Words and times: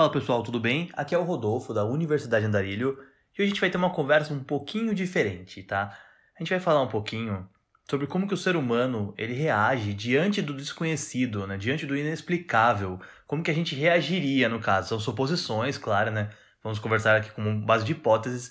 Fala 0.00 0.10
pessoal, 0.10 0.42
tudo 0.42 0.58
bem? 0.58 0.88
Aqui 0.94 1.14
é 1.14 1.18
o 1.18 1.24
Rodolfo 1.24 1.74
da 1.74 1.84
Universidade 1.84 2.46
Andarilho 2.46 2.98
e 3.36 3.42
hoje 3.42 3.42
a 3.42 3.44
gente 3.44 3.60
vai 3.60 3.68
ter 3.68 3.76
uma 3.76 3.90
conversa 3.90 4.32
um 4.32 4.42
pouquinho 4.42 4.94
diferente, 4.94 5.62
tá? 5.62 5.94
A 6.34 6.42
gente 6.42 6.48
vai 6.48 6.58
falar 6.58 6.80
um 6.80 6.88
pouquinho 6.88 7.46
sobre 7.84 8.06
como 8.06 8.26
que 8.26 8.32
o 8.32 8.36
ser 8.38 8.56
humano 8.56 9.12
ele 9.18 9.34
reage 9.34 9.92
diante 9.92 10.40
do 10.40 10.54
desconhecido, 10.54 11.46
né? 11.46 11.58
Diante 11.58 11.84
do 11.84 11.94
inexplicável, 11.94 12.98
como 13.26 13.42
que 13.42 13.50
a 13.50 13.54
gente 13.54 13.74
reagiria 13.74 14.48
no 14.48 14.58
caso. 14.58 14.88
São 14.88 14.98
suposições, 14.98 15.76
claro, 15.76 16.10
né? 16.10 16.30
Vamos 16.64 16.78
conversar 16.78 17.16
aqui 17.16 17.30
com 17.32 17.60
base 17.60 17.84
de 17.84 17.92
hipóteses, 17.92 18.50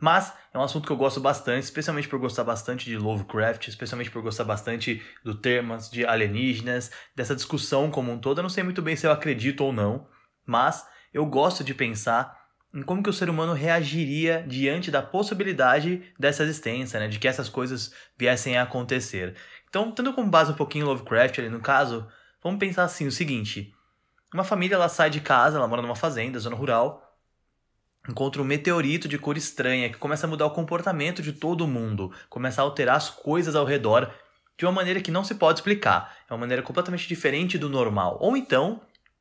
mas 0.00 0.32
é 0.54 0.56
um 0.56 0.62
assunto 0.62 0.86
que 0.86 0.92
eu 0.92 0.96
gosto 0.96 1.20
bastante, 1.20 1.64
especialmente 1.64 2.08
por 2.08 2.18
gostar 2.18 2.44
bastante 2.44 2.86
de 2.86 2.96
Lovecraft, 2.96 3.68
especialmente 3.68 4.10
por 4.10 4.22
gostar 4.22 4.44
bastante 4.44 5.02
do 5.22 5.34
temas 5.34 5.90
de 5.90 6.06
alienígenas, 6.06 6.90
dessa 7.14 7.36
discussão 7.36 7.90
como 7.90 8.10
um 8.10 8.18
todo. 8.18 8.38
Eu 8.38 8.44
não 8.44 8.48
sei 8.48 8.64
muito 8.64 8.80
bem 8.80 8.96
se 8.96 9.06
eu 9.06 9.12
acredito 9.12 9.62
ou 9.62 9.74
não, 9.74 10.08
mas 10.50 10.84
eu 11.14 11.24
gosto 11.24 11.62
de 11.62 11.72
pensar 11.72 12.36
em 12.74 12.82
como 12.82 13.02
que 13.02 13.10
o 13.10 13.12
ser 13.12 13.30
humano 13.30 13.52
reagiria 13.52 14.44
diante 14.46 14.90
da 14.90 15.00
possibilidade 15.00 16.02
dessa 16.18 16.42
existência, 16.42 16.98
né, 16.98 17.06
de 17.06 17.20
que 17.20 17.28
essas 17.28 17.48
coisas 17.48 17.92
viessem 18.18 18.58
a 18.58 18.62
acontecer. 18.62 19.36
Então, 19.68 19.92
tendo 19.92 20.12
como 20.12 20.28
base 20.28 20.50
um 20.50 20.56
pouquinho 20.56 20.86
Lovecraft 20.86 21.38
ali 21.38 21.48
no 21.48 21.60
caso, 21.60 22.06
vamos 22.42 22.58
pensar 22.58 22.82
assim 22.82 23.06
o 23.06 23.12
seguinte: 23.12 23.72
uma 24.34 24.42
família 24.42 24.74
ela 24.74 24.88
sai 24.88 25.08
de 25.08 25.20
casa, 25.20 25.56
ela 25.56 25.68
mora 25.68 25.82
numa 25.82 25.94
fazenda, 25.94 26.38
zona 26.40 26.56
rural, 26.56 27.16
encontra 28.08 28.42
um 28.42 28.44
meteorito 28.44 29.06
de 29.06 29.18
cor 29.18 29.36
estranha 29.36 29.88
que 29.88 29.98
começa 29.98 30.26
a 30.26 30.30
mudar 30.30 30.46
o 30.46 30.50
comportamento 30.50 31.22
de 31.22 31.32
todo 31.32 31.68
mundo, 31.68 32.12
começa 32.28 32.60
a 32.60 32.64
alterar 32.64 32.96
as 32.96 33.08
coisas 33.08 33.54
ao 33.54 33.64
redor 33.64 34.12
de 34.58 34.66
uma 34.66 34.72
maneira 34.72 35.00
que 35.00 35.12
não 35.12 35.24
se 35.24 35.36
pode 35.36 35.60
explicar. 35.60 36.16
É 36.28 36.32
uma 36.32 36.40
maneira 36.40 36.62
completamente 36.62 37.08
diferente 37.08 37.56
do 37.56 37.68
normal. 37.68 38.18
Ou 38.20 38.36
então, 38.36 38.80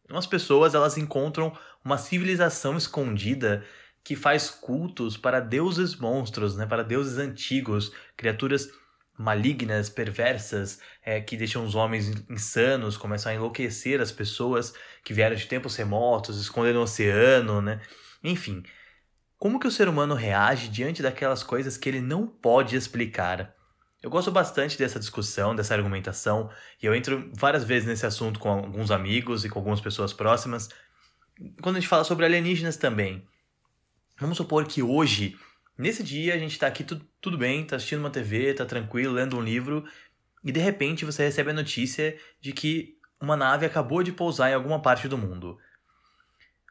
umas 0.09 0.27
pessoas 0.27 0.73
elas 0.73 0.97
encontram 0.97 1.55
uma 1.83 1.97
civilização 1.97 2.77
escondida 2.77 3.63
que 4.03 4.15
faz 4.15 4.49
cultos 4.49 5.17
para 5.17 5.39
deuses 5.39 5.95
monstros, 5.95 6.55
né, 6.55 6.65
para 6.65 6.83
deuses 6.83 7.17
antigos, 7.17 7.91
criaturas 8.17 8.69
malignas, 9.17 9.89
perversas, 9.89 10.79
é, 11.03 11.19
que 11.19 11.35
deixam 11.35 11.65
os 11.65 11.75
homens 11.75 12.09
insanos, 12.29 12.95
começam 12.95 13.31
a 13.31 13.35
enlouquecer 13.35 13.99
as 13.99 14.11
pessoas 14.11 14.73
que 15.03 15.13
vieram 15.13 15.35
de 15.35 15.45
tempos 15.45 15.75
remotos, 15.75 16.39
esconder 16.39 16.73
no 16.73 16.81
oceano, 16.81 17.61
né? 17.61 17.81
Enfim, 18.23 18.63
como 19.37 19.59
que 19.59 19.67
o 19.67 19.71
ser 19.71 19.89
humano 19.89 20.15
reage 20.15 20.69
diante 20.69 21.01
daquelas 21.01 21.43
coisas 21.43 21.77
que 21.77 21.89
ele 21.89 22.01
não 22.01 22.25
pode 22.25 22.77
explicar? 22.77 23.58
Eu 24.01 24.09
gosto 24.09 24.31
bastante 24.31 24.77
dessa 24.77 24.97
discussão, 24.97 25.53
dessa 25.53 25.73
argumentação, 25.73 26.49
e 26.81 26.85
eu 26.85 26.95
entro 26.95 27.29
várias 27.33 27.65
vezes 27.65 27.87
nesse 27.87 28.05
assunto 28.05 28.39
com 28.39 28.49
alguns 28.49 28.91
amigos 28.91 29.43
e 29.43 29.49
com 29.49 29.59
algumas 29.59 29.81
pessoas 29.81 30.13
próximas. 30.13 30.69
Quando 31.61 31.75
a 31.75 31.79
gente 31.79 31.89
fala 31.89 32.05
sobre 32.05 32.25
alienígenas 32.25 32.77
também. 32.77 33.27
Vamos 34.17 34.37
supor 34.37 34.65
que 34.65 34.81
hoje, 34.81 35.37
nesse 35.77 36.01
dia, 36.01 36.33
a 36.33 36.37
gente 36.37 36.53
está 36.53 36.67
aqui 36.67 36.83
tudo, 36.83 37.05
tudo 37.19 37.37
bem, 37.37 37.63
está 37.63 37.75
assistindo 37.75 37.99
uma 37.99 38.09
TV, 38.09 38.51
está 38.51 38.65
tranquilo, 38.65 39.13
lendo 39.13 39.37
um 39.37 39.41
livro, 39.41 39.85
e 40.43 40.51
de 40.51 40.59
repente 40.59 41.03
você 41.03 41.23
recebe 41.23 41.51
a 41.51 41.53
notícia 41.53 42.17
de 42.39 42.53
que 42.53 42.97
uma 43.19 43.35
nave 43.35 43.65
acabou 43.65 44.01
de 44.01 44.13
pousar 44.13 44.49
em 44.49 44.53
alguma 44.53 44.81
parte 44.81 45.09
do 45.09 45.17
mundo. 45.17 45.57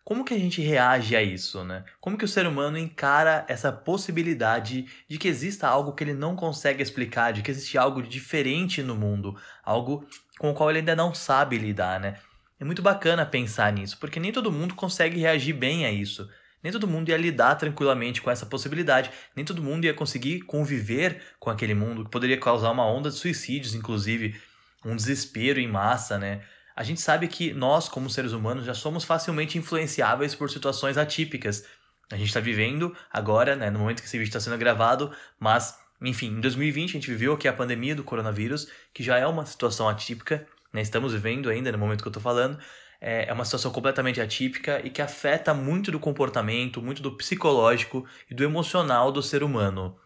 Como 0.08 0.24
que 0.24 0.32
a 0.32 0.38
gente 0.38 0.62
reage 0.62 1.14
a 1.14 1.22
isso, 1.22 1.62
né? 1.62 1.84
Como 2.00 2.16
que 2.16 2.24
o 2.24 2.28
ser 2.28 2.46
humano 2.46 2.78
encara 2.78 3.44
essa 3.46 3.70
possibilidade 3.70 4.86
de 5.06 5.18
que 5.18 5.28
exista 5.28 5.68
algo 5.68 5.92
que 5.92 6.02
ele 6.02 6.14
não 6.14 6.34
consegue 6.34 6.82
explicar, 6.82 7.30
de 7.30 7.42
que 7.42 7.50
existe 7.50 7.76
algo 7.76 8.00
diferente 8.00 8.82
no 8.82 8.96
mundo, 8.96 9.38
algo 9.62 10.08
com 10.38 10.50
o 10.50 10.54
qual 10.54 10.70
ele 10.70 10.78
ainda 10.78 10.96
não 10.96 11.12
sabe 11.12 11.58
lidar, 11.58 12.00
né? 12.00 12.16
É 12.58 12.64
muito 12.64 12.80
bacana 12.80 13.26
pensar 13.26 13.70
nisso, 13.70 13.98
porque 14.00 14.18
nem 14.18 14.32
todo 14.32 14.50
mundo 14.50 14.74
consegue 14.74 15.20
reagir 15.20 15.52
bem 15.52 15.84
a 15.84 15.92
isso. 15.92 16.26
Nem 16.62 16.72
todo 16.72 16.88
mundo 16.88 17.10
ia 17.10 17.16
lidar 17.18 17.56
tranquilamente 17.56 18.22
com 18.22 18.30
essa 18.30 18.46
possibilidade, 18.46 19.10
nem 19.36 19.44
todo 19.44 19.62
mundo 19.62 19.84
ia 19.84 19.92
conseguir 19.92 20.40
conviver 20.40 21.20
com 21.38 21.50
aquele 21.50 21.74
mundo, 21.74 22.06
que 22.06 22.10
poderia 22.10 22.40
causar 22.40 22.70
uma 22.70 22.86
onda 22.86 23.10
de 23.10 23.16
suicídios, 23.16 23.74
inclusive, 23.74 24.40
um 24.82 24.96
desespero 24.96 25.60
em 25.60 25.68
massa, 25.68 26.16
né? 26.16 26.40
A 26.78 26.84
gente 26.84 27.00
sabe 27.00 27.26
que 27.26 27.52
nós, 27.52 27.88
como 27.88 28.08
seres 28.08 28.30
humanos, 28.30 28.64
já 28.64 28.72
somos 28.72 29.02
facilmente 29.02 29.58
influenciáveis 29.58 30.32
por 30.32 30.48
situações 30.48 30.96
atípicas. 30.96 31.64
A 32.08 32.16
gente 32.16 32.28
está 32.28 32.38
vivendo 32.38 32.96
agora, 33.12 33.56
né, 33.56 33.68
no 33.68 33.80
momento 33.80 34.00
que 34.00 34.06
esse 34.06 34.16
vídeo 34.16 34.28
está 34.28 34.38
sendo 34.38 34.56
gravado, 34.56 35.10
mas, 35.40 35.76
enfim, 36.00 36.28
em 36.28 36.40
2020 36.40 36.90
a 36.90 36.92
gente 36.92 37.10
viveu 37.10 37.32
aqui 37.32 37.48
a 37.48 37.52
pandemia 37.52 37.96
do 37.96 38.04
coronavírus, 38.04 38.68
que 38.94 39.02
já 39.02 39.18
é 39.18 39.26
uma 39.26 39.44
situação 39.44 39.88
atípica, 39.88 40.46
né, 40.72 40.80
estamos 40.80 41.12
vivendo 41.12 41.50
ainda 41.50 41.72
no 41.72 41.78
momento 41.78 42.00
que 42.00 42.06
eu 42.06 42.10
estou 42.10 42.22
falando, 42.22 42.56
é, 43.00 43.28
é 43.28 43.32
uma 43.32 43.44
situação 43.44 43.72
completamente 43.72 44.20
atípica 44.20 44.80
e 44.86 44.88
que 44.88 45.02
afeta 45.02 45.52
muito 45.52 45.90
do 45.90 45.98
comportamento, 45.98 46.80
muito 46.80 47.02
do 47.02 47.16
psicológico 47.16 48.06
e 48.30 48.34
do 48.34 48.44
emocional 48.44 49.10
do 49.10 49.20
ser 49.20 49.42
humano. 49.42 49.98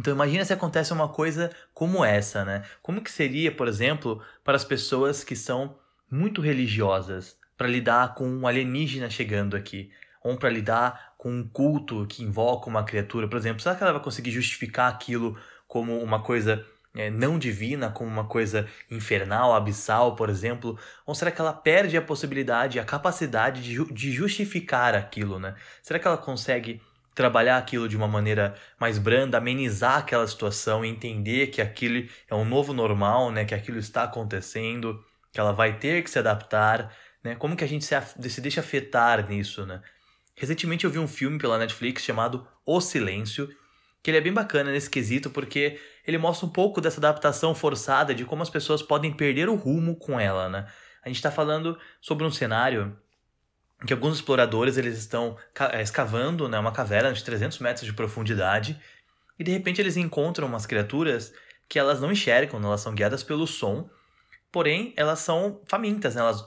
Então 0.00 0.14
imagina 0.14 0.46
se 0.46 0.52
acontece 0.54 0.94
uma 0.94 1.10
coisa 1.10 1.50
como 1.74 2.02
essa, 2.02 2.42
né? 2.42 2.64
Como 2.80 3.02
que 3.02 3.10
seria, 3.10 3.54
por 3.54 3.68
exemplo, 3.68 4.22
para 4.42 4.56
as 4.56 4.64
pessoas 4.64 5.22
que 5.22 5.36
são 5.36 5.76
muito 6.10 6.40
religiosas 6.40 7.36
para 7.54 7.68
lidar 7.68 8.14
com 8.14 8.26
um 8.26 8.46
alienígena 8.46 9.10
chegando 9.10 9.54
aqui, 9.54 9.92
ou 10.24 10.38
para 10.38 10.48
lidar 10.48 11.12
com 11.18 11.30
um 11.30 11.46
culto 11.46 12.06
que 12.06 12.22
invoca 12.24 12.70
uma 12.70 12.82
criatura, 12.82 13.28
por 13.28 13.36
exemplo, 13.36 13.60
será 13.60 13.74
que 13.74 13.82
ela 13.82 13.92
vai 13.92 14.02
conseguir 14.02 14.30
justificar 14.30 14.90
aquilo 14.90 15.38
como 15.68 16.02
uma 16.02 16.22
coisa 16.22 16.64
é, 16.94 17.10
não 17.10 17.38
divina, 17.38 17.90
como 17.90 18.08
uma 18.08 18.24
coisa 18.24 18.66
infernal, 18.90 19.54
abissal, 19.54 20.16
por 20.16 20.30
exemplo? 20.30 20.78
Ou 21.04 21.14
será 21.14 21.30
que 21.30 21.42
ela 21.42 21.52
perde 21.52 21.98
a 21.98 22.02
possibilidade, 22.02 22.80
a 22.80 22.84
capacidade 22.86 23.62
de, 23.62 23.84
de 23.92 24.10
justificar 24.10 24.94
aquilo, 24.94 25.38
né? 25.38 25.54
Será 25.82 25.98
que 25.98 26.06
ela 26.06 26.16
consegue 26.16 26.80
trabalhar 27.20 27.58
aquilo 27.58 27.86
de 27.86 27.98
uma 27.98 28.08
maneira 28.08 28.54
mais 28.78 28.96
branda, 28.96 29.36
amenizar 29.36 29.98
aquela 29.98 30.26
situação, 30.26 30.82
entender 30.82 31.48
que 31.48 31.60
aquilo 31.60 32.08
é 32.26 32.34
um 32.34 32.46
novo 32.46 32.72
normal, 32.72 33.30
né, 33.30 33.44
que 33.44 33.54
aquilo 33.54 33.78
está 33.78 34.04
acontecendo, 34.04 35.04
que 35.30 35.38
ela 35.38 35.52
vai 35.52 35.78
ter 35.78 36.02
que 36.02 36.10
se 36.10 36.18
adaptar, 36.18 36.96
né? 37.22 37.34
Como 37.34 37.54
que 37.54 37.62
a 37.62 37.68
gente 37.68 37.84
se, 37.84 37.94
se 38.30 38.40
deixa 38.40 38.60
afetar 38.60 39.28
nisso, 39.28 39.66
né? 39.66 39.82
Recentemente 40.34 40.86
eu 40.86 40.90
vi 40.90 40.98
um 40.98 41.06
filme 41.06 41.38
pela 41.38 41.58
Netflix 41.58 42.02
chamado 42.02 42.48
O 42.64 42.80
Silêncio, 42.80 43.54
que 44.02 44.10
ele 44.10 44.16
é 44.16 44.22
bem 44.22 44.32
bacana 44.32 44.72
nesse 44.72 44.88
quesito 44.88 45.28
porque 45.28 45.78
ele 46.06 46.16
mostra 46.16 46.46
um 46.46 46.50
pouco 46.50 46.80
dessa 46.80 46.98
adaptação 46.98 47.54
forçada 47.54 48.14
de 48.14 48.24
como 48.24 48.42
as 48.42 48.48
pessoas 48.48 48.82
podem 48.82 49.12
perder 49.12 49.50
o 49.50 49.54
rumo 49.56 49.94
com 49.94 50.18
ela, 50.18 50.48
né? 50.48 50.66
A 51.04 51.08
gente 51.08 51.16
está 51.16 51.30
falando 51.30 51.78
sobre 52.00 52.24
um 52.24 52.30
cenário 52.30 52.96
que 53.86 53.92
alguns 53.92 54.16
exploradores 54.16 54.76
eles 54.76 54.98
estão 54.98 55.36
eh, 55.72 55.82
escavando 55.82 56.48
né, 56.48 56.58
uma 56.58 56.72
caverna 56.72 57.12
de 57.12 57.24
300 57.24 57.58
metros 57.58 57.86
de 57.86 57.92
profundidade 57.92 58.80
e 59.38 59.44
de 59.44 59.50
repente 59.50 59.80
eles 59.80 59.96
encontram 59.96 60.46
umas 60.46 60.66
criaturas 60.66 61.32
que 61.68 61.78
elas 61.78 62.00
não 62.00 62.12
enxergam, 62.12 62.60
né, 62.60 62.66
elas 62.66 62.80
são 62.80 62.94
guiadas 62.94 63.22
pelo 63.22 63.46
som, 63.46 63.88
porém 64.52 64.92
elas 64.96 65.20
são 65.20 65.62
famintas, 65.66 66.14
né, 66.14 66.20
elas, 66.20 66.44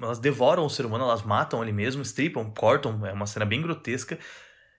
elas 0.00 0.18
devoram 0.18 0.66
o 0.66 0.70
ser 0.70 0.84
humano, 0.84 1.04
elas 1.04 1.22
matam 1.22 1.62
ele 1.62 1.72
mesmo, 1.72 2.02
stripam, 2.02 2.50
cortam, 2.50 3.06
é 3.06 3.12
uma 3.12 3.26
cena 3.26 3.46
bem 3.46 3.62
grotesca, 3.62 4.18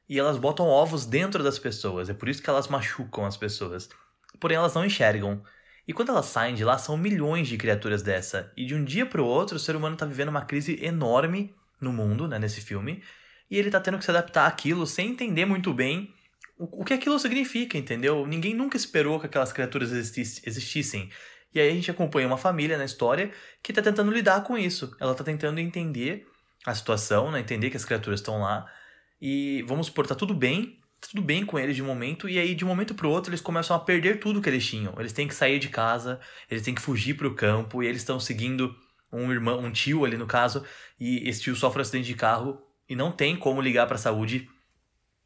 e 0.07 0.19
elas 0.19 0.38
botam 0.38 0.66
ovos 0.66 1.06
dentro 1.06 1.44
das 1.44 1.57
pessoas, 1.57 2.09
é 2.09 2.13
por 2.13 2.29
isso 2.29 2.41
que 2.41 2.50
elas 2.50 2.67
machucam 2.67 3.25
as 3.25 3.38
pessoas. 3.38 3.89
Porém 4.39 4.57
elas 4.57 4.73
não 4.73 4.85
enxergam. 4.85 5.44
E 5.88 5.94
quando 5.94 6.09
elas 6.09 6.25
saem 6.25 6.56
de 6.56 6.63
lá, 6.63 6.77
são 6.77 6.97
milhões 6.97 7.47
de 7.47 7.57
criaturas 7.57 8.01
dessa. 8.01 8.51
E 8.56 8.66
de 8.66 8.73
um 8.73 8.83
dia 8.83 9.06
para 9.06 9.21
o 9.21 9.25
outro, 9.25 9.57
o 9.57 9.59
ser 9.59 9.75
humano 9.75 9.94
está 9.94 10.06
vivendo 10.06 10.29
uma 10.29 10.45
crise 10.45 10.83
enorme 10.83 11.56
no 11.79 11.94
mundo, 11.94 12.28
né, 12.28 12.38
nesse 12.40 12.62
filme, 12.62 13.03
e 13.50 13.57
ele 13.57 13.72
tá 13.72 13.79
tendo 13.79 13.97
que 13.97 14.06
se 14.06 14.12
adaptar 14.12 14.48
àquilo 14.48 14.86
sem 14.86 15.12
entender 15.12 15.45
muito 15.45 15.74
bem 15.74 16.13
o, 16.59 16.81
o 16.81 16.86
que 16.86 16.94
aquilo 16.94 17.18
significa, 17.18 17.77
entendeu? 17.77 18.27
Ninguém 18.27 18.54
nunca 18.54 18.75
esperou 18.75 19.19
que 19.19 19.25
aquelas 19.25 19.54
criaturas 19.54 19.92
existissem. 19.92 21.09
E 21.54 21.59
aí 21.59 21.69
a 21.69 21.74
gente 21.74 21.89
acompanha 21.89 22.27
uma 22.27 22.38
família 22.38 22.77
na 22.77 22.86
história 22.86 23.31
que 23.63 23.74
tá 23.74 23.81
tentando 23.81 24.12
lidar 24.12 24.44
com 24.44 24.57
isso. 24.57 24.95
Ela 25.00 25.15
tá 25.15 25.24
tentando 25.24 25.59
entender 25.59 26.27
a 26.65 26.75
situação, 26.75 27.31
né, 27.31 27.39
entender 27.39 27.69
que 27.69 27.77
as 27.77 27.86
criaturas 27.86 28.19
estão 28.19 28.42
lá, 28.42 28.69
e 29.21 29.63
vamos 29.63 29.88
supor, 29.88 30.06
tá 30.06 30.13
tudo 30.13 30.33
bem, 30.33 30.80
tá 31.00 31.07
tudo 31.09 31.21
bem 31.21 31.45
com 31.45 31.57
eles 31.57 31.75
de 31.75 31.81
momento, 31.81 32.27
e 32.27 32.38
aí 32.38 32.54
de 32.54 32.65
um 32.65 32.68
momento 32.68 32.94
pro 32.94 33.09
outro 33.09 33.31
eles 33.31 33.42
começam 33.42 33.75
a 33.75 33.80
perder 33.80 34.19
tudo 34.19 34.42
que 34.42 34.50
eles 34.50 34.68
tinham. 34.68 34.94
Eles 35.00 35.13
têm 35.13 35.27
que 35.27 35.33
sair 35.33 35.57
de 35.57 35.69
casa, 35.69 36.19
eles 36.51 36.63
têm 36.63 36.75
que 36.75 36.81
fugir 36.81 37.15
pro 37.15 37.33
campo, 37.33 37.81
e 37.81 37.88
eles 37.88 38.01
estão 38.01 38.19
seguindo 38.19 38.75
um 39.11 39.31
irmão, 39.31 39.59
um 39.59 39.71
tio 39.71 40.06
ali 40.06 40.17
no 40.17 40.27
caso, 40.27 40.63
e 41.00 41.27
esse 41.27 41.41
tio 41.41 41.56
sofre 41.56 41.79
um 41.79 41.81
acidente 41.81 42.07
de 42.07 42.15
carro 42.15 42.61
e 42.88 42.95
não 42.95 43.11
tem 43.11 43.35
como 43.35 43.61
ligar 43.61 43.88
para 43.88 43.95
a 43.95 44.00
saúde, 44.00 44.50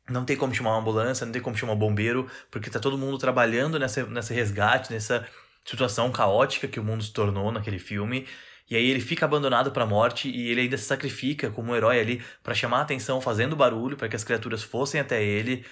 não 0.10 0.26
tem 0.26 0.36
como 0.36 0.54
chamar 0.54 0.72
uma 0.72 0.80
ambulância, 0.80 1.26
não 1.26 1.34
tem 1.34 1.42
como 1.42 1.56
chamar 1.56 1.74
um 1.74 1.78
bombeiro, 1.78 2.30
porque 2.52 2.70
tá 2.70 2.80
todo 2.80 2.98
mundo 2.98 3.18
trabalhando 3.18 3.80
nessa, 3.80 4.06
nessa 4.06 4.34
resgate, 4.34 4.92
nessa 4.92 5.26
situação 5.66 6.12
caótica 6.12 6.68
que 6.68 6.80
o 6.80 6.84
mundo 6.84 7.04
se 7.04 7.14
tornou 7.14 7.52
naquele 7.52 7.80
filme. 7.80 8.28
E 8.70 8.76
aí 8.76 8.90
ele 8.90 9.00
fica 9.00 9.26
abandonado 9.26 9.72
para 9.72 9.84
a 9.84 9.88
morte 9.88 10.30
e 10.30 10.50
ele 10.50 10.62
ainda 10.62 10.78
se 10.78 10.86
sacrifica 10.86 11.52
como 11.52 11.72
um 11.72 11.76
herói 11.76 12.00
ali 12.00 12.24
para 12.42 12.54
chamar 12.54 12.80
a 12.80 12.82
atenção, 12.82 13.22
fazendo 13.22 13.56
barulho 13.56 13.98
para 13.98 14.10
que 14.10 14.16
as 14.16 14.24
criaturas 14.24 14.64
fossem 14.64 15.00
até 15.00 15.24
ele. 15.24 15.66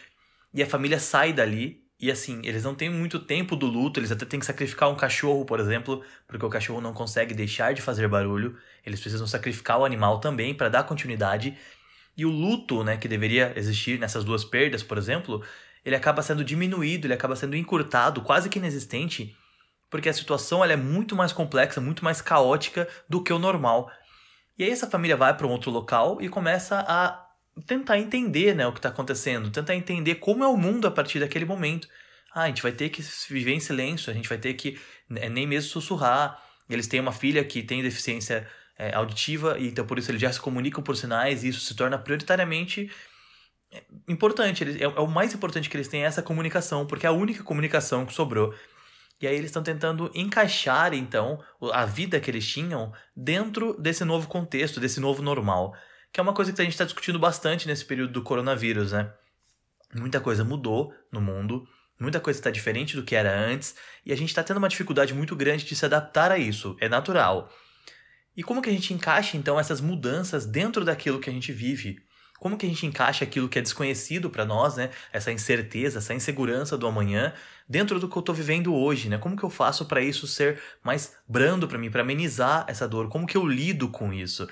E 0.54 0.62
a 0.62 0.68
família 0.68 1.00
sai 1.00 1.34
dali 1.34 1.84
E 2.02 2.10
assim, 2.10 2.42
eles 2.44 2.64
não 2.64 2.74
têm 2.74 2.90
muito 2.90 3.20
tempo 3.20 3.56
do 3.56 3.68
luto, 3.68 4.00
eles 4.00 4.12
até 4.12 4.26
têm 4.26 4.40
que 4.40 4.46
sacrificar 4.46 4.90
um 4.90 4.96
cachorro, 4.96 5.46
por 5.46 5.60
exemplo, 5.60 6.04
porque 6.28 6.44
o 6.44 6.50
cachorro 6.50 6.82
não 6.82 6.94
consegue 6.94 7.32
deixar 7.32 7.76
de 7.76 7.82
fazer 7.82 8.08
barulho. 8.08 8.58
Eles 8.84 9.00
precisam 9.00 9.28
sacrificar 9.28 9.78
o 9.80 9.86
animal 9.86 10.20
também 10.20 10.52
para 10.56 10.68
dar 10.68 10.84
continuidade. 10.84 11.56
E 12.18 12.26
o 12.26 12.30
luto, 12.32 12.84
né, 12.84 12.98
que 12.98 13.08
deveria 13.08 13.54
existir 13.56 14.00
nessas 14.00 14.24
duas 14.24 14.44
perdas, 14.44 14.82
por 14.82 14.98
exemplo, 14.98 15.44
ele 15.86 15.96
acaba 15.96 16.24
sendo 16.24 16.44
diminuído, 16.44 17.06
ele 17.06 17.14
acaba 17.14 17.36
sendo 17.36 17.56
encurtado, 17.56 18.22
quase 18.22 18.50
que 18.50 18.58
inexistente, 18.58 19.38
porque 19.88 20.10
a 20.10 20.14
situação 20.14 20.64
ela 20.64 20.74
é 20.74 20.78
muito 20.78 21.16
mais 21.16 21.32
complexa, 21.32 21.80
muito 21.80 22.04
mais 22.04 22.20
caótica 22.20 22.88
do 23.08 23.22
que 23.22 23.32
o 23.32 23.38
normal. 23.38 23.92
E 24.58 24.64
aí 24.64 24.72
essa 24.72 24.90
família 24.90 25.16
vai 25.16 25.38
para 25.38 25.46
um 25.46 25.52
outro 25.52 25.70
local 25.70 26.20
e 26.20 26.28
começa 26.28 26.84
a 26.88 27.21
tentar 27.66 27.98
entender 27.98 28.56
né, 28.56 28.66
o 28.66 28.72
que 28.72 28.80
está 28.80 28.90
acontecendo, 28.90 29.52
tentar 29.52 29.76
entender 29.76 30.16
como 30.16 30.44
é 30.44 30.48
o 30.48 30.58
mundo 30.58 30.88
a 30.88 30.92
partir 30.92 31.20
daquele 31.20 31.46
momento. 31.46 31.88
Ah, 32.34 32.44
a 32.44 32.48
gente 32.48 32.62
vai 32.62 32.72
ter 32.72 32.90
que 32.90 33.04
viver 33.30 33.54
em 33.54 33.60
silêncio, 33.60 34.10
a 34.10 34.14
gente 34.14 34.30
vai 34.30 34.38
ter 34.38 34.54
que 34.54 34.80
né, 35.10 35.28
nem 35.30 35.46
mesmo 35.46 35.70
sussurrar. 35.70 36.42
Eles 36.70 36.88
têm 36.88 37.00
uma 37.00 37.12
filha 37.12 37.44
que 37.44 37.62
tem 37.62 37.82
deficiência 37.82 38.48
é, 38.78 38.96
auditiva, 38.96 39.60
e 39.60 39.68
então 39.68 39.86
por 39.86 40.00
isso 40.00 40.10
eles 40.10 40.22
já 40.22 40.32
se 40.32 40.40
comunicam 40.40 40.82
por 40.82 40.96
sinais, 40.96 41.44
e 41.44 41.50
isso 41.50 41.60
se 41.60 41.76
torna 41.76 41.98
prioritariamente 41.98 42.90
é, 43.72 43.84
importante. 44.08 44.64
Eles, 44.64 44.78
é, 44.78 44.84
é 44.84 44.88
o 44.88 45.08
mais 45.08 45.34
importante 45.34 45.70
que 45.70 45.76
eles 45.76 45.90
têm 45.90 46.04
é 46.04 46.06
essa 46.06 46.22
comunicação, 46.22 46.86
porque 46.88 47.06
é 47.06 47.10
a 47.10 47.14
única 47.14 47.44
comunicação 47.44 48.06
que 48.06 48.14
sobrou. 48.14 48.56
E 49.22 49.28
aí 49.28 49.36
eles 49.36 49.48
estão 49.48 49.62
tentando 49.62 50.10
encaixar, 50.16 50.94
então, 50.94 51.40
a 51.74 51.86
vida 51.86 52.20
que 52.20 52.32
eles 52.32 52.48
tinham 52.48 52.92
dentro 53.16 53.80
desse 53.80 54.04
novo 54.04 54.28
contexto, 54.28 54.80
desse 54.80 55.00
novo 55.00 55.22
normal 55.22 55.76
que 56.12 56.20
é 56.20 56.24
uma 56.24 56.34
coisa 56.34 56.52
que 56.52 56.62
a 56.62 56.64
gente 56.64 56.74
está 56.74 56.86
discutindo 56.86 57.18
bastante 57.18 57.68
nesse 57.68 57.86
período 57.86 58.12
do 58.12 58.22
coronavírus, 58.22 58.92
né? 58.92 59.12
Muita 59.94 60.20
coisa 60.20 60.44
mudou 60.44 60.94
no 61.12 61.22
mundo, 61.22 61.68
muita 62.00 62.20
coisa 62.20 62.40
está 62.40 62.50
diferente 62.50 62.96
do 62.96 63.04
que 63.04 63.16
era 63.16 63.38
antes, 63.38 63.76
e 64.06 64.12
a 64.12 64.16
gente 64.16 64.30
está 64.30 64.44
tendo 64.44 64.58
uma 64.58 64.70
dificuldade 64.70 65.14
muito 65.14 65.36
grande 65.36 65.66
de 65.66 65.76
se 65.76 65.86
adaptar 65.86 66.32
a 66.32 66.38
isso, 66.38 66.76
é 66.80 66.90
natural. 66.90 67.52
E 68.36 68.44
como 68.44 68.62
que 68.62 68.70
a 68.70 68.74
gente 68.74 68.94
encaixa 68.94 69.36
então 69.36 69.60
essas 69.60 69.82
mudanças 69.82 70.46
dentro 70.46 70.86
daquilo 70.86 71.20
que 71.20 71.30
a 71.30 71.34
gente 71.34 71.52
vive? 71.52 72.02
Como 72.40 72.58
que 72.58 72.66
a 72.66 72.70
gente 72.70 72.88
encaixa 72.88 73.24
aquilo 73.24 73.48
que 73.48 73.60
é 73.60 73.62
desconhecido 73.62 74.30
para 74.30 74.44
nós, 74.44 74.76
né? 74.76 74.90
Essa 75.14 75.32
incerteza, 75.32 76.00
essa 76.00 76.14
insegurança 76.14 76.76
do 76.76 76.88
amanhã 76.88 77.34
dentro 77.70 78.00
do 78.00 78.10
que 78.10 78.18
eu 78.18 78.22
estou 78.22 78.34
vivendo 78.34 78.74
hoje, 78.74 79.10
né? 79.10 79.20
Como 79.20 79.38
que 79.38 79.44
eu 79.44 79.50
faço 79.50 79.86
para 79.86 80.02
isso 80.02 80.26
ser 80.26 80.60
mais 80.84 81.16
brando 81.28 81.68
para 81.68 81.78
mim, 81.78 81.92
para 81.92 82.02
amenizar 82.02 82.66
essa 82.68 82.88
dor? 82.88 83.10
Como 83.10 83.28
que 83.28 83.38
eu 83.38 83.46
lido 83.46 83.90
com 83.90 84.12
isso? 84.12 84.48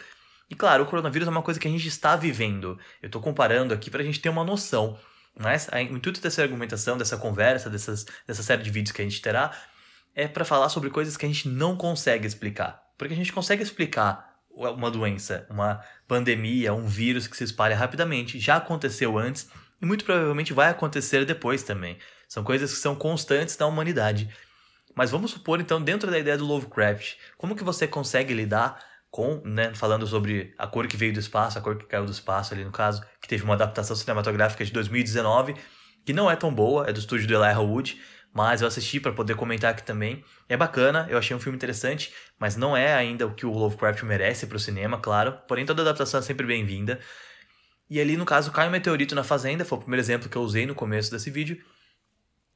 E 0.50 0.56
claro, 0.56 0.84
o 0.84 0.86
coronavírus 0.88 1.28
é 1.28 1.31
uma 1.31 1.44
coisa 1.44 1.60
que 1.60 1.68
a 1.68 1.72
gente 1.72 1.88
está 1.88 2.16
vivendo. 2.16 2.80
Eu 3.01 3.07
estou 3.07 3.22
comparando 3.22 3.74
aqui 3.74 3.92
para 3.92 4.01
a 4.01 4.06
gente 4.06 4.19
ter 4.19 4.30
uma 4.30 4.44
noção. 4.44 4.98
Mas 5.38 5.68
o 5.68 5.96
intuito 5.96 6.19
dessa 6.19 6.42
argumentação, 6.42 6.98
dessa 6.98 7.18
conversa, 7.18 7.69
dessas, 7.69 8.06
dessa 8.28 8.42
série 8.44 8.63
de 8.63 8.69
vídeos 8.69 8.92
que 8.92 9.01
a 9.01 9.06
gente 9.06 9.22
terá, 9.22 9.51
é 10.16 10.28
para 10.28 10.44
falar 10.44 10.69
sobre 10.69 10.90
coisas 10.90 11.16
que 11.16 11.25
a 11.25 11.30
gente 11.30 11.48
não 11.48 11.78
consegue 11.78 12.28
explicar. 12.28 12.84
Porque 12.98 13.13
a 13.13 13.18
gente 13.18 13.31
consegue 13.31 13.63
explicar 13.63 14.38
uma 14.50 14.92
doença, 14.92 15.46
uma 15.50 15.81
pandemia, 16.07 16.74
um 16.74 16.88
vírus 16.88 17.28
que 17.28 17.38
se 17.38 17.44
espalha 17.44 17.75
rapidamente. 17.75 18.40
Já 18.40 18.57
aconteceu 18.57 19.18
antes 19.18 19.50
e 19.81 19.86
muito 19.86 20.04
provavelmente 20.04 20.52
vai 20.52 20.69
acontecer 20.69 21.25
depois 21.25 21.63
também. 21.63 21.98
São 22.28 22.44
coisas 22.44 22.74
que 22.74 22.80
são 22.80 22.95
constantes 22.95 23.57
na 23.57 23.68
humanidade. 23.68 24.30
Mas 24.94 25.12
vamos 25.12 25.31
supor, 25.31 25.62
então, 25.62 25.81
dentro 25.81 26.12
da 26.12 26.19
ideia 26.19 26.38
do 26.38 26.45
Lovecraft, 26.45 27.16
como 27.38 27.56
que 27.56 27.63
você 27.63 27.88
consegue 27.88 28.34
lidar 28.34 28.84
com, 29.11 29.41
né, 29.44 29.73
falando 29.73 30.06
sobre 30.06 30.53
a 30.57 30.67
cor 30.67 30.88
que 30.88 30.95
veio 30.95 31.13
do 31.13 31.19
espaço, 31.19 31.57
a 31.57 31.61
cor 31.61 31.77
que 31.77 31.85
caiu 31.85 32.06
do 32.06 32.11
espaço 32.11 32.53
ali 32.53 32.63
no 32.63 32.71
caso, 32.71 33.01
que 33.21 33.27
teve 33.27 33.44
uma 33.44 33.56
adaptação 33.56 33.95
cinematográfica 33.95 34.63
de 34.63 34.71
2019, 34.71 35.56
que 36.06 36.13
não 36.13 36.29
é 36.29 36.35
tão 36.35 36.53
boa, 36.53 36.88
é 36.88 36.94
do 36.94 37.00
estúdio 37.00 37.27
do 37.27 37.33
Elijah 37.33 37.59
Wood, 37.59 38.00
mas 38.33 38.61
eu 38.61 38.67
assisti 38.67 39.00
para 39.00 39.11
poder 39.11 39.35
comentar 39.35 39.71
aqui 39.71 39.83
também. 39.83 40.23
É 40.47 40.56
bacana, 40.56 41.07
eu 41.09 41.17
achei 41.17 41.35
um 41.35 41.39
filme 41.39 41.56
interessante, 41.56 42.13
mas 42.38 42.56
não 42.56 42.77
é 42.77 42.94
ainda 42.94 43.25
o 43.25 43.33
que 43.33 43.45
o 43.45 43.51
Lovecraft 43.51 44.03
merece 44.03 44.45
para 44.45 44.57
o 44.57 44.59
cinema, 44.59 45.00
claro. 45.00 45.39
Porém, 45.47 45.65
toda 45.65 45.81
adaptação 45.81 46.19
é 46.19 46.23
sempre 46.23 46.45
bem-vinda. 46.45 47.00
E 47.89 48.00
ali, 48.00 48.15
no 48.15 48.25
caso, 48.25 48.51
cai 48.51 48.67
um 48.67 48.71
meteorito 48.71 49.15
na 49.15 49.23
fazenda, 49.23 49.65
foi 49.65 49.79
o 49.79 49.81
primeiro 49.81 50.01
exemplo 50.01 50.29
que 50.29 50.38
eu 50.38 50.44
usei 50.44 50.67
no 50.67 50.75
começo 50.75 51.09
desse 51.09 51.31
vídeo. 51.31 51.57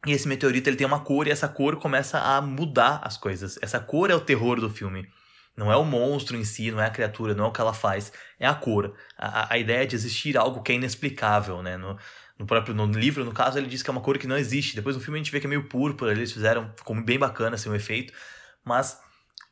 E 0.06 0.12
esse 0.12 0.28
meteorito 0.28 0.70
ele 0.70 0.78
tem 0.78 0.86
uma 0.86 1.00
cor 1.00 1.28
e 1.28 1.32
essa 1.32 1.48
cor 1.48 1.78
começa 1.78 2.20
a 2.20 2.40
mudar 2.40 3.02
as 3.04 3.18
coisas. 3.18 3.58
Essa 3.62 3.80
cor 3.80 4.12
é 4.12 4.16
o 4.16 4.22
terror 4.22 4.60
do 4.60 4.70
filme. 4.70 5.08
Não 5.56 5.72
é 5.72 5.78
o 5.78 5.86
monstro 5.86 6.36
em 6.36 6.44
si, 6.44 6.72
não 6.72 6.82
é 6.82 6.88
a 6.88 6.90
criatura, 6.90 7.36
não 7.36 7.46
é 7.46 7.48
o 7.48 7.52
que 7.52 7.62
ela 7.62 7.74
faz, 7.74 8.12
é 8.40 8.48
a 8.48 8.56
cor. 8.56 8.96
A, 9.18 9.54
a 9.54 9.58
ideia 9.58 9.86
de 9.86 9.96
existir 9.96 10.36
algo 10.36 10.62
que 10.62 10.72
é 10.72 10.76
inexplicável, 10.76 11.62
né? 11.62 11.78
No, 11.78 11.98
no 12.38 12.46
próprio 12.46 12.74
no 12.74 12.86
livro, 12.86 13.24
no 13.24 13.32
caso, 13.32 13.58
ele 13.58 13.68
diz 13.68 13.84
que 13.84 13.90
é 13.90 13.92
uma 13.92 14.02
cor 14.02 14.18
que 14.18 14.28
não 14.28 14.38
existe. 14.38 14.76
Depois 14.76 14.96
no 14.96 15.02
filme 15.02 15.20
a 15.20 15.24
gente 15.24 15.32
vê 15.32 15.40
que 15.40 15.46
é 15.46 15.50
meio 15.50 15.68
púrpura, 15.68 16.12
eles 16.12 16.32
fizeram, 16.32 16.72
ficou 16.76 17.00
bem 17.02 17.20
bacana 17.20 17.56
assim, 17.56 17.70
o 17.70 17.76
efeito. 17.76 18.14
Mas, 18.66 19.00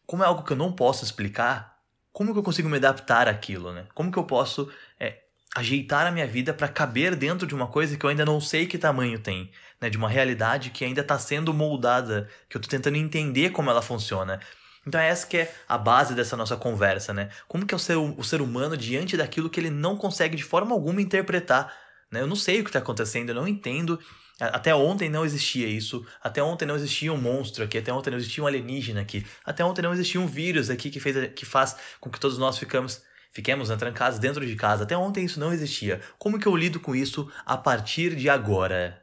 como 0.06 0.24
é 0.24 0.26
algo 0.26 0.44
que 0.44 0.54
eu 0.54 0.58
não 0.58 0.72
posso 0.72 1.04
explicar, 1.04 1.78
como 2.12 2.34
que 2.34 2.40
eu 2.40 2.44
consigo 2.44 2.68
me 2.68 2.78
adaptar 2.78 3.28
àquilo, 3.28 3.72
né? 3.72 3.86
Como 3.94 4.12
que 4.12 4.18
eu 4.18 4.24
posso 4.24 4.72
é, 5.00 5.20
ajeitar 5.56 6.08
a 6.08 6.12
minha 6.12 6.28
vida 6.28 6.54
para 6.54 6.68
caber 6.68 7.16
dentro 7.16 7.46
de 7.46 7.54
uma 7.54 7.68
coisa 7.68 7.96
que 7.96 8.06
eu 8.06 8.10
ainda 8.10 8.26
não 8.26 8.42
sei 8.42 8.66
que 8.66 8.78
tamanho 8.78 9.20
tem, 9.20 9.52
né? 9.80 9.90
De 9.90 9.98
uma 9.98 10.10
realidade 10.10 10.72
que 10.72 10.84
ainda 10.84 11.02
está 11.02 11.20
sendo 11.20 11.54
moldada, 11.54 12.28
que 12.50 12.58
eu 12.58 12.60
estou 12.60 12.70
tentando 12.70 12.98
entender 12.98 13.52
como 13.52 13.70
ela 13.70 13.82
funciona. 13.82 14.40
Então 14.86 15.00
é 15.00 15.10
essa 15.10 15.28
que 15.28 15.38
é 15.38 15.54
a 15.68 15.78
base 15.78 16.16
dessa 16.16 16.36
nossa 16.36 16.58
conversa, 16.58 17.14
né? 17.14 17.30
Como 17.48 17.66
que 17.66 17.74
é 17.74 17.78
o 17.78 17.80
ser, 17.80 17.98
o 17.98 18.24
ser 18.24 18.42
humano 18.42 18.76
diante 18.76 19.16
daquilo 19.16 19.50
que 19.50 19.60
ele 19.60 19.70
não 19.70 19.96
consegue 19.96 20.36
de 20.36 20.44
forma 20.44 20.74
alguma 20.74 21.02
interpretar, 21.02 21.72
né? 22.12 22.22
Eu 22.22 22.28
não 22.28 22.36
sei 22.36 22.62
o 22.62 22.64
que 22.64 22.70
está 22.70 22.80
acontecendo, 22.80 23.30
eu 23.30 23.36
não 23.36 23.48
entendo. 23.48 24.00
Até 24.40 24.74
ontem 24.74 25.08
não 25.08 25.24
existia 25.24 25.68
isso, 25.68 26.04
até 26.20 26.42
ontem 26.42 26.66
não 26.66 26.76
existia 26.76 27.14
um 27.14 27.18
monstro 27.18 27.64
aqui, 27.64 27.78
até 27.78 27.94
ontem 27.94 28.10
não 28.10 28.18
existia 28.18 28.44
um 28.44 28.48
alienígena 28.48 29.00
aqui, 29.02 29.24
até 29.46 29.64
ontem 29.64 29.84
não 29.84 29.94
existia 29.94 30.20
um 30.20 30.26
vírus 30.26 30.72
aqui 30.72 30.90
que, 30.90 31.00
fez, 31.00 31.32
que 31.36 31.46
faz 31.46 31.76
com 32.00 32.10
que 32.10 32.20
todos 32.20 32.40
nós 32.40 32.58
ficamos, 32.58 33.04
fiquemos 33.32 33.70
né, 33.70 33.76
trancados 33.76 34.18
dentro 34.18 34.44
de 34.44 34.56
casa. 34.56 34.84
Até 34.84 34.98
ontem 34.98 35.26
isso 35.26 35.40
não 35.40 35.54
existia. 35.54 36.02
Como 36.18 36.40
que 36.40 36.48
eu 36.48 36.56
lido 36.56 36.80
com 36.80 36.96
isso 36.96 37.32
a 37.46 37.56
partir 37.56 38.16
de 38.16 38.30
agora? 38.30 39.01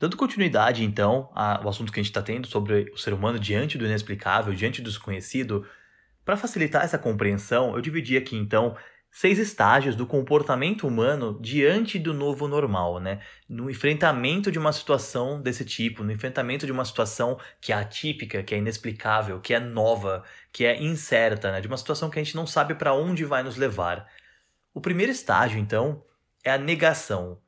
Dando 0.00 0.16
continuidade, 0.16 0.82
então, 0.82 1.30
ao 1.34 1.68
assunto 1.68 1.92
que 1.92 2.00
a 2.00 2.02
gente 2.02 2.10
está 2.10 2.22
tendo 2.22 2.46
sobre 2.46 2.90
o 2.90 2.96
ser 2.96 3.12
humano 3.12 3.38
diante 3.38 3.76
do 3.76 3.84
inexplicável, 3.84 4.54
diante 4.54 4.80
do 4.80 4.88
desconhecido, 4.88 5.68
para 6.24 6.38
facilitar 6.38 6.82
essa 6.82 6.98
compreensão, 6.98 7.76
eu 7.76 7.82
dividi 7.82 8.16
aqui, 8.16 8.34
então, 8.34 8.74
seis 9.10 9.38
estágios 9.38 9.94
do 9.94 10.06
comportamento 10.06 10.88
humano 10.88 11.38
diante 11.38 11.98
do 11.98 12.14
novo 12.14 12.48
normal, 12.48 12.98
né? 12.98 13.20
No 13.46 13.68
enfrentamento 13.68 14.50
de 14.50 14.58
uma 14.58 14.72
situação 14.72 15.38
desse 15.38 15.66
tipo, 15.66 16.02
no 16.02 16.12
enfrentamento 16.12 16.64
de 16.64 16.72
uma 16.72 16.86
situação 16.86 17.38
que 17.60 17.70
é 17.70 17.76
atípica, 17.76 18.42
que 18.42 18.54
é 18.54 18.58
inexplicável, 18.58 19.38
que 19.38 19.52
é 19.52 19.60
nova, 19.60 20.24
que 20.50 20.64
é 20.64 20.82
incerta, 20.82 21.52
né? 21.52 21.60
De 21.60 21.66
uma 21.66 21.76
situação 21.76 22.08
que 22.08 22.18
a 22.18 22.22
gente 22.24 22.36
não 22.36 22.46
sabe 22.46 22.74
para 22.74 22.94
onde 22.94 23.22
vai 23.26 23.42
nos 23.42 23.58
levar. 23.58 24.06
O 24.72 24.80
primeiro 24.80 25.12
estágio, 25.12 25.58
então, 25.58 26.02
é 26.42 26.50
a 26.52 26.56
negação. 26.56 27.38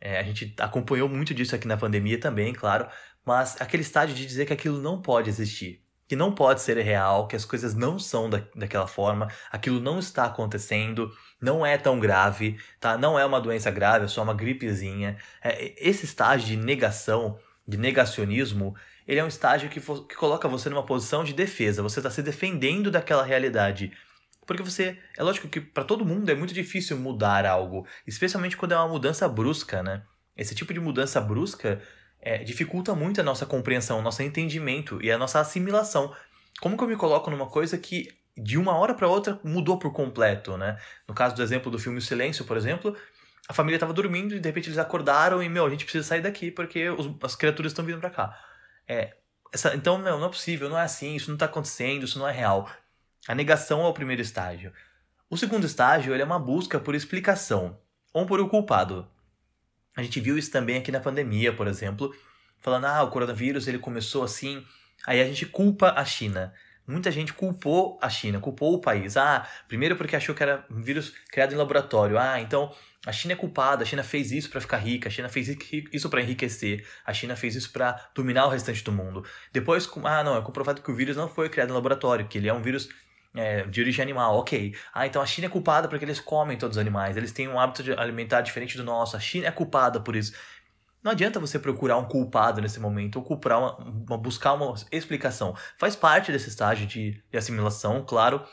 É, 0.00 0.18
a 0.18 0.22
gente 0.22 0.54
acompanhou 0.58 1.08
muito 1.08 1.34
disso 1.34 1.54
aqui 1.54 1.68
na 1.68 1.76
pandemia 1.76 2.18
também, 2.18 2.52
claro, 2.52 2.88
mas 3.24 3.60
aquele 3.60 3.82
estágio 3.82 4.14
de 4.14 4.26
dizer 4.26 4.46
que 4.46 4.52
aquilo 4.52 4.80
não 4.80 5.00
pode 5.02 5.28
existir, 5.28 5.82
que 6.08 6.16
não 6.16 6.34
pode 6.34 6.62
ser 6.62 6.78
real, 6.78 7.28
que 7.28 7.36
as 7.36 7.44
coisas 7.44 7.74
não 7.74 7.98
são 7.98 8.30
da, 8.30 8.42
daquela 8.56 8.86
forma, 8.86 9.28
aquilo 9.52 9.78
não 9.78 9.98
está 9.98 10.24
acontecendo, 10.24 11.12
não 11.40 11.64
é 11.64 11.76
tão 11.76 12.00
grave, 12.00 12.58
tá? 12.80 12.96
Não 12.96 13.18
é 13.18 13.24
uma 13.26 13.40
doença 13.40 13.70
grave, 13.70 14.06
é 14.06 14.08
só 14.08 14.22
uma 14.22 14.34
gripezinha. 14.34 15.18
É, 15.42 15.74
esse 15.76 16.06
estágio 16.06 16.48
de 16.48 16.56
negação, 16.56 17.38
de 17.68 17.76
negacionismo, 17.76 18.74
ele 19.06 19.20
é 19.20 19.24
um 19.24 19.28
estágio 19.28 19.68
que, 19.68 19.80
que 19.80 20.14
coloca 20.14 20.48
você 20.48 20.68
numa 20.70 20.84
posição 20.86 21.22
de 21.24 21.32
defesa. 21.32 21.82
Você 21.82 22.00
está 22.00 22.10
se 22.10 22.22
defendendo 22.22 22.90
daquela 22.90 23.24
realidade. 23.24 23.92
Porque 24.50 24.64
você. 24.64 24.98
É 25.16 25.22
lógico 25.22 25.46
que 25.46 25.60
para 25.60 25.84
todo 25.84 26.04
mundo 26.04 26.28
é 26.28 26.34
muito 26.34 26.52
difícil 26.52 26.98
mudar 26.98 27.46
algo, 27.46 27.86
especialmente 28.04 28.56
quando 28.56 28.72
é 28.72 28.76
uma 28.76 28.88
mudança 28.88 29.28
brusca, 29.28 29.80
né? 29.80 30.02
Esse 30.36 30.56
tipo 30.56 30.74
de 30.74 30.80
mudança 30.80 31.20
brusca 31.20 31.80
é, 32.20 32.38
dificulta 32.38 32.92
muito 32.92 33.20
a 33.20 33.22
nossa 33.22 33.46
compreensão, 33.46 34.00
o 34.00 34.02
nosso 34.02 34.24
entendimento 34.24 35.00
e 35.00 35.12
a 35.12 35.16
nossa 35.16 35.38
assimilação. 35.38 36.12
Como 36.60 36.76
que 36.76 36.82
eu 36.82 36.88
me 36.88 36.96
coloco 36.96 37.30
numa 37.30 37.46
coisa 37.46 37.78
que 37.78 38.08
de 38.36 38.58
uma 38.58 38.76
hora 38.76 38.92
para 38.92 39.06
outra 39.06 39.38
mudou 39.44 39.78
por 39.78 39.92
completo, 39.92 40.56
né? 40.56 40.80
No 41.06 41.14
caso 41.14 41.36
do 41.36 41.44
exemplo 41.44 41.70
do 41.70 41.78
filme 41.78 41.98
O 41.98 42.02
Silêncio, 42.02 42.44
por 42.44 42.56
exemplo, 42.56 42.96
a 43.48 43.52
família 43.52 43.76
estava 43.76 43.92
dormindo 43.92 44.34
e 44.34 44.40
de 44.40 44.48
repente 44.48 44.68
eles 44.68 44.78
acordaram 44.78 45.40
e, 45.40 45.48
meu, 45.48 45.64
a 45.64 45.70
gente 45.70 45.84
precisa 45.84 46.04
sair 46.04 46.22
daqui 46.22 46.50
porque 46.50 46.90
os, 46.90 47.08
as 47.22 47.36
criaturas 47.36 47.70
estão 47.70 47.84
vindo 47.84 48.00
para 48.00 48.10
cá. 48.10 48.36
É, 48.88 49.14
essa, 49.52 49.76
então, 49.76 49.96
não, 49.96 50.18
não 50.18 50.26
é 50.26 50.28
possível, 50.28 50.68
não 50.68 50.76
é 50.76 50.82
assim, 50.82 51.14
isso 51.14 51.28
não 51.28 51.36
está 51.36 51.46
acontecendo, 51.46 52.02
isso 52.02 52.18
não 52.18 52.26
é 52.26 52.32
real. 52.32 52.68
A 53.30 53.34
negação 53.36 53.84
é 53.84 53.86
o 53.86 53.92
primeiro 53.92 54.20
estágio. 54.20 54.72
O 55.30 55.36
segundo 55.36 55.64
estágio 55.64 56.12
é 56.12 56.24
uma 56.24 56.36
busca 56.36 56.80
por 56.80 56.96
explicação, 56.96 57.78
ou 58.12 58.26
por 58.26 58.40
o 58.40 58.48
culpado. 58.48 59.08
A 59.96 60.02
gente 60.02 60.18
viu 60.18 60.36
isso 60.36 60.50
também 60.50 60.78
aqui 60.78 60.90
na 60.90 60.98
pandemia, 60.98 61.52
por 61.52 61.68
exemplo, 61.68 62.12
falando, 62.58 62.86
ah, 62.86 63.04
o 63.04 63.08
coronavírus 63.08 63.68
ele 63.68 63.78
começou 63.78 64.24
assim, 64.24 64.66
aí 65.06 65.20
a 65.20 65.24
gente 65.24 65.46
culpa 65.46 65.92
a 65.96 66.04
China. 66.04 66.52
muita 66.84 67.08
gente 67.12 67.32
culpou 67.32 68.00
a 68.02 68.10
China, 68.10 68.40
culpou 68.40 68.74
o 68.74 68.80
país. 68.80 69.16
Ah, 69.16 69.46
primeiro 69.68 69.94
porque 69.94 70.16
achou 70.16 70.34
que 70.34 70.42
era 70.42 70.66
um 70.68 70.82
vírus 70.82 71.10
criado 71.30 71.54
em 71.54 71.56
laboratório. 71.56 72.18
Ah, 72.18 72.40
então 72.40 72.74
a 73.06 73.12
China 73.12 73.34
é 73.34 73.36
culpada, 73.36 73.84
a 73.84 73.86
China 73.86 74.02
fez 74.02 74.32
isso 74.32 74.50
para 74.50 74.60
ficar 74.60 74.78
rica, 74.78 75.08
a 75.08 75.12
China 75.12 75.28
fez 75.28 75.56
isso 75.92 76.10
para 76.10 76.20
enriquecer, 76.20 76.84
a 77.06 77.14
China 77.14 77.36
fez 77.36 77.54
isso 77.54 77.70
para 77.70 78.10
dominar 78.12 78.46
o 78.46 78.50
restante 78.50 78.82
do 78.82 78.90
mundo. 78.90 79.24
Depois, 79.52 79.88
ah, 80.02 80.24
não, 80.24 80.36
é 80.36 80.42
comprovado 80.42 80.82
que 80.82 80.90
o 80.90 80.96
vírus 80.96 81.16
não 81.16 81.28
foi 81.28 81.48
criado 81.48 81.70
em 81.70 81.74
laboratório, 81.74 82.26
que 82.26 82.36
ele 82.36 82.48
é 82.48 82.52
um 82.52 82.60
vírus 82.60 82.88
é, 83.34 83.62
de 83.64 83.80
origem 83.80 84.02
animal, 84.02 84.36
ok. 84.36 84.74
Ah, 84.92 85.06
então 85.06 85.22
a 85.22 85.26
China 85.26 85.46
é 85.46 85.50
culpada 85.50 85.88
porque 85.88 86.04
eles 86.04 86.20
comem 86.20 86.58
todos 86.58 86.76
os 86.76 86.80
animais, 86.80 87.16
eles 87.16 87.32
têm 87.32 87.48
um 87.48 87.58
hábito 87.58 87.82
de 87.82 87.92
alimentar 87.92 88.40
diferente 88.40 88.76
do 88.76 88.84
nosso, 88.84 89.16
a 89.16 89.20
China 89.20 89.46
é 89.46 89.50
culpada 89.50 90.00
por 90.00 90.16
isso. 90.16 90.32
Não 91.02 91.12
adianta 91.12 91.40
você 91.40 91.58
procurar 91.58 91.96
um 91.96 92.04
culpado 92.04 92.60
nesse 92.60 92.78
momento 92.78 93.16
ou 93.16 93.22
culpar 93.22 93.58
uma, 93.58 93.76
uma, 93.78 94.18
buscar 94.18 94.52
uma 94.52 94.74
explicação. 94.92 95.56
Faz 95.78 95.96
parte 95.96 96.30
desse 96.30 96.50
estágio 96.50 96.86
de, 96.86 97.22
de 97.30 97.38
assimilação, 97.38 98.04
claro, 98.06 98.44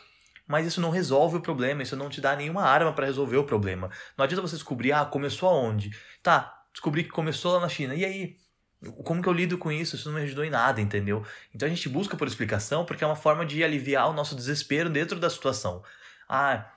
mas 0.47 0.65
isso 0.65 0.79
não 0.79 0.89
resolve 0.89 1.37
o 1.37 1.41
problema, 1.41 1.83
isso 1.83 1.97
não 1.97 2.09
te 2.09 2.21
dá 2.21 2.35
nenhuma 2.35 2.63
arma 2.63 2.93
para 2.93 3.05
resolver 3.05 3.35
o 3.37 3.43
problema. 3.43 3.89
Não 4.17 4.23
adianta 4.23 4.41
você 4.41 4.55
descobrir, 4.55 4.93
ah, 4.93 5.05
começou 5.05 5.49
aonde? 5.49 5.91
Tá, 6.23 6.63
descobri 6.71 7.03
que 7.03 7.09
começou 7.09 7.53
lá 7.53 7.59
na 7.59 7.69
China. 7.69 7.93
E 7.95 8.05
aí? 8.05 8.37
Como 9.03 9.21
que 9.21 9.29
eu 9.29 9.33
lido 9.33 9.57
com 9.57 9.71
isso? 9.71 9.95
Isso 9.95 10.09
não 10.09 10.17
me 10.17 10.23
ajudou 10.23 10.45
em 10.45 10.49
nada, 10.49 10.79
entendeu? 10.79 11.25
Então 11.53 11.65
a 11.65 11.69
gente 11.69 11.89
busca 11.89 12.15
por 12.15 12.27
explicação 12.27 12.85
porque 12.85 13.03
é 13.03 13.07
uma 13.07 13.15
forma 13.15 13.45
de 13.45 13.63
aliviar 13.63 14.09
o 14.09 14.13
nosso 14.13 14.35
desespero 14.35 14.89
dentro 14.89 15.19
da 15.19 15.29
situação. 15.29 15.83
Ah, 16.29 16.71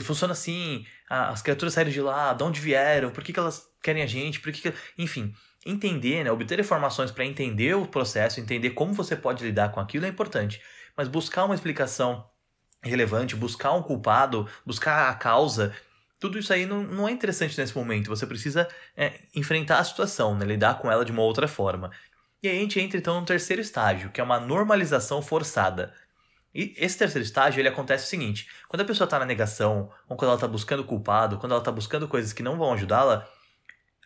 funciona 0.00 0.32
assim, 0.32 0.86
as 1.08 1.42
criaturas 1.42 1.74
saíram 1.74 1.90
de 1.90 2.00
lá, 2.00 2.32
de 2.32 2.42
onde 2.44 2.60
vieram, 2.60 3.10
por 3.10 3.24
que, 3.24 3.32
que 3.32 3.38
elas 3.38 3.68
querem 3.82 4.02
a 4.02 4.06
gente, 4.06 4.40
por 4.40 4.52
que, 4.52 4.70
que... 4.70 4.78
Enfim, 4.96 5.34
entender, 5.64 6.24
né? 6.24 6.30
obter 6.30 6.58
informações 6.60 7.10
para 7.10 7.24
entender 7.24 7.74
o 7.74 7.86
processo, 7.86 8.40
entender 8.40 8.70
como 8.70 8.92
você 8.92 9.16
pode 9.16 9.44
lidar 9.44 9.70
com 9.70 9.80
aquilo 9.80 10.06
é 10.06 10.08
importante. 10.08 10.60
Mas 10.96 11.08
buscar 11.08 11.44
uma 11.44 11.54
explicação 11.54 12.28
relevante, 12.82 13.36
buscar 13.36 13.72
um 13.72 13.82
culpado, 13.82 14.48
buscar 14.64 15.10
a 15.10 15.14
causa, 15.14 15.74
tudo 16.20 16.38
isso 16.38 16.52
aí 16.52 16.66
não, 16.66 16.82
não 16.82 17.08
é 17.08 17.12
interessante 17.12 17.58
nesse 17.58 17.74
momento. 17.74 18.08
Você 18.08 18.26
precisa 18.26 18.68
é, 18.94 19.20
enfrentar 19.34 19.78
a 19.78 19.84
situação, 19.84 20.36
né? 20.36 20.44
lidar 20.44 20.78
com 20.78 20.92
ela 20.92 21.04
de 21.04 21.10
uma 21.10 21.22
outra 21.22 21.48
forma. 21.48 21.90
E 22.42 22.48
aí 22.48 22.58
a 22.58 22.60
gente 22.60 22.78
entra 22.78 22.98
então 22.98 23.18
no 23.18 23.26
terceiro 23.26 23.60
estágio, 23.60 24.10
que 24.10 24.20
é 24.20 24.24
uma 24.24 24.38
normalização 24.38 25.22
forçada. 25.22 25.94
E 26.54 26.74
esse 26.76 26.98
terceiro 26.98 27.24
estágio 27.24 27.60
ele 27.60 27.68
acontece 27.68 28.04
o 28.04 28.08
seguinte: 28.08 28.48
quando 28.68 28.82
a 28.82 28.84
pessoa 28.84 29.06
está 29.06 29.18
na 29.18 29.24
negação, 29.24 29.90
ou 30.08 30.16
quando 30.16 30.28
ela 30.28 30.34
está 30.34 30.46
buscando 30.46 30.84
culpado, 30.84 31.38
quando 31.38 31.52
ela 31.52 31.60
está 31.60 31.72
buscando 31.72 32.06
coisas 32.06 32.32
que 32.32 32.42
não 32.42 32.58
vão 32.58 32.72
ajudá-la, 32.74 33.26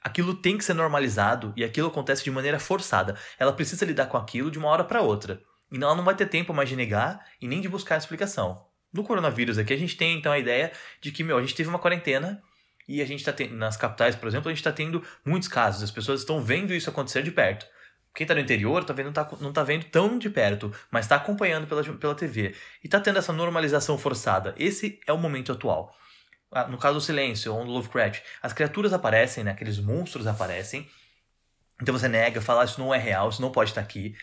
aquilo 0.03 0.35
tem 0.35 0.57
que 0.57 0.65
ser 0.65 0.75
normalizado 0.75 1.53
e 1.57 1.65
aquilo 1.65 1.89
acontece 1.89 2.23
de 2.23 2.31
maneira 2.31 2.61
forçada. 2.61 3.17
Ela 3.39 3.53
precisa 3.53 3.85
lidar 3.85 4.07
com 4.07 4.17
aquilo 4.17 4.51
de 4.51 4.59
uma 4.59 4.69
hora 4.69 4.85
para 4.85 5.03
outra. 5.03 5.43
E 5.73 5.77
ela 5.77 5.95
não 5.97 6.05
vai 6.05 6.15
ter 6.15 6.27
tempo 6.27 6.55
mais 6.55 6.69
de 6.69 6.77
negar 6.77 7.27
e 7.41 7.49
nem 7.49 7.61
de 7.61 7.69
buscar 7.69 7.97
explicação. 7.97 8.65
No 8.95 9.03
coronavírus 9.03 9.59
aqui, 9.59 9.75
a 9.75 9.77
gente 9.77 9.97
tem 9.97 10.17
então 10.17 10.31
a 10.31 10.39
ideia 10.39 10.71
de 11.01 11.11
que, 11.11 11.25
meu, 11.25 11.37
a 11.37 11.41
gente 11.41 11.55
teve 11.55 11.69
uma 11.69 11.81
quarentena 11.81 12.41
e 12.87 13.03
a 13.03 13.05
gente 13.05 13.19
está 13.19 13.33
tendo, 13.33 13.57
nas 13.57 13.77
capitais, 13.77 14.15
por 14.15 14.29
exemplo, 14.29 14.49
a 14.49 14.53
gente 14.53 14.61
está 14.61 14.73
tendo 14.73 15.03
muitos 15.25 15.49
casos, 15.49 15.83
as 15.83 15.91
pessoas 15.91 16.21
estão 16.21 16.41
vendo 16.41 16.73
isso 16.73 16.89
acontecer 16.89 17.23
de 17.25 17.33
perto. 17.33 17.67
Quem 18.15 18.25
está 18.25 18.35
no 18.35 18.41
interior 18.41 18.85
tá 18.85 18.93
vendo, 18.93 19.13
tá, 19.13 19.29
não 19.41 19.49
está 19.49 19.65
vendo 19.65 19.87
tão 19.87 20.17
de 20.17 20.31
perto, 20.31 20.73
mas 20.93 21.07
está 21.07 21.17
acompanhando 21.17 21.67
pela, 21.67 21.83
pela 21.83 22.15
TV. 22.15 22.55
E 22.83 22.87
está 22.87 23.01
tendo 23.01 23.19
essa 23.19 23.33
normalização 23.33 23.99
forçada. 23.99 24.55
Esse 24.57 25.01
é 25.05 25.13
o 25.13 25.19
momento 25.19 25.51
atual. 25.51 25.93
Ah, 26.53 26.69
no 26.69 26.79
caso 26.79 26.95
do 26.95 27.01
silêncio, 27.01 27.53
ou 27.53 27.65
do 27.65 27.73
Lovecraft, 27.73 28.23
as 28.41 28.53
criaturas 28.53 28.93
aparecem, 28.93 29.43
né? 29.43 29.51
aqueles 29.51 29.81
monstros 29.81 30.29
aparecem. 30.29 30.89
Então 31.83 31.93
você 31.93 32.07
nega, 32.07 32.41
fala, 32.41 32.63
ah, 32.63 32.65
isso 32.65 32.79
não 32.79 32.95
é 32.95 32.99
real, 32.99 33.29
isso 33.29 33.43
não 33.43 33.51
pode 33.51 33.73
estar 33.73 33.81
aqui. 33.81 34.15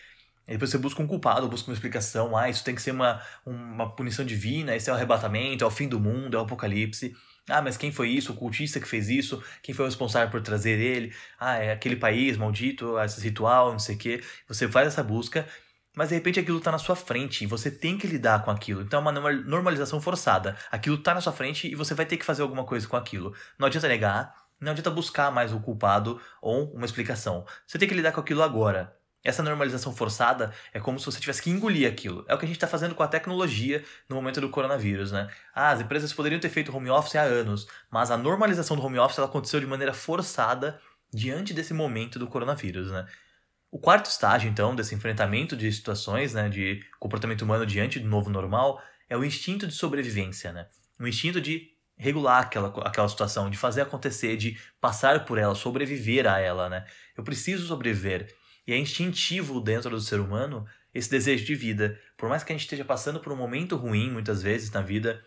E 0.48 0.54
depois 0.54 0.70
você 0.70 0.78
busca 0.78 1.02
um 1.02 1.08
culpado, 1.08 1.48
busca 1.48 1.70
uma 1.70 1.74
explicação. 1.74 2.36
Ah, 2.36 2.50
isso 2.50 2.64
tem 2.64 2.76
que 2.76 2.82
ser 2.82 2.92
uma, 2.92 3.22
uma 3.46 3.96
punição 3.96 4.26
divina, 4.26 4.76
esse 4.76 4.90
é 4.90 4.94
o 4.94 4.96
arrebatamento, 4.96 5.64
é 5.64 5.68
o 5.68 5.72
fim 5.72 5.88
do 5.88 6.00
mundo, 6.00 6.36
é 6.36 6.40
o 6.40 6.44
apocalipse. 6.44 7.16
Ah, 7.50 7.62
mas 7.62 7.78
quem 7.78 7.92
foi 7.92 8.10
isso? 8.10 8.34
O 8.34 8.36
cultista 8.36 8.80
que 8.80 8.88
fez 8.88 9.10
isso? 9.10 9.42
Quem 9.64 9.74
foi 9.74 9.86
o 9.86 9.88
responsável 9.88 10.30
por 10.30 10.42
trazer 10.42 10.80
ele? 10.80 11.14
Ah, 11.40 11.58
é 11.58 11.72
aquele 11.72 11.96
país 11.96 12.38
maldito, 12.38 13.00
esse 13.00 13.22
ritual, 13.22 13.72
não 13.72 13.80
sei 13.80 13.96
o 13.96 13.98
quê. 13.98 14.24
Você 14.48 14.68
faz 14.68 14.88
essa 14.88 15.04
busca, 15.04 15.48
mas 15.96 16.10
de 16.10 16.16
repente 16.16 16.40
aquilo 16.40 16.60
está 16.60 16.72
na 16.72 16.78
sua 16.78 16.96
frente 16.96 17.44
e 17.44 17.48
você 17.48 17.70
tem 17.70 17.98
que 17.98 18.08
lidar 18.08 18.44
com 18.44 18.52
aquilo. 18.52 18.82
Então 18.82 19.00
é 19.00 19.02
uma 19.02 19.32
normalização 19.34 20.00
forçada. 20.00 20.56
Aquilo 20.72 20.96
está 20.96 21.14
na 21.14 21.22
sua 21.22 21.34
frente 21.34 21.68
e 21.70 21.76
você 21.76 21.94
vai 21.94 22.06
ter 22.06 22.18
que 22.18 22.26
fazer 22.26 22.42
alguma 22.42 22.64
coisa 22.64 22.88
com 22.88 22.96
aquilo. 22.96 23.34
Não 23.58 23.68
adianta 23.68 23.88
negar, 23.88 24.34
não 24.60 24.72
adianta 24.72 24.92
buscar 24.92 25.32
mais 25.32 25.52
o 25.52 25.60
culpado 25.60 26.22
ou 26.42 26.72
uma 26.74 26.86
explicação. 26.86 27.46
Você 27.66 27.78
tem 27.78 27.90
que 27.90 27.96
lidar 27.96 28.12
com 28.12 28.22
aquilo 28.22 28.44
agora. 28.44 28.96
Essa 29.24 29.44
normalização 29.44 29.96
forçada 29.96 30.52
é 30.74 30.80
como 30.80 31.00
se 31.00 31.06
você 31.06 31.20
tivesse 31.20 31.42
que 31.42 31.50
engolir 31.50 31.88
aquilo. 31.88 32.26
É 32.28 32.34
o 32.34 32.38
que 32.38 32.46
a 32.46 32.48
gente 32.48 32.58
está 32.58 32.68
fazendo 32.68 32.96
com 32.96 33.04
a 33.04 33.08
tecnologia 33.08 33.84
no 34.10 34.16
momento 34.16 34.42
do 34.42 34.50
coronavírus, 34.50 35.12
né? 35.12 35.30
Ah, 35.54 35.70
as 35.70 35.82
empresas 35.82 36.12
poderiam 36.12 36.40
ter 36.40 36.50
feito 36.50 36.76
home 36.76 36.90
office 36.90 37.16
há 37.16 37.22
anos, 37.22 37.68
mas 37.92 38.10
a 38.10 38.18
normalização 38.18 38.76
do 38.76 38.84
home 38.84 38.98
office 38.98 39.20
ela 39.20 39.28
aconteceu 39.28 39.60
de 39.60 39.68
maneira 39.68 39.94
forçada 39.94 40.80
diante 41.14 41.54
desse 41.54 41.74
momento 41.74 42.18
do 42.18 42.28
coronavírus, 42.28 42.92
né? 42.92 43.06
O 43.70 43.80
quarto 43.80 44.08
estágio, 44.08 44.50
então, 44.50 44.76
desse 44.76 44.94
enfrentamento 44.96 45.56
de 45.56 45.72
situações, 45.72 46.34
né, 46.34 46.50
de 46.50 46.84
comportamento 47.00 47.44
humano 47.44 47.66
diante 47.66 48.00
do 48.00 48.08
novo 48.08 48.30
normal, 48.30 48.82
é 49.10 49.16
o 49.16 49.24
instinto 49.24 49.66
de 49.68 49.74
sobrevivência, 49.74 50.52
né? 50.52 50.68
O 51.00 51.08
instinto 51.08 51.40
de 51.40 51.70
regular 51.96 52.42
aquela, 52.42 52.68
aquela 52.86 53.08
situação, 53.08 53.50
de 53.50 53.58
fazer 53.58 53.82
acontecer, 53.82 54.36
de 54.36 54.60
passar 54.82 55.24
por 55.24 55.38
ela, 55.38 55.54
sobreviver 55.54 56.28
a 56.28 56.40
ela, 56.40 56.68
né? 56.68 56.86
Eu 57.16 57.24
preciso 57.24 57.68
sobreviver. 57.68 58.34
E 58.72 58.74
é 58.74 58.78
instintivo 58.78 59.60
dentro 59.60 59.90
do 59.90 60.00
ser 60.00 60.22
humano 60.22 60.66
esse 60.94 61.12
desejo 61.12 61.44
de 61.44 61.54
vida. 61.56 62.00
Por 62.16 62.30
mais 62.30 62.42
que 62.42 62.54
a 62.54 62.56
gente 62.56 62.64
esteja 62.64 62.86
passando 62.86 63.20
por 63.20 63.34
um 63.34 63.36
momento 63.36 63.76
ruim, 63.76 64.10
muitas 64.10 64.42
vezes 64.42 64.72
na 64.72 64.82
vida, 64.82 65.22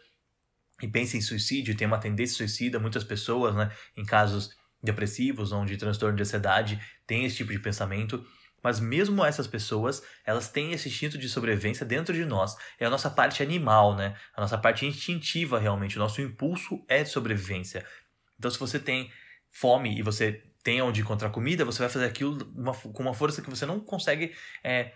e 0.81 0.89
pense 0.89 1.15
em 1.15 1.21
suicídio, 1.21 1.77
tem 1.77 1.87
uma 1.87 1.99
tendência 1.99 2.39
suicida, 2.39 2.79
muitas 2.79 3.05
pessoas, 3.05 3.55
né, 3.55 3.71
em 3.95 4.03
casos 4.03 4.57
depressivos, 4.83 5.53
onde 5.53 5.77
transtorno 5.77 6.17
de 6.17 6.23
ansiedade, 6.23 6.81
tem 7.07 7.27
esse 7.27 7.37
tipo 7.37 7.53
de 7.53 7.59
pensamento. 7.59 8.27
Mas 8.63 8.81
mesmo 8.81 9.23
essas 9.23 9.47
pessoas, 9.47 10.03
elas 10.25 10.49
têm 10.49 10.73
esse 10.73 10.89
instinto 10.89 11.19
de 11.19 11.29
sobrevivência 11.29 11.85
dentro 11.85 12.15
de 12.15 12.25
nós. 12.25 12.57
É 12.81 12.87
a 12.87 12.91
nossa 12.91 13.11
parte 13.11 13.43
animal, 13.43 13.95
né? 13.95 14.17
A 14.35 14.41
nossa 14.41 14.57
parte 14.57 14.87
instintiva, 14.87 15.59
realmente. 15.59 15.97
O 15.97 16.01
nosso 16.01 16.23
impulso 16.23 16.83
é 16.89 17.03
de 17.03 17.11
sobrevivência. 17.11 17.85
Então, 18.39 18.51
se 18.51 18.59
você 18.59 18.79
tem 18.79 19.13
fome 19.51 19.99
e 19.99 20.03
você 20.03 20.43
tem 20.65 20.81
onde 20.81 21.03
encontrar 21.03 21.29
comida, 21.29 21.65
você 21.65 21.79
vai 21.81 21.89
fazer 21.91 22.07
aquilo 22.07 22.51
uma, 22.57 22.75
com 22.75 23.03
uma 23.03 23.13
força 23.15 23.43
que 23.43 23.51
você 23.51 23.67
não 23.67 23.79
consegue 23.79 24.35
é, 24.65 24.93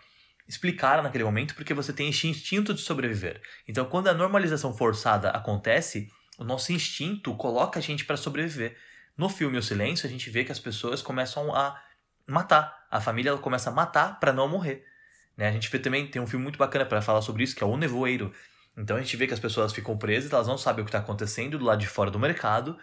explicar 0.48 1.02
naquele 1.02 1.22
momento, 1.22 1.54
porque 1.54 1.74
você 1.74 1.92
tem 1.92 2.08
esse 2.08 2.26
instinto 2.26 2.72
de 2.72 2.80
sobreviver. 2.80 3.42
Então, 3.68 3.84
quando 3.84 4.08
a 4.08 4.14
normalização 4.14 4.74
forçada 4.74 5.30
acontece, 5.30 6.10
o 6.38 6.42
nosso 6.42 6.72
instinto 6.72 7.36
coloca 7.36 7.78
a 7.78 7.82
gente 7.82 8.06
para 8.06 8.16
sobreviver. 8.16 8.76
No 9.16 9.28
filme 9.28 9.58
O 9.58 9.62
Silêncio, 9.62 10.06
a 10.06 10.10
gente 10.10 10.30
vê 10.30 10.42
que 10.42 10.50
as 10.50 10.58
pessoas 10.58 11.02
começam 11.02 11.54
a 11.54 11.78
matar. 12.26 12.86
A 12.90 13.00
família 13.00 13.30
ela 13.30 13.38
começa 13.38 13.68
a 13.68 13.72
matar 13.72 14.18
para 14.18 14.32
não 14.32 14.48
morrer. 14.48 14.86
Né? 15.36 15.48
A 15.48 15.52
gente 15.52 15.68
vê 15.68 15.78
também, 15.78 16.06
tem 16.06 16.22
um 16.22 16.26
filme 16.26 16.42
muito 16.42 16.58
bacana 16.58 16.86
para 16.86 17.02
falar 17.02 17.20
sobre 17.20 17.44
isso, 17.44 17.54
que 17.54 17.62
é 17.62 17.66
O 17.66 17.76
Nevoeiro. 17.76 18.32
Então 18.74 18.96
a 18.96 19.00
gente 19.00 19.16
vê 19.18 19.26
que 19.26 19.34
as 19.34 19.40
pessoas 19.40 19.72
ficam 19.72 19.98
presas, 19.98 20.32
elas 20.32 20.46
não 20.46 20.56
sabem 20.56 20.82
o 20.82 20.84
que 20.84 20.88
está 20.88 21.00
acontecendo 21.00 21.58
do 21.58 21.64
lado 21.64 21.80
de 21.80 21.86
fora 21.86 22.10
do 22.10 22.18
mercado, 22.18 22.78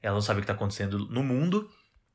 elas 0.00 0.14
não 0.14 0.22
sabem 0.22 0.40
o 0.40 0.42
que 0.42 0.44
está 0.44 0.52
acontecendo 0.52 0.98
no 1.08 1.24
mundo, 1.24 1.68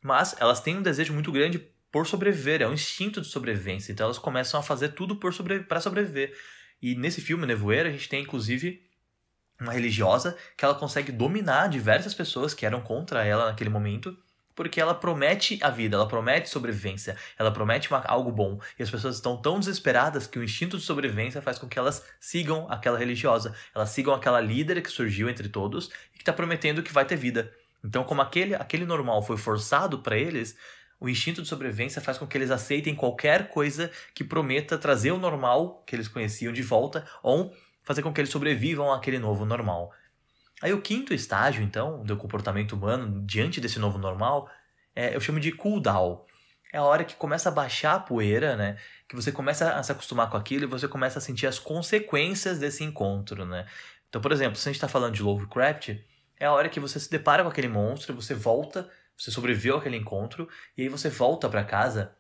mas 0.03 0.36
elas 0.39 0.60
têm 0.60 0.77
um 0.77 0.81
desejo 0.81 1.13
muito 1.13 1.31
grande 1.31 1.57
por 1.89 2.05
sobreviver, 2.05 2.62
é 2.62 2.67
um 2.67 2.74
instinto 2.74 3.22
de 3.22 3.27
sobrevivência. 3.27 3.91
Então 3.91 4.05
elas 4.05 4.19
começam 4.19 4.60
a 4.60 4.63
fazer 4.63 4.89
tudo 4.89 5.15
para 5.15 5.31
sobre... 5.31 5.65
sobreviver. 5.79 6.36
E 6.81 6.95
nesse 6.95 7.22
filme, 7.22 7.45
Nevoeiro, 7.45 7.88
a 7.88 7.91
gente 7.91 8.10
tem 8.10 8.24
inclusive 8.24 8.83
uma 9.60 9.72
religiosa 9.72 10.36
que 10.57 10.65
ela 10.65 10.75
consegue 10.75 11.12
dominar 11.12 11.69
diversas 11.69 12.13
pessoas 12.13 12.53
que 12.53 12.65
eram 12.65 12.81
contra 12.81 13.24
ela 13.24 13.45
naquele 13.45 13.69
momento, 13.69 14.17
porque 14.55 14.81
ela 14.81 14.93
promete 14.93 15.57
a 15.62 15.69
vida, 15.69 15.95
ela 15.95 16.07
promete 16.07 16.50
sobrevivência, 16.50 17.15
ela 17.38 17.51
promete 17.51 17.89
uma, 17.89 18.00
algo 18.01 18.31
bom. 18.31 18.60
E 18.77 18.83
as 18.83 18.89
pessoas 18.89 19.15
estão 19.15 19.38
tão 19.38 19.60
desesperadas 19.60 20.27
que 20.27 20.38
o 20.38 20.43
instinto 20.43 20.77
de 20.77 20.83
sobrevivência 20.83 21.41
faz 21.41 21.57
com 21.57 21.67
que 21.67 21.79
elas 21.79 22.03
sigam 22.19 22.67
aquela 22.69 22.98
religiosa, 22.98 23.55
elas 23.74 23.89
sigam 23.91 24.13
aquela 24.13 24.41
líder 24.41 24.81
que 24.81 24.89
surgiu 24.89 25.29
entre 25.29 25.48
todos 25.48 25.89
e 26.13 26.17
que 26.17 26.22
está 26.22 26.33
prometendo 26.33 26.83
que 26.83 26.93
vai 26.93 27.05
ter 27.05 27.15
vida. 27.15 27.53
Então, 27.84 28.04
como 28.04 28.22
aquele, 28.22 28.56
aquele 28.56 28.86
normal 28.86 29.22
foi 29.22 29.38
forçado 29.38 30.00
para 30.00 30.18
eles, 30.18 30.58
o 31.00 31.10
instinto 31.10 31.42
de 31.42 31.48
sobrevivência 31.48 32.02
faz 32.02 32.18
com 32.18 32.25
que 32.25 32.38
eles 32.38 32.50
aceitem 32.50 32.96
qualquer 32.96 33.50
coisa 33.50 33.92
que 34.16 34.24
prometa 34.24 34.78
trazer 34.78 35.12
o 35.12 35.18
normal 35.18 35.84
que 35.86 35.96
eles 35.96 36.08
conheciam 36.08 36.54
de 36.54 36.62
volta 36.62 37.06
ou 37.22 37.54
fazer 37.84 38.02
com 38.02 38.13
que 38.13 38.22
eles 38.22 38.32
sobrevivam 38.32 38.92
àquele 38.92 39.20
novo 39.20 39.46
normal. 39.46 39.92
Aí 40.62 40.72
o 40.72 40.82
quinto 40.82 41.13
estágio, 41.13 41.62
então, 41.62 42.02
do 42.06 42.16
comportamento 42.16 42.72
humano 42.72 43.22
diante 43.25 43.60
desse 43.60 43.80
novo 43.80 43.98
normal, 43.98 44.50
é, 44.96 45.13
eu 45.13 45.20
chamo 45.20 45.40
de 45.42 45.52
cooldown. 45.52 46.25
É 46.72 46.78
a 46.78 46.84
hora 46.84 47.04
que 47.04 47.16
começa 47.16 47.50
a 47.50 47.52
baixar 47.52 47.96
a 47.96 48.00
poeira, 48.00 48.56
né? 48.56 48.78
Que 49.08 49.16
você 49.16 49.32
começa 49.32 49.74
a 49.74 49.84
se 49.84 49.92
acostumar 49.92 50.30
com 50.30 50.38
aquilo 50.38 50.63
e 50.63 50.68
você 50.68 50.88
começa 50.88 51.20
a 51.20 51.22
sentir 51.22 51.48
as 51.48 51.60
consequências 51.60 52.60
desse 52.60 52.84
encontro, 52.84 53.46
né? 53.46 53.68
Então, 54.08 54.22
por 54.22 54.32
exemplo, 54.32 54.56
se 54.56 54.70
a 54.70 54.72
gente 54.72 54.78
está 54.78 54.88
falando 54.88 55.13
de 55.13 55.22
Lovecraft, 55.22 55.98
é 56.44 56.48
a 56.48 56.52
hora 56.54 56.70
que 56.70 56.80
você 56.80 57.00
se 57.00 57.10
depara 57.10 57.44
com 57.44 57.50
aquele 57.50 57.68
monstro, 57.68 58.14
você 58.14 58.34
volta, 58.34 58.90
você 59.18 59.32
sobreviveu 59.32 59.78
àquele 59.78 59.98
encontro, 59.98 60.48
e 60.78 60.84
aí 60.84 60.90
você 60.90 61.10
volta 61.10 61.50
para 61.50 61.64
casa 61.64 62.16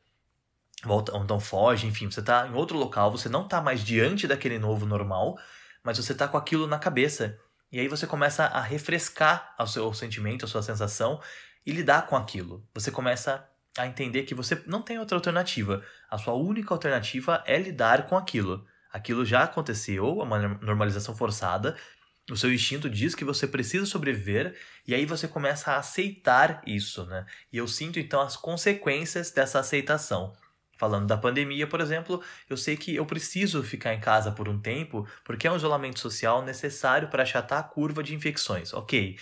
volta, 0.83 1.13
ou 1.13 1.23
então 1.23 1.39
foge, 1.39 1.87
enfim, 1.87 2.09
você 2.09 2.19
está 2.19 2.47
em 2.47 2.53
outro 2.53 2.77
local, 2.77 3.11
você 3.11 3.29
não 3.29 3.43
está 3.43 3.61
mais 3.61 3.83
diante 3.83 4.27
daquele 4.27 4.59
novo 4.59 4.85
normal, 4.85 5.37
mas 5.83 5.97
você 5.97 6.11
está 6.11 6.27
com 6.27 6.37
aquilo 6.37 6.67
na 6.67 6.77
cabeça. 6.77 7.39
E 7.71 7.79
aí 7.79 7.87
você 7.87 8.05
começa 8.05 8.45
a 8.45 8.61
refrescar 8.61 9.55
o 9.59 9.65
seu 9.65 9.93
sentimento, 9.93 10.45
a 10.45 10.47
sua 10.47 10.61
sensação 10.61 11.19
e 11.65 11.71
lidar 11.71 12.07
com 12.07 12.15
aquilo. 12.15 12.67
Você 12.73 12.91
começa 12.91 13.47
a 13.77 13.87
entender 13.87 14.23
que 14.23 14.35
você 14.35 14.61
não 14.67 14.81
tem 14.81 14.99
outra 14.99 15.17
alternativa. 15.17 15.83
A 16.09 16.17
sua 16.17 16.33
única 16.33 16.73
alternativa 16.73 17.43
é 17.47 17.57
lidar 17.57 18.05
com 18.05 18.15
aquilo. 18.15 18.65
Aquilo 18.91 19.25
já 19.25 19.43
aconteceu, 19.43 20.19
uma 20.19 20.37
normalização 20.61 21.15
forçada. 21.15 21.75
O 22.31 22.37
seu 22.37 22.53
instinto 22.53 22.89
diz 22.89 23.13
que 23.13 23.25
você 23.25 23.45
precisa 23.45 23.85
sobreviver 23.85 24.55
e 24.87 24.95
aí 24.95 25.05
você 25.05 25.27
começa 25.27 25.71
a 25.71 25.77
aceitar 25.77 26.61
isso, 26.65 27.05
né? 27.05 27.25
E 27.51 27.57
eu 27.57 27.67
sinto 27.67 27.99
então 27.99 28.21
as 28.21 28.37
consequências 28.37 29.29
dessa 29.29 29.59
aceitação. 29.59 30.33
Falando 30.77 31.05
da 31.05 31.17
pandemia, 31.17 31.67
por 31.67 31.81
exemplo, 31.81 32.23
eu 32.49 32.57
sei 32.57 32.77
que 32.77 32.95
eu 32.95 33.05
preciso 33.05 33.61
ficar 33.61 33.93
em 33.93 33.99
casa 33.99 34.31
por 34.31 34.47
um 34.47 34.59
tempo 34.59 35.07
porque 35.23 35.47
é 35.47 35.51
um 35.51 35.55
isolamento 35.55 35.99
social 35.99 36.41
necessário 36.43 37.09
para 37.09 37.23
achatar 37.23 37.59
a 37.59 37.63
curva 37.63 38.01
de 38.01 38.15
infecções. 38.15 38.73
Ok, 38.73 39.17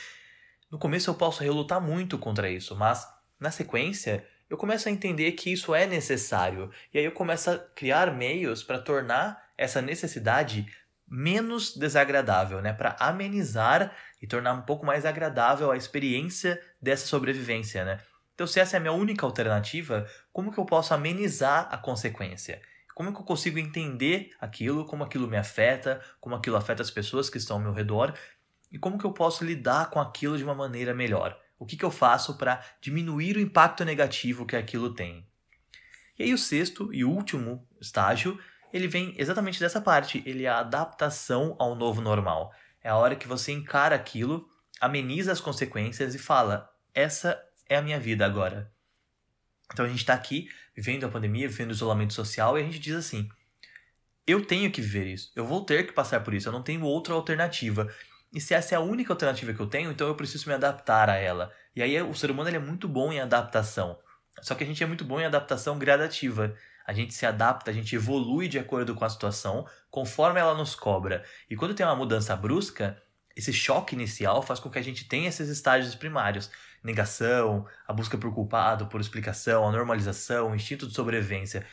no 0.72 0.78
começo 0.78 1.10
eu 1.10 1.16
posso 1.16 1.44
relutar 1.44 1.82
muito 1.82 2.18
contra 2.18 2.50
isso, 2.50 2.76
mas 2.76 3.08
na 3.40 3.52
sequência 3.52 4.26
eu 4.50 4.58
começo 4.58 4.88
a 4.88 4.92
entender 4.92 5.32
que 5.32 5.52
isso 5.52 5.74
é 5.74 5.88
necessário 5.88 6.70
e 6.94 7.00
aí 7.00 7.06
eu 7.06 7.12
começo 7.12 7.50
a 7.50 7.58
criar 7.58 8.14
meios 8.16 8.64
para 8.64 8.80
tornar 8.80 9.52
essa 9.58 9.82
necessidade 9.82 10.66
menos 11.12 11.76
desagradável, 11.76 12.62
né, 12.62 12.72
para 12.72 12.96
amenizar 12.98 13.94
e 14.22 14.26
tornar 14.26 14.54
um 14.54 14.62
pouco 14.62 14.86
mais 14.86 15.06
agradável 15.06 15.70
a 15.70 15.76
experiência 15.76 16.62
dessa 16.82 17.06
sobrevivência, 17.06 17.84
né? 17.84 18.00
Então, 18.34 18.48
se 18.48 18.62
essa 18.62 18.78
é 18.78 18.80
a 18.80 18.80
minha 18.80 18.94
única 18.94 19.26
alternativa, 19.26 20.08
como 20.32 20.54
que 20.54 20.58
eu 20.58 20.66
posso 20.66 20.94
amenizar 20.94 21.68
a 21.70 21.78
consequência? 21.78 22.62
Como 22.96 23.14
que 23.14 23.20
eu 23.20 23.26
consigo 23.26 23.60
entender 23.60 24.32
aquilo, 24.40 24.86
como 24.86 25.04
aquilo 25.04 25.28
me 25.28 25.38
afeta, 25.38 26.02
como 26.20 26.34
aquilo 26.34 26.56
afeta 26.56 26.82
as 26.82 26.90
pessoas 26.90 27.30
que 27.30 27.38
estão 27.38 27.58
ao 27.58 27.62
meu 27.62 27.74
redor 27.74 28.14
e 28.72 28.80
como 28.80 28.98
que 28.98 29.06
eu 29.06 29.12
posso 29.12 29.44
lidar 29.44 29.90
com 29.90 30.00
aquilo 30.00 30.38
de 30.38 30.44
uma 30.44 30.56
maneira 30.56 30.94
melhor? 30.94 31.38
O 31.60 31.66
que, 31.66 31.76
que 31.76 31.86
eu 31.86 31.92
faço 31.92 32.38
para 32.38 32.64
diminuir 32.80 33.36
o 33.36 33.42
impacto 33.42 33.84
negativo 33.84 34.46
que 34.46 34.56
aquilo 34.56 34.94
tem? 34.96 35.28
E 36.18 36.24
aí 36.24 36.34
o 36.34 36.38
sexto 36.38 36.94
e 36.94 37.04
último 37.04 37.68
estágio, 37.80 38.40
ele 38.74 38.88
vem 38.88 39.14
exatamente 39.18 39.60
dessa 39.60 39.82
parte, 39.82 40.24
ele 40.26 40.46
é 40.46 40.50
a 40.50 40.60
adaptação 40.60 41.56
ao 41.60 41.76
novo 41.76 42.02
normal. 42.02 42.54
É 42.84 42.90
a 42.90 42.96
hora 42.96 43.16
que 43.16 43.28
você 43.28 43.52
encara 43.52 43.96
aquilo, 43.96 44.48
ameniza 44.80 45.32
as 45.32 45.42
consequências 45.42 46.16
e 46.16 46.20
fala: 46.20 46.70
essa 46.94 47.42
é 47.70 47.76
a 47.76 47.82
minha 47.82 48.00
vida 48.00 48.26
agora. 48.26 48.72
Então 49.72 49.86
a 49.86 49.90
gente 49.90 50.00
está 50.00 50.14
aqui 50.14 50.50
vivendo 50.76 51.06
a 51.06 51.10
pandemia, 51.10 51.48
vivendo 51.48 51.70
o 51.70 51.74
isolamento 51.74 52.14
social 52.14 52.58
e 52.58 52.62
a 52.62 52.64
gente 52.64 52.80
diz 52.80 52.96
assim: 52.96 53.30
eu 54.26 54.46
tenho 54.46 54.72
que 54.72 54.82
viver 54.82 55.08
isso, 55.08 55.32
eu 55.36 55.46
vou 55.46 55.64
ter 55.64 55.86
que 55.88 55.94
passar 55.94 56.22
por 56.24 56.34
isso, 56.34 56.48
eu 56.48 56.54
não 56.54 56.64
tenho 56.64 56.84
outra 56.84 57.14
alternativa. 57.14 57.94
E 58.34 58.40
se 58.40 58.54
essa 58.54 58.76
é 58.76 58.78
a 58.78 58.82
única 58.82 59.12
alternativa 59.12 59.54
que 59.54 59.60
eu 59.60 59.68
tenho, 59.68 59.92
então 59.92 60.08
eu 60.08 60.16
preciso 60.16 60.48
me 60.48 60.56
adaptar 60.56 61.10
a 61.10 61.16
ela. 61.16 61.52
E 61.76 61.84
aí 61.84 62.02
o 62.02 62.14
ser 62.14 62.32
humano 62.32 62.50
ele 62.50 62.58
é 62.58 62.62
muito 62.62 62.88
bom 62.88 63.12
em 63.12 63.20
adaptação. 63.20 64.00
Só 64.42 64.56
que 64.56 64.64
a 64.64 64.68
gente 64.68 64.82
é 64.82 64.88
muito 64.88 65.04
bom 65.04 65.20
em 65.20 65.26
adaptação 65.26 65.78
gradativa. 65.78 66.56
A 66.86 66.94
gente 66.94 67.14
se 67.14 67.26
adapta, 67.26 67.72
a 67.72 67.74
gente 67.74 67.96
evolui 67.96 68.48
de 68.48 68.60
acordo 68.60 68.96
com 68.96 69.06
a 69.06 69.10
situação, 69.10 69.66
conforme 69.90 70.40
ela 70.40 70.54
nos 70.54 70.76
cobra. 70.76 71.24
E 71.50 71.56
quando 71.56 71.74
tem 71.74 71.86
uma 71.86 71.96
mudança 71.96 72.36
brusca, 72.36 73.02
esse 73.36 73.54
choque 73.54 73.96
inicial 73.96 74.42
faz 74.42 74.60
com 74.60 74.70
que 74.70 74.80
a 74.80 74.82
gente 74.82 75.06
tenha 75.06 75.30
esses 75.30 75.50
estágios 75.50 75.96
primários: 75.96 76.52
negação, 76.84 77.66
a 77.88 77.94
busca 77.94 78.18
por 78.18 78.34
culpado, 78.34 78.88
por 78.88 79.00
explicação, 79.02 79.68
a 79.68 79.72
normalização, 79.72 80.52
o 80.52 80.56
instinto 80.56 80.88
de 80.88 80.94
sobrevivência. 80.94 81.66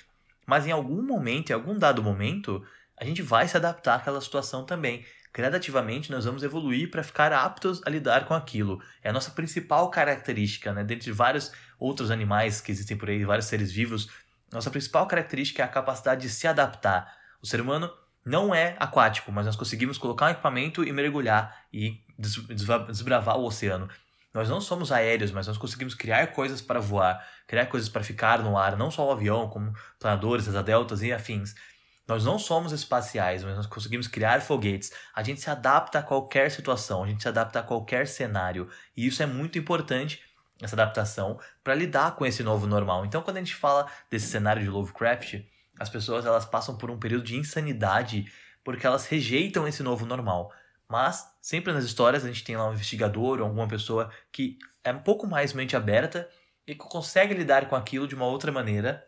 Mas 0.47 0.67
em 0.67 0.71
algum 0.71 1.03
momento, 1.03 1.51
em 1.51 1.55
algum 1.55 1.79
dado 1.79 2.03
momento, 2.03 2.65
a 2.97 3.05
gente 3.05 3.23
vai 3.23 3.47
se 3.47 3.57
adaptar 3.57 3.97
àquela 3.97 4.21
situação 4.21 4.65
também 4.65 5.05
gradativamente 5.39 6.11
nós 6.11 6.25
vamos 6.25 6.43
evoluir 6.43 6.91
para 6.91 7.03
ficar 7.03 7.33
aptos 7.33 7.81
a 7.85 7.91
lidar 7.91 8.27
com 8.27 8.35
aquilo. 8.35 8.83
É 9.03 9.11
a 9.11 9.13
nossa 9.13 9.31
principal 9.31 9.91
característica, 9.91 10.73
né? 10.73 10.83
Dentre 10.83 11.13
vários 11.13 11.53
outros 11.79 12.11
animais 12.11 12.61
que 12.61 12.73
existem 12.73 12.97
por 12.97 13.09
aí, 13.09 13.25
vários 13.25 13.47
seres 13.47 13.71
vivos, 13.71 14.09
nossa 14.53 14.71
principal 14.71 15.07
característica 15.07 15.63
é 15.63 15.65
a 15.65 15.69
capacidade 15.69 16.23
de 16.23 16.29
se 16.29 16.47
adaptar. 16.47 17.15
O 17.43 17.47
ser 17.47 17.61
humano 17.61 17.91
não 18.25 18.55
é 18.55 18.77
aquático, 18.79 19.31
mas 19.33 19.47
nós 19.47 19.57
conseguimos 19.57 19.99
colocar 19.99 20.27
um 20.27 20.31
equipamento 20.31 20.85
e 20.85 20.93
mergulhar 20.93 21.65
e 21.73 22.03
desbravar 22.19 23.39
o 23.39 23.45
oceano. 23.45 23.89
Nós 24.35 24.49
não 24.49 24.61
somos 24.61 24.93
aéreos, 24.93 25.31
mas 25.31 25.47
nós 25.47 25.57
conseguimos 25.57 25.95
criar 25.95 26.29
coisas 26.29 26.61
para 26.61 26.81
voar, 26.81 27.27
criar 27.47 27.67
coisas 27.67 27.89
para 27.89 28.05
ficar 28.05 28.43
no 28.43 28.59
ar, 28.59 28.77
não 28.77 28.91
só 28.91 29.07
o 29.07 29.11
avião, 29.11 29.49
como 29.49 29.73
planadores, 29.99 30.47
asa 30.49 30.63
deltas 30.63 31.03
e 31.03 31.13
afins. 31.13 31.55
Nós 32.07 32.25
não 32.25 32.39
somos 32.39 32.73
espaciais, 32.73 33.45
mas 33.45 33.57
nós 33.57 33.67
conseguimos 33.67 34.07
criar 34.07 34.41
foguetes. 34.41 34.93
A 35.15 35.23
gente 35.23 35.41
se 35.41 35.51
adapta 35.51 35.99
a 35.99 36.03
qualquer 36.03 36.51
situação, 36.51 37.05
a 37.05 37.07
gente 37.07 37.23
se 37.23 37.29
adapta 37.29 37.61
a 37.61 37.63
qualquer 37.63 38.07
cenário. 38.07 38.69
E 38.97 39.07
isso 39.07 39.23
é 39.23 39.27
muito 39.27 39.59
importante, 39.59 40.23
essa 40.61 40.75
adaptação, 40.75 41.39
para 41.63 41.75
lidar 41.75 42.17
com 42.17 42.27
esse 42.27 42.43
novo 42.43 42.67
normal. 42.67 43.05
Então, 43.05 43.23
quando 43.23 43.37
a 43.37 43.41
gente 43.41 43.55
fala 43.55 43.87
desse 44.11 44.27
cenário 44.27 44.63
de 44.63 44.69
Lovecraft, 44.69 45.41
as 45.79 45.89
pessoas 45.89 46.27
elas 46.27 46.45
passam 46.45 46.77
por 46.77 46.91
um 46.91 46.99
período 46.99 47.25
de 47.25 47.37
insanidade 47.37 48.31
porque 48.65 48.87
elas 48.87 49.07
rejeitam 49.07 49.67
esse 49.67 49.83
novo 49.83 50.05
normal. 50.05 50.53
Mas, 50.89 51.27
sempre 51.41 51.73
nas 51.73 51.85
histórias, 51.85 52.25
a 52.25 52.29
gente 52.29 52.45
tem 52.45 52.57
lá 52.57 52.69
um 52.69 52.73
investigador 52.73 53.39
ou 53.39 53.45
alguma 53.45 53.69
pessoa 53.69 54.11
que 54.33 54.59
é 54.83 54.93
um 54.93 55.01
pouco 55.01 55.27
mais 55.27 55.53
mente 55.53 55.77
aberta 55.77 56.29
e 56.67 56.75
que 56.75 56.81
consegue 56.81 57.35
lidar 57.35 57.69
com 57.69 57.77
aquilo 57.77 58.09
de 58.09 58.15
uma 58.15 58.27
outra 58.27 58.51
maneira 58.51 59.05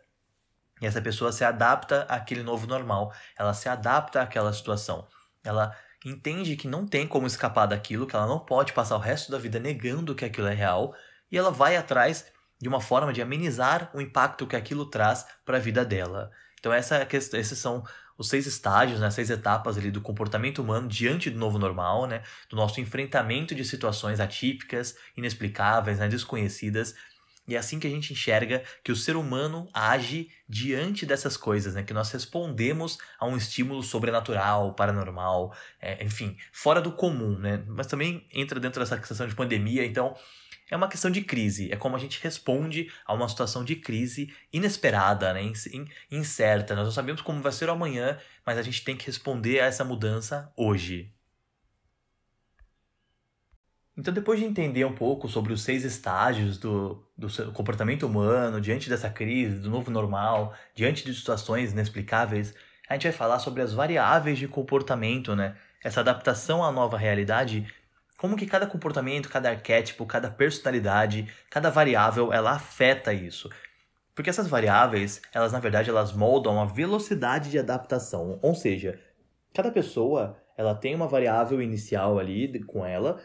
e 0.81 0.87
essa 0.87 1.03
pessoa 1.03 1.31
se 1.31 1.45
adapta 1.45 2.03
àquele 2.09 2.43
novo 2.43 2.67
normal, 2.67 3.13
ela 3.39 3.53
se 3.53 3.69
adapta 3.69 4.23
àquela 4.23 4.53
situação. 4.53 5.07
Ela 5.45 5.77
entende 6.05 6.57
que 6.57 6.67
não 6.67 6.87
tem 6.87 7.07
como 7.07 7.27
escapar 7.27 7.67
daquilo, 7.67 8.07
que 8.07 8.17
ela 8.17 8.27
não 8.27 8.39
pode 8.39 8.73
passar 8.73 8.97
o 8.97 9.01
resto 9.01 9.31
da 9.31 9.39
vida 9.39 9.59
negando 9.59 10.15
que 10.15 10.25
aquilo 10.25 10.47
é 10.47 10.55
real, 10.55 10.95
e 11.31 11.39
ela 11.39 11.51
vai 11.51 11.77
atrás 11.77 12.27
de 12.61 12.69
uma 12.69 12.81
forma 12.81 13.13
de 13.13 13.23
amenizar 13.23 13.91
o 13.95 14.01
impacto 14.01 14.47
que 14.47 14.57
aquilo 14.57 14.85
traz 14.87 15.27
para 15.45 15.57
a 15.57 15.61
vida 15.61 15.85
dela. 15.85 16.31
Então 16.59 16.73
essa 16.73 16.97
é 16.97 17.07
questão, 17.07 17.41
esses 17.41 17.59
são 17.59 17.83
os 18.19 18.29
seis 18.29 18.47
estágios, 18.47 19.01
né, 19.01 19.07
as 19.07 19.15
seis 19.15 19.31
etapas 19.31 19.79
ali 19.79 19.91
do 19.91 20.03
comportamento 20.03 20.61
humano 20.61 20.87
diante 20.87 21.31
do 21.31 21.39
novo 21.39 21.59
normal, 21.59 22.07
né, 22.07 22.23
do 22.51 22.57
nosso 22.57 22.79
enfrentamento 22.79 23.55
de 23.55 23.65
situações 23.65 24.21
atípicas, 24.21 24.95
inexplicáveis, 25.17 25.99
né, 25.99 26.07
desconhecidas, 26.07 26.95
e 27.51 27.57
é 27.57 27.59
assim 27.59 27.81
que 27.81 27.87
a 27.89 27.91
gente 27.91 28.13
enxerga 28.13 28.63
que 28.85 28.93
o 28.93 28.97
ser 28.97 29.17
humano 29.17 29.69
age 29.75 30.31
diante 30.49 31.05
dessas 31.05 31.37
coisas, 31.37 31.75
né? 31.75 31.83
Que 31.83 31.93
nós 31.93 32.09
respondemos 32.13 32.97
a 33.19 33.27
um 33.27 33.37
estímulo 33.37 33.83
sobrenatural, 33.83 34.73
paranormal, 34.75 35.53
é, 35.81 36.05
enfim, 36.05 36.37
fora 36.53 36.81
do 36.81 36.93
comum, 36.93 37.37
né? 37.37 37.65
Mas 37.67 37.89
também 37.89 38.25
entra 38.33 38.61
dentro 38.61 38.79
dessa 38.79 38.97
questão 38.97 39.27
de 39.27 39.35
pandemia, 39.35 39.85
então 39.85 40.15
é 40.71 40.77
uma 40.77 40.89
questão 40.89 41.11
de 41.11 41.23
crise. 41.23 41.71
É 41.73 41.77
como 41.77 41.97
a 41.97 41.99
gente 41.99 42.23
responde 42.23 42.91
a 43.05 43.13
uma 43.13 43.29
situação 43.29 43.65
de 43.65 43.77
crise 43.77 44.33
inesperada, 44.53 45.33
né? 45.33 45.43
incerta. 46.11 46.75
Nós 46.75 46.85
não 46.85 46.93
sabemos 46.93 47.21
como 47.21 47.43
vai 47.43 47.53
ser 47.53 47.69
o 47.69 47.73
amanhã, 47.73 48.19
mas 48.47 48.57
a 48.57 48.63
gente 48.63 48.85
tem 48.85 48.97
que 48.97 49.07
responder 49.07 49.61
a 49.61 49.67
essa 49.67 49.85
mudança 49.85 50.53
hoje. 50.57 51.13
Então, 53.97 54.15
depois 54.15 54.41
de 54.41 54.47
entender 54.47 54.85
um 54.87 54.95
pouco 54.95 55.29
sobre 55.29 55.53
os 55.53 55.63
seis 55.63 55.85
estágios 55.85 56.57
do, 56.57 57.05
do 57.19 57.29
comportamento 57.53 58.07
humano 58.07 58.59
diante 58.59 58.89
dessa 58.89 59.11
crise, 59.11 59.59
do 59.59 59.69
novo 59.69 59.91
normal, 59.91 60.55
diante 60.75 61.05
de 61.05 61.13
situações 61.13 61.73
inexplicáveis, 61.73 62.55
a 62.89 62.95
gente 62.95 63.03
vai 63.03 63.13
falar 63.13 63.39
sobre 63.41 63.61
as 63.63 63.75
variáveis 63.75 64.39
de 64.39 64.49
comportamento, 64.49 65.37
né? 65.37 65.55
Essa 65.85 66.01
adaptação 66.01 66.65
à 66.65 66.73
nova 66.73 66.97
realidade, 66.97 67.67
como 68.21 68.37
que 68.37 68.45
cada 68.45 68.67
comportamento, 68.67 69.31
cada 69.31 69.49
arquétipo, 69.49 70.05
cada 70.05 70.31
personalidade, 70.31 71.27
cada 71.49 71.71
variável, 71.71 72.31
ela 72.31 72.51
afeta 72.51 73.15
isso. 73.15 73.49
Porque 74.15 74.29
essas 74.29 74.47
variáveis, 74.47 75.23
elas 75.33 75.53
na 75.53 75.59
verdade, 75.59 75.89
elas 75.89 76.13
moldam 76.13 76.61
a 76.61 76.67
velocidade 76.67 77.51
de 77.51 77.59
adaptação, 77.59 78.39
ou 78.43 78.55
seja, 78.55 79.01
cada 79.55 79.73
pessoa, 79.73 80.37
ela 80.55 80.75
tem 80.75 80.95
uma 80.95 81.09
variável 81.09 81.63
inicial 81.63 82.19
ali 82.19 82.63
com 82.65 82.85
ela 82.85 83.19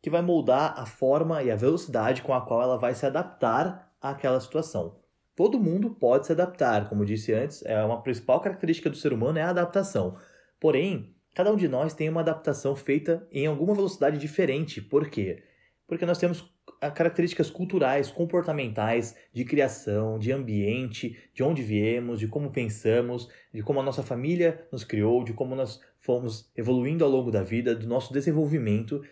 que 0.00 0.08
vai 0.08 0.22
moldar 0.22 0.78
a 0.78 0.86
forma 0.86 1.42
e 1.42 1.50
a 1.50 1.56
velocidade 1.56 2.22
com 2.22 2.32
a 2.32 2.40
qual 2.40 2.62
ela 2.62 2.78
vai 2.78 2.94
se 2.94 3.04
adaptar 3.04 3.92
àquela 4.00 4.38
situação. 4.38 5.00
Todo 5.34 5.58
mundo 5.58 5.90
pode 5.90 6.24
se 6.24 6.30
adaptar, 6.30 6.88
como 6.88 7.04
disse 7.04 7.34
antes, 7.34 7.64
é 7.66 7.82
uma 7.82 8.00
principal 8.00 8.40
característica 8.40 8.88
do 8.88 8.96
ser 8.96 9.12
humano 9.12 9.40
é 9.40 9.42
a 9.42 9.50
adaptação. 9.50 10.16
Porém, 10.60 11.15
cada 11.36 11.52
um 11.52 11.56
de 11.56 11.68
nós 11.68 11.92
tem 11.92 12.08
uma 12.08 12.22
adaptação 12.22 12.74
feita 12.74 13.28
em 13.30 13.46
alguma 13.46 13.74
velocidade 13.74 14.16
diferente. 14.16 14.80
Por 14.80 15.10
quê? 15.10 15.42
Porque 15.86 16.06
nós 16.06 16.16
temos 16.16 16.50
ah, 16.80 16.90
características 16.90 17.50
culturais, 17.50 18.10
comportamentais, 18.10 19.14
de 19.34 19.44
criação, 19.44 20.18
de 20.18 20.32
ambiente, 20.32 21.14
de 21.34 21.42
onde 21.42 21.62
viemos, 21.62 22.20
de 22.20 22.26
como 22.26 22.50
pensamos, 22.50 23.28
de 23.52 23.62
como 23.62 23.80
a 23.80 23.82
nossa 23.82 24.02
família 24.02 24.66
nos 24.72 24.82
criou, 24.82 25.22
de 25.22 25.34
como 25.34 25.54
nós 25.54 25.78
fomos 26.00 26.50
evoluindo 26.56 27.04
ao 27.04 27.10
longo 27.10 27.30
da 27.30 27.42
vida, 27.42 27.74
do 27.74 27.86
nosso 27.86 28.14
desenvolvimento 28.14 29.04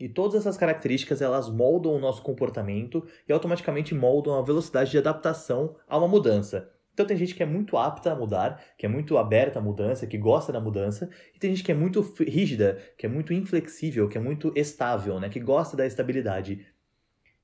e 0.00 0.08
todas 0.08 0.34
essas 0.34 0.56
características 0.56 1.22
elas 1.22 1.48
moldam 1.48 1.92
o 1.92 2.00
nosso 2.00 2.22
comportamento 2.22 3.06
e 3.28 3.32
automaticamente 3.32 3.94
moldam 3.94 4.36
a 4.36 4.42
velocidade 4.42 4.90
de 4.90 4.98
adaptação 4.98 5.76
a 5.86 5.96
uma 5.96 6.08
mudança. 6.08 6.72
Então 6.98 7.06
tem 7.06 7.16
gente 7.16 7.32
que 7.32 7.44
é 7.44 7.46
muito 7.46 7.76
apta 7.76 8.10
a 8.10 8.16
mudar, 8.16 8.60
que 8.76 8.84
é 8.84 8.88
muito 8.88 9.16
aberta 9.16 9.60
à 9.60 9.62
mudança, 9.62 10.04
que 10.04 10.18
gosta 10.18 10.52
da 10.52 10.60
mudança, 10.60 11.08
e 11.32 11.38
tem 11.38 11.54
gente 11.54 11.62
que 11.62 11.70
é 11.70 11.74
muito 11.74 12.00
rígida, 12.18 12.76
que 12.98 13.06
é 13.06 13.08
muito 13.08 13.32
inflexível, 13.32 14.08
que 14.08 14.18
é 14.18 14.20
muito 14.20 14.52
estável, 14.56 15.20
né, 15.20 15.28
que 15.28 15.38
gosta 15.38 15.76
da 15.76 15.86
estabilidade. 15.86 16.66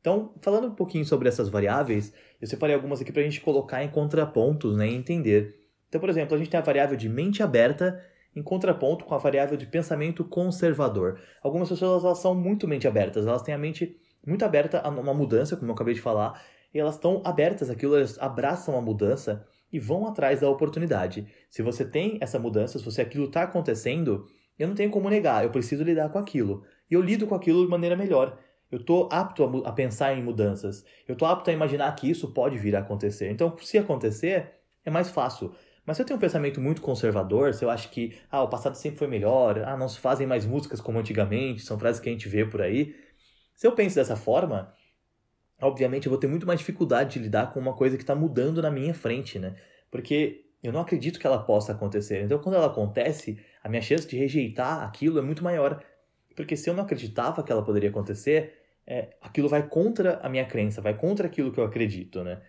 Então, 0.00 0.34
falando 0.42 0.66
um 0.66 0.74
pouquinho 0.74 1.04
sobre 1.04 1.28
essas 1.28 1.48
variáveis, 1.48 2.12
eu 2.40 2.48
separei 2.48 2.74
algumas 2.74 3.00
aqui 3.00 3.12
para 3.12 3.22
a 3.22 3.24
gente 3.24 3.40
colocar 3.40 3.84
em 3.84 3.88
contrapontos 3.88 4.76
né, 4.76 4.88
e 4.88 4.94
entender. 4.94 5.54
Então, 5.88 6.00
por 6.00 6.10
exemplo, 6.10 6.34
a 6.34 6.38
gente 6.38 6.50
tem 6.50 6.58
a 6.58 6.62
variável 6.64 6.96
de 6.96 7.08
mente 7.08 7.40
aberta 7.40 8.04
em 8.34 8.42
contraponto 8.42 9.04
com 9.04 9.14
a 9.14 9.18
variável 9.18 9.56
de 9.56 9.66
pensamento 9.66 10.24
conservador. 10.24 11.20
Algumas 11.44 11.68
pessoas 11.68 12.02
elas 12.02 12.18
são 12.18 12.34
muito 12.34 12.66
mente 12.66 12.88
abertas, 12.88 13.24
elas 13.24 13.42
têm 13.42 13.54
a 13.54 13.58
mente 13.58 13.96
muito 14.26 14.44
aberta 14.44 14.80
a 14.80 14.88
uma 14.88 15.14
mudança, 15.14 15.56
como 15.56 15.70
eu 15.70 15.74
acabei 15.74 15.94
de 15.94 16.00
falar, 16.00 16.42
e 16.74 16.78
elas 16.80 16.96
estão 16.96 17.22
abertas 17.24 17.70
àquilo, 17.70 17.96
elas 17.96 18.18
abraçam 18.18 18.76
a 18.76 18.80
mudança 18.82 19.46
e 19.72 19.78
vão 19.78 20.06
atrás 20.06 20.40
da 20.40 20.50
oportunidade. 20.50 21.26
Se 21.48 21.62
você 21.62 21.84
tem 21.84 22.18
essa 22.20 22.38
mudança, 22.38 22.78
se 22.78 22.84
você 22.84 23.00
aquilo 23.00 23.26
está 23.26 23.42
acontecendo, 23.44 24.26
eu 24.58 24.68
não 24.68 24.74
tenho 24.74 24.90
como 24.90 25.08
negar, 25.08 25.44
eu 25.44 25.50
preciso 25.50 25.84
lidar 25.84 26.08
com 26.10 26.18
aquilo. 26.18 26.64
E 26.90 26.94
eu 26.94 27.00
lido 27.00 27.26
com 27.26 27.34
aquilo 27.34 27.64
de 27.64 27.70
maneira 27.70 27.96
melhor. 27.96 28.38
Eu 28.70 28.78
estou 28.78 29.08
apto 29.10 29.44
a, 29.44 29.68
a, 29.68 29.72
pensar 29.72 30.14
em 30.16 30.22
mudanças. 30.22 30.84
Eu 31.06 31.12
estou 31.12 31.28
apto 31.28 31.48
a 31.48 31.52
imaginar 31.52 31.94
que 31.94 32.10
isso 32.10 32.32
pode 32.32 32.58
vir 32.58 32.74
a 32.74 32.80
acontecer. 32.80 33.30
Então, 33.30 33.56
se 33.58 33.78
acontecer, 33.78 34.52
é 34.84 34.90
mais 34.90 35.10
fácil. 35.10 35.54
Mas 35.86 35.96
se 35.96 36.02
eu 36.02 36.06
tenho 36.06 36.16
um 36.16 36.20
pensamento 36.20 36.60
muito 36.60 36.82
conservador, 36.82 37.52
se 37.54 37.64
eu 37.64 37.70
acho 37.70 37.90
que 37.90 38.16
ah, 38.30 38.42
o 38.42 38.48
passado 38.48 38.74
sempre 38.74 38.98
foi 38.98 39.06
melhor, 39.06 39.58
ah, 39.64 39.76
não 39.76 39.88
se 39.88 39.98
fazem 39.98 40.26
mais 40.26 40.46
músicas 40.46 40.80
como 40.80 40.98
antigamente, 40.98 41.62
são 41.62 41.78
frases 41.78 42.00
que 42.00 42.08
a 42.08 42.12
gente 42.12 42.28
vê 42.28 42.44
por 42.44 42.62
aí. 42.62 42.94
Se 43.54 43.66
eu 43.66 43.72
penso 43.72 43.96
dessa 43.96 44.16
forma, 44.16 44.72
obviamente 45.60 46.06
eu 46.06 46.10
vou 46.10 46.18
ter 46.18 46.26
muito 46.26 46.46
mais 46.46 46.60
dificuldade 46.60 47.14
de 47.14 47.18
lidar 47.18 47.52
com 47.52 47.60
uma 47.60 47.74
coisa 47.74 47.96
que 47.96 48.02
está 48.02 48.14
mudando 48.14 48.60
na 48.60 48.70
minha 48.70 48.94
frente, 48.94 49.38
né? 49.38 49.54
Porque 49.90 50.44
eu 50.62 50.72
não 50.72 50.80
acredito 50.80 51.18
que 51.18 51.26
ela 51.26 51.38
possa 51.38 51.72
acontecer. 51.72 52.22
Então, 52.22 52.38
quando 52.38 52.54
ela 52.54 52.66
acontece, 52.66 53.38
a 53.62 53.68
minha 53.68 53.82
chance 53.82 54.06
de 54.06 54.16
rejeitar 54.16 54.82
aquilo 54.82 55.18
é 55.18 55.22
muito 55.22 55.44
maior. 55.44 55.82
Porque 56.34 56.56
se 56.56 56.68
eu 56.68 56.74
não 56.74 56.84
acreditava 56.84 57.42
que 57.42 57.52
ela 57.52 57.62
poderia 57.62 57.90
acontecer, 57.90 58.54
é, 58.86 59.10
aquilo 59.20 59.48
vai 59.48 59.66
contra 59.66 60.18
a 60.22 60.28
minha 60.28 60.44
crença, 60.44 60.80
vai 60.80 60.94
contra 60.94 61.26
aquilo 61.26 61.52
que 61.52 61.58
eu 61.58 61.64
acredito, 61.64 62.24
né? 62.24 62.40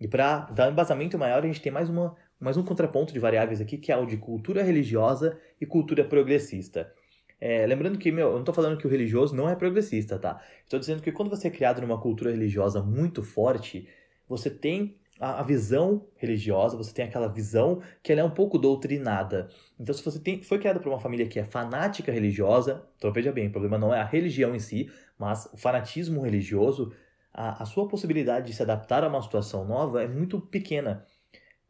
E 0.00 0.06
para 0.06 0.40
dar 0.50 0.68
um 0.68 0.72
embasamento 0.72 1.18
maior, 1.18 1.42
a 1.42 1.46
gente 1.46 1.60
tem 1.60 1.72
mais 1.72 1.88
uma, 1.88 2.16
mais 2.38 2.56
um 2.56 2.62
contraponto 2.62 3.12
de 3.12 3.18
variáveis 3.18 3.60
aqui, 3.60 3.76
que 3.76 3.90
é 3.90 3.96
o 3.96 4.06
de 4.06 4.16
cultura 4.16 4.62
religiosa 4.62 5.38
e 5.60 5.66
cultura 5.66 6.04
progressista. 6.04 6.92
É, 7.40 7.66
lembrando 7.66 7.98
que, 7.98 8.10
meu, 8.10 8.28
eu 8.28 8.32
não 8.32 8.40
estou 8.40 8.54
falando 8.54 8.76
que 8.78 8.86
o 8.86 8.90
religioso 8.90 9.34
não 9.34 9.48
é 9.48 9.54
progressista, 9.54 10.18
tá? 10.18 10.42
Estou 10.64 10.78
dizendo 10.78 11.02
que 11.02 11.12
quando 11.12 11.30
você 11.30 11.48
é 11.48 11.50
criado 11.50 11.80
numa 11.80 12.00
cultura 12.00 12.30
religiosa 12.30 12.82
muito 12.82 13.22
forte, 13.22 13.88
você 14.28 14.50
tem 14.50 14.96
a, 15.20 15.40
a, 15.40 15.42
visão 15.42 16.06
religiosa, 16.16 16.76
você 16.76 16.92
tem 16.92 17.04
aquela 17.04 17.28
visão 17.28 17.80
que 18.02 18.12
ela 18.12 18.20
é 18.20 18.24
um 18.24 18.30
pouco 18.30 18.58
doutrinada. 18.58 19.48
Então, 19.78 19.94
se 19.94 20.04
você 20.04 20.18
tem, 20.18 20.42
foi 20.42 20.58
criado 20.58 20.80
por 20.80 20.88
uma 20.88 20.98
família 20.98 21.26
que 21.26 21.38
é 21.38 21.44
fanática 21.44 22.12
religiosa, 22.12 22.84
então 22.96 23.12
veja 23.12 23.32
bem, 23.32 23.48
o 23.48 23.52
problema 23.52 23.78
não 23.78 23.94
é 23.94 24.00
a 24.00 24.04
religião 24.04 24.54
em 24.54 24.60
si, 24.60 24.90
mas 25.18 25.48
o 25.52 25.56
fanatismo 25.56 26.22
religioso, 26.22 26.92
a, 27.32 27.62
a 27.62 27.66
sua 27.66 27.88
possibilidade 27.88 28.48
de 28.48 28.52
se 28.52 28.62
adaptar 28.62 29.04
a 29.04 29.08
uma 29.08 29.22
situação 29.22 29.64
nova 29.64 30.02
é 30.02 30.08
muito 30.08 30.40
pequena. 30.40 31.06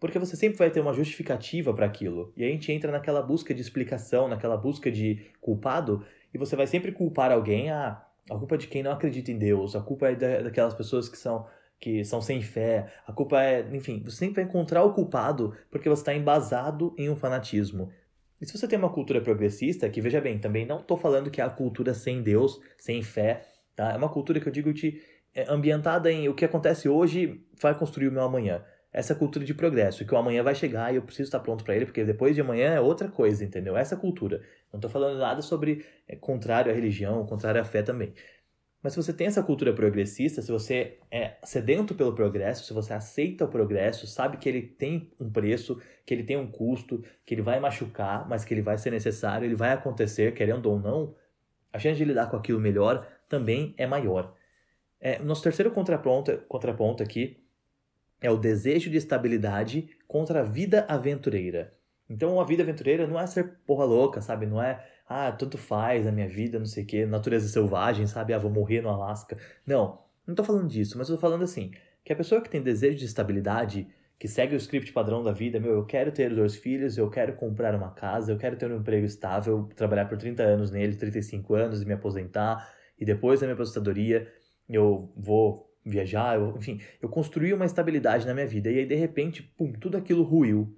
Porque 0.00 0.18
você 0.18 0.36
sempre 0.36 0.58
vai 0.58 0.70
ter 0.70 0.80
uma 0.80 0.92
justificativa 0.92 1.74
para 1.74 1.86
aquilo. 1.86 2.32
E 2.36 2.44
a 2.44 2.48
gente 2.48 2.70
entra 2.70 2.92
naquela 2.92 3.20
busca 3.20 3.52
de 3.52 3.60
explicação, 3.60 4.28
naquela 4.28 4.56
busca 4.56 4.90
de 4.90 5.26
culpado, 5.40 6.04
e 6.32 6.38
você 6.38 6.54
vai 6.54 6.66
sempre 6.66 6.92
culpar 6.92 7.32
alguém, 7.32 7.70
ah, 7.70 8.04
a 8.30 8.36
culpa 8.36 8.54
é 8.54 8.58
de 8.58 8.68
quem 8.68 8.82
não 8.82 8.92
acredita 8.92 9.32
em 9.32 9.38
Deus, 9.38 9.74
a 9.74 9.80
culpa 9.80 10.08
é 10.08 10.14
da, 10.14 10.42
daquelas 10.42 10.74
pessoas 10.74 11.08
que 11.08 11.18
são 11.18 11.46
que 11.80 12.04
são 12.04 12.20
sem 12.20 12.42
fé, 12.42 12.92
a 13.06 13.12
culpa 13.12 13.40
é, 13.40 13.60
enfim, 13.72 14.02
você 14.04 14.16
sempre 14.16 14.42
vai 14.42 14.44
encontrar 14.44 14.82
o 14.82 14.92
culpado 14.92 15.56
porque 15.70 15.88
você 15.88 16.02
está 16.02 16.12
embasado 16.12 16.92
em 16.98 17.08
um 17.08 17.14
fanatismo. 17.14 17.92
E 18.40 18.46
se 18.46 18.58
você 18.58 18.66
tem 18.66 18.76
uma 18.76 18.90
cultura 18.90 19.20
progressista, 19.20 19.88
que 19.88 20.00
veja 20.00 20.20
bem, 20.20 20.40
também 20.40 20.66
não 20.66 20.80
estou 20.80 20.96
falando 20.96 21.30
que 21.30 21.40
é 21.40 21.44
a 21.44 21.48
cultura 21.48 21.94
sem 21.94 22.20
Deus, 22.20 22.60
sem 22.76 23.00
fé, 23.00 23.46
tá? 23.76 23.92
É 23.92 23.96
uma 23.96 24.08
cultura 24.08 24.40
que 24.40 24.48
eu 24.48 24.52
digo 24.52 24.72
de 24.72 25.00
é, 25.32 25.44
ambientada 25.48 26.10
em 26.10 26.28
o 26.28 26.34
que 26.34 26.44
acontece 26.44 26.88
hoje 26.88 27.44
vai 27.62 27.78
construir 27.78 28.08
o 28.08 28.12
meu 28.12 28.22
amanhã 28.22 28.60
essa 28.98 29.14
cultura 29.14 29.44
de 29.44 29.54
progresso, 29.54 30.04
que 30.04 30.12
o 30.12 30.16
amanhã 30.16 30.42
vai 30.42 30.56
chegar 30.56 30.92
e 30.92 30.96
eu 30.96 31.02
preciso 31.02 31.28
estar 31.28 31.38
pronto 31.38 31.62
para 31.62 31.76
ele, 31.76 31.86
porque 31.86 32.04
depois 32.04 32.34
de 32.34 32.40
amanhã 32.40 32.70
é 32.70 32.80
outra 32.80 33.08
coisa, 33.08 33.44
entendeu? 33.44 33.76
Essa 33.76 33.96
cultura. 33.96 34.42
Não 34.72 34.78
estou 34.78 34.90
falando 34.90 35.16
nada 35.16 35.40
sobre 35.40 35.86
é, 36.08 36.16
contrário 36.16 36.72
à 36.72 36.74
religião, 36.74 37.24
contrário 37.24 37.60
à 37.60 37.64
fé 37.64 37.80
também. 37.80 38.12
Mas 38.82 38.94
se 38.94 38.96
você 39.00 39.12
tem 39.12 39.28
essa 39.28 39.40
cultura 39.40 39.72
progressista, 39.72 40.42
se 40.42 40.50
você 40.50 40.98
é 41.12 41.36
sedento 41.44 41.94
pelo 41.94 42.12
progresso, 42.12 42.64
se 42.64 42.72
você 42.72 42.92
aceita 42.92 43.44
o 43.44 43.48
progresso, 43.48 44.04
sabe 44.08 44.36
que 44.36 44.48
ele 44.48 44.62
tem 44.62 45.12
um 45.20 45.30
preço, 45.30 45.80
que 46.04 46.12
ele 46.12 46.24
tem 46.24 46.36
um 46.36 46.50
custo, 46.50 47.00
que 47.24 47.34
ele 47.34 47.42
vai 47.42 47.60
machucar, 47.60 48.28
mas 48.28 48.44
que 48.44 48.52
ele 48.52 48.62
vai 48.62 48.78
ser 48.78 48.90
necessário, 48.90 49.46
ele 49.46 49.54
vai 49.54 49.70
acontecer, 49.70 50.34
querendo 50.34 50.66
ou 50.66 50.76
não, 50.76 51.14
a 51.72 51.78
chance 51.78 51.98
de 51.98 52.04
lidar 52.04 52.28
com 52.28 52.36
aquilo 52.36 52.58
melhor 52.58 53.06
também 53.28 53.76
é 53.78 53.86
maior. 53.86 54.34
É, 55.00 55.20
nosso 55.20 55.44
terceiro 55.44 55.70
contraponto, 55.70 56.36
contraponto 56.48 57.00
aqui 57.00 57.46
é 58.20 58.30
o 58.30 58.36
desejo 58.36 58.90
de 58.90 58.96
estabilidade 58.96 59.90
contra 60.06 60.40
a 60.40 60.44
vida 60.44 60.84
aventureira. 60.88 61.72
Então, 62.08 62.40
a 62.40 62.44
vida 62.44 62.62
aventureira 62.62 63.06
não 63.06 63.20
é 63.20 63.26
ser 63.26 63.58
porra 63.66 63.84
louca, 63.84 64.22
sabe? 64.22 64.46
Não 64.46 64.62
é, 64.62 64.84
ah, 65.08 65.30
tanto 65.30 65.58
faz 65.58 66.06
a 66.06 66.12
minha 66.12 66.28
vida, 66.28 66.58
não 66.58 66.66
sei 66.66 66.84
o 66.84 66.86
quê, 66.86 67.06
natureza 67.06 67.48
selvagem, 67.48 68.06
sabe? 68.06 68.32
Ah, 68.32 68.38
vou 68.38 68.50
morrer 68.50 68.80
no 68.80 68.88
Alasca. 68.88 69.36
Não, 69.66 70.00
não 70.26 70.34
tô 70.34 70.42
falando 70.42 70.68
disso, 70.68 70.96
mas 70.96 71.08
tô 71.08 71.18
falando 71.18 71.44
assim, 71.44 71.70
que 72.04 72.12
a 72.12 72.16
pessoa 72.16 72.40
que 72.40 72.48
tem 72.48 72.62
desejo 72.62 72.96
de 72.96 73.04
estabilidade, 73.04 73.86
que 74.18 74.26
segue 74.26 74.54
o 74.54 74.56
script 74.56 74.92
padrão 74.92 75.22
da 75.22 75.32
vida, 75.32 75.60
meu, 75.60 75.72
eu 75.72 75.84
quero 75.84 76.10
ter 76.10 76.34
dois 76.34 76.56
filhos, 76.56 76.96
eu 76.96 77.10
quero 77.10 77.34
comprar 77.34 77.74
uma 77.74 77.90
casa, 77.90 78.32
eu 78.32 78.38
quero 78.38 78.56
ter 78.56 78.70
um 78.70 78.78
emprego 78.78 79.04
estável, 79.04 79.68
trabalhar 79.76 80.06
por 80.06 80.16
30 80.16 80.42
anos 80.42 80.70
nele, 80.70 80.96
35 80.96 81.54
anos 81.54 81.82
e 81.82 81.84
me 81.86 81.92
aposentar, 81.92 82.74
e 82.98 83.04
depois 83.04 83.40
da 83.40 83.46
minha 83.46 83.54
aposentadoria 83.54 84.26
eu 84.68 85.12
vou 85.16 85.67
viajar, 85.88 86.36
eu, 86.36 86.56
enfim, 86.56 86.80
eu 87.00 87.08
construí 87.08 87.52
uma 87.52 87.66
estabilidade 87.66 88.26
na 88.26 88.34
minha 88.34 88.46
vida 88.46 88.70
e 88.70 88.78
aí 88.78 88.86
de 88.86 88.94
repente, 88.94 89.42
pum, 89.42 89.72
tudo 89.72 89.96
aquilo 89.96 90.22
ruiu. 90.22 90.74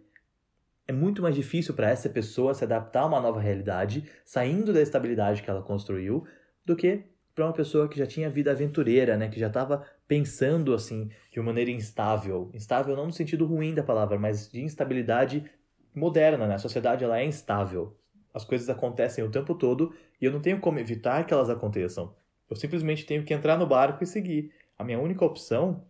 É 0.86 0.92
muito 0.92 1.22
mais 1.22 1.34
difícil 1.34 1.74
para 1.74 1.90
essa 1.90 2.08
pessoa 2.08 2.54
se 2.54 2.64
adaptar 2.64 3.02
a 3.02 3.06
uma 3.06 3.20
nova 3.20 3.40
realidade, 3.40 4.08
saindo 4.24 4.72
da 4.72 4.80
estabilidade 4.80 5.42
que 5.42 5.50
ela 5.50 5.62
construiu, 5.62 6.26
do 6.64 6.74
que 6.74 7.04
para 7.34 7.46
uma 7.46 7.52
pessoa 7.52 7.88
que 7.88 7.98
já 7.98 8.06
tinha 8.06 8.28
vida 8.28 8.50
aventureira, 8.50 9.16
né, 9.16 9.28
que 9.28 9.38
já 9.38 9.46
estava 9.46 9.84
pensando 10.06 10.74
assim 10.74 11.08
de 11.30 11.38
uma 11.38 11.46
maneira 11.46 11.70
instável, 11.70 12.50
instável 12.52 12.96
não 12.96 13.06
no 13.06 13.12
sentido 13.12 13.46
ruim 13.46 13.72
da 13.72 13.82
palavra, 13.82 14.18
mas 14.18 14.50
de 14.50 14.60
instabilidade 14.60 15.48
moderna, 15.94 16.46
né? 16.46 16.54
A 16.54 16.58
sociedade 16.58 17.04
ela 17.04 17.18
é 17.18 17.24
instável. 17.24 17.96
As 18.32 18.44
coisas 18.44 18.68
acontecem 18.68 19.24
o 19.24 19.30
tempo 19.30 19.54
todo 19.54 19.94
e 20.20 20.24
eu 20.24 20.32
não 20.32 20.40
tenho 20.40 20.60
como 20.60 20.78
evitar 20.78 21.24
que 21.24 21.34
elas 21.34 21.50
aconteçam. 21.50 22.14
Eu 22.48 22.56
simplesmente 22.56 23.06
tenho 23.06 23.24
que 23.24 23.34
entrar 23.34 23.56
no 23.56 23.66
barco 23.66 24.02
e 24.02 24.06
seguir. 24.06 24.52
A 24.80 24.84
minha 24.84 24.98
única 24.98 25.22
opção 25.26 25.84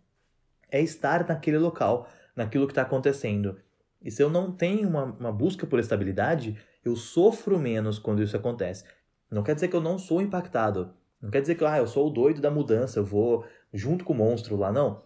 é 0.69 0.81
estar 0.81 1.25
naquele 1.29 1.59
local, 1.59 2.09
naquilo 2.35 2.67
que 2.67 2.73
está 2.73 2.83
acontecendo. 2.83 3.57
E 4.03 4.11
se 4.11 4.21
eu 4.21 4.29
não 4.29 4.51
tenho 4.51 4.89
uma, 4.89 5.05
uma 5.05 5.31
busca 5.31 5.65
por 5.65 5.79
estabilidade, 5.79 6.59
eu 6.85 6.97
sofro 6.97 7.57
menos 7.57 8.01
quando 8.01 8.21
isso 8.21 8.37
acontece. 8.37 8.85
Não 9.31 9.45
quer 9.45 9.55
dizer 9.55 9.69
que 9.69 9.77
eu 9.77 9.81
não 9.81 9.97
sou 9.97 10.21
impactado. 10.21 10.93
Não 11.23 11.31
quer 11.31 11.41
dizer 11.41 11.55
que 11.55 11.65
ah, 11.65 11.79
eu 11.79 11.87
sou 11.87 12.09
o 12.09 12.11
doido 12.11 12.41
da 12.41 12.51
mudança, 12.51 12.99
eu 12.99 13.05
vou 13.05 13.45
junto 13.73 14.05
com 14.05 14.13
o 14.13 14.17
monstro 14.17 14.57
lá, 14.57 14.73
não. 14.73 15.01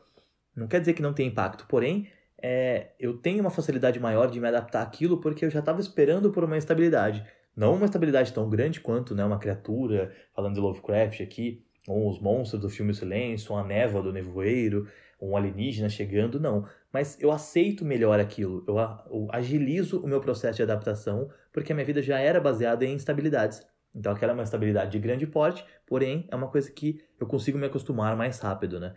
Não 0.56 0.66
quer 0.66 0.80
dizer 0.80 0.94
que 0.94 1.02
não 1.02 1.12
tem 1.12 1.28
impacto. 1.28 1.66
Porém, 1.66 2.08
é, 2.40 2.92
eu 2.98 3.18
tenho 3.18 3.42
uma 3.42 3.50
facilidade 3.50 4.00
maior 4.00 4.30
de 4.30 4.40
me 4.40 4.48
adaptar 4.48 4.80
àquilo 4.80 5.20
porque 5.20 5.44
eu 5.44 5.50
já 5.50 5.60
estava 5.60 5.82
esperando 5.82 6.30
por 6.30 6.42
uma 6.42 6.56
estabilidade. 6.56 7.22
Não 7.54 7.74
uma 7.74 7.84
estabilidade 7.84 8.32
tão 8.32 8.48
grande 8.48 8.80
quanto 8.80 9.14
né, 9.14 9.22
uma 9.22 9.38
criatura, 9.38 10.10
falando 10.34 10.54
de 10.54 10.60
Lovecraft 10.60 11.20
aqui, 11.20 11.63
ou 11.86 12.08
os 12.08 12.20
monstros 12.20 12.60
do 12.60 12.68
filme 12.68 12.94
Silêncio, 12.94 13.52
ou 13.52 13.58
a 13.58 13.64
névoa 13.64 14.02
do 14.02 14.12
nevoeiro, 14.12 14.88
ou 15.18 15.30
um 15.30 15.36
alienígena 15.36 15.88
chegando, 15.88 16.40
não. 16.40 16.66
Mas 16.92 17.20
eu 17.20 17.30
aceito 17.30 17.84
melhor 17.84 18.18
aquilo, 18.20 18.64
eu, 18.66 18.76
eu 18.76 19.28
agilizo 19.30 20.00
o 20.00 20.06
meu 20.06 20.20
processo 20.20 20.56
de 20.56 20.62
adaptação, 20.62 21.30
porque 21.52 21.72
a 21.72 21.74
minha 21.74 21.84
vida 21.84 22.02
já 22.02 22.18
era 22.18 22.40
baseada 22.40 22.84
em 22.84 22.94
instabilidades. 22.94 23.66
Então 23.94 24.12
aquela 24.12 24.32
é 24.32 24.34
uma 24.34 24.42
estabilidade 24.42 24.90
de 24.90 24.98
grande 24.98 25.26
porte, 25.26 25.64
porém 25.86 26.26
é 26.30 26.34
uma 26.34 26.48
coisa 26.48 26.70
que 26.70 27.00
eu 27.20 27.26
consigo 27.26 27.58
me 27.58 27.66
acostumar 27.66 28.16
mais 28.16 28.40
rápido, 28.40 28.80
né? 28.80 28.94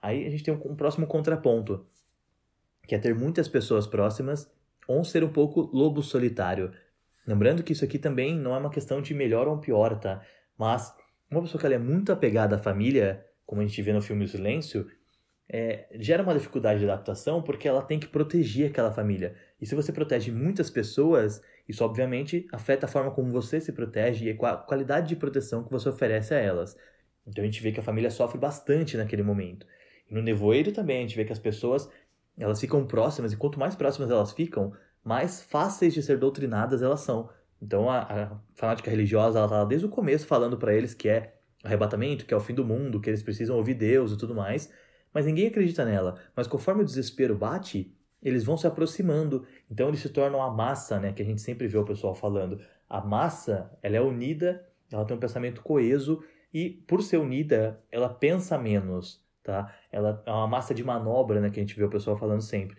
Aí 0.00 0.26
a 0.26 0.30
gente 0.30 0.44
tem 0.44 0.54
um, 0.54 0.72
um 0.72 0.76
próximo 0.76 1.06
contraponto, 1.06 1.86
que 2.86 2.94
é 2.94 2.98
ter 2.98 3.14
muitas 3.14 3.48
pessoas 3.48 3.86
próximas 3.86 4.50
ou 4.86 5.04
ser 5.04 5.22
um 5.22 5.28
pouco 5.28 5.68
lobo 5.72 6.02
solitário. 6.02 6.72
Lembrando 7.26 7.62
que 7.62 7.72
isso 7.72 7.84
aqui 7.84 7.98
também 7.98 8.34
não 8.34 8.54
é 8.54 8.58
uma 8.58 8.70
questão 8.70 9.02
de 9.02 9.12
melhor 9.12 9.46
ou 9.46 9.58
pior, 9.58 9.98
tá? 9.98 10.22
Mas 10.56 10.94
uma 11.30 11.42
pessoa 11.42 11.60
que 11.60 11.66
ela 11.66 11.74
é 11.74 11.78
muito 11.78 12.12
apegada 12.12 12.56
à 12.56 12.58
família, 12.58 13.24
como 13.44 13.60
a 13.60 13.64
gente 13.64 13.80
vê 13.82 13.92
no 13.92 14.02
filme 14.02 14.24
O 14.24 14.28
Silêncio, 14.28 14.86
é, 15.48 15.88
gera 15.98 16.22
uma 16.22 16.34
dificuldade 16.34 16.80
de 16.80 16.84
adaptação 16.84 17.42
porque 17.42 17.66
ela 17.66 17.82
tem 17.82 17.98
que 17.98 18.06
proteger 18.06 18.70
aquela 18.70 18.92
família. 18.92 19.34
E 19.60 19.66
se 19.66 19.74
você 19.74 19.92
protege 19.92 20.30
muitas 20.30 20.68
pessoas, 20.68 21.40
isso 21.66 21.84
obviamente 21.84 22.46
afeta 22.52 22.86
a 22.86 22.88
forma 22.88 23.10
como 23.10 23.32
você 23.32 23.60
se 23.60 23.72
protege 23.72 24.26
e 24.26 24.30
a 24.30 24.56
qualidade 24.56 25.08
de 25.08 25.16
proteção 25.16 25.64
que 25.64 25.70
você 25.70 25.88
oferece 25.88 26.34
a 26.34 26.38
elas. 26.38 26.76
Então 27.26 27.42
a 27.42 27.46
gente 27.46 27.62
vê 27.62 27.72
que 27.72 27.80
a 27.80 27.82
família 27.82 28.10
sofre 28.10 28.38
bastante 28.38 28.96
naquele 28.96 29.22
momento. 29.22 29.66
E 30.10 30.14
no 30.14 30.22
nevoeiro 30.22 30.72
também 30.72 30.98
a 30.98 31.00
gente 31.02 31.16
vê 31.16 31.24
que 31.24 31.32
as 31.32 31.38
pessoas 31.38 31.88
elas 32.38 32.60
ficam 32.60 32.86
próximas, 32.86 33.32
e 33.32 33.36
quanto 33.36 33.58
mais 33.58 33.74
próximas 33.74 34.10
elas 34.10 34.32
ficam, 34.32 34.72
mais 35.02 35.42
fáceis 35.42 35.92
de 35.92 36.02
ser 36.02 36.18
doutrinadas 36.18 36.82
elas 36.82 37.00
são. 37.00 37.28
Então 37.60 37.90
a, 37.90 38.00
a 38.02 38.40
fanática 38.54 38.90
religiosa, 38.90 39.38
ela 39.38 39.48
tá 39.48 39.64
desde 39.64 39.86
o 39.86 39.90
começo 39.90 40.26
falando 40.26 40.56
para 40.56 40.74
eles 40.74 40.94
que 40.94 41.08
é 41.08 41.34
arrebatamento, 41.62 42.24
que 42.24 42.32
é 42.32 42.36
o 42.36 42.40
fim 42.40 42.54
do 42.54 42.64
mundo, 42.64 43.00
que 43.00 43.10
eles 43.10 43.22
precisam 43.22 43.56
ouvir 43.56 43.74
Deus 43.74 44.12
e 44.12 44.16
tudo 44.16 44.34
mais, 44.34 44.72
mas 45.12 45.26
ninguém 45.26 45.48
acredita 45.48 45.84
nela. 45.84 46.16
Mas 46.36 46.46
conforme 46.46 46.82
o 46.82 46.84
desespero 46.84 47.36
bate, 47.36 47.94
eles 48.22 48.44
vão 48.44 48.56
se 48.56 48.66
aproximando, 48.66 49.46
então 49.70 49.88
eles 49.88 50.00
se 50.00 50.08
tornam 50.08 50.42
a 50.42 50.50
massa, 50.50 50.98
né, 50.98 51.12
que 51.12 51.22
a 51.22 51.24
gente 51.24 51.40
sempre 51.40 51.66
vê 51.66 51.78
o 51.78 51.84
pessoal 51.84 52.14
falando. 52.14 52.60
A 52.88 53.00
massa, 53.00 53.70
ela 53.82 53.96
é 53.96 54.00
unida, 54.00 54.66
ela 54.90 55.04
tem 55.04 55.16
um 55.16 55.20
pensamento 55.20 55.62
coeso 55.62 56.22
e 56.52 56.70
por 56.70 57.02
ser 57.02 57.18
unida, 57.18 57.80
ela 57.90 58.08
pensa 58.08 58.58
menos, 58.58 59.24
tá? 59.42 59.72
Ela 59.92 60.22
é 60.26 60.30
uma 60.30 60.46
massa 60.46 60.74
de 60.74 60.82
manobra, 60.82 61.40
né, 61.40 61.50
que 61.50 61.60
a 61.60 61.62
gente 61.62 61.76
vê 61.76 61.84
o 61.84 61.90
pessoal 61.90 62.16
falando 62.16 62.40
sempre. 62.40 62.76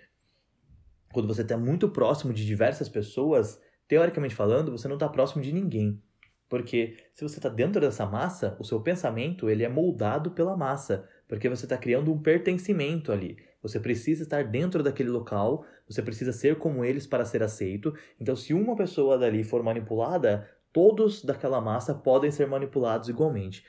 Quando 1.14 1.28
você 1.28 1.42
está 1.42 1.58
muito 1.58 1.90
próximo 1.90 2.34
de 2.34 2.46
diversas 2.46 2.90
pessoas, 2.90 3.62
teoricamente 3.90 4.36
falando, 4.36 4.72
você 4.72 4.88
não 4.88 4.96
está 4.96 5.10
próximo 5.10 5.42
de 5.42 5.52
ninguém. 5.52 6.02
Porque 6.48 6.96
se 7.14 7.24
você 7.24 7.38
está 7.38 7.50
dentro 7.50 7.82
dessa 7.82 8.06
massa, 8.06 8.56
o 8.60 8.64
seu 8.64 8.80
pensamento 8.80 9.50
ele 9.50 9.64
é 9.64 9.70
moldado 9.70 10.32
pela 10.32 10.56
massa, 10.56 11.08
porque 11.28 11.50
você 11.50 11.66
está 11.66 11.78
criando 11.78 12.14
um 12.14 12.22
pertencimento 12.22 13.12
ali. 13.12 13.38
Você 13.62 13.80
precisa 13.80 14.24
estar 14.24 14.44
dentro 14.44 14.82
daquele 14.82 15.10
local, 15.10 15.66
você 15.88 16.02
precisa 16.02 16.32
ser 16.32 16.58
como 16.58 16.86
eles 16.86 17.06
para 17.06 17.26
ser 17.26 17.44
aceito. 17.44 17.94
Então, 18.20 18.36
se 18.36 18.54
uma 18.54 18.76
pessoa 18.76 19.18
dali 19.18 19.44
for 19.44 19.62
manipulada, 19.62 20.48
todos 20.72 21.24
daquela 21.24 21.60
massa 21.60 21.94
podem 21.94 22.32
ser 22.32 22.48
manipulados 22.48 23.10
igualmente. 23.10 23.66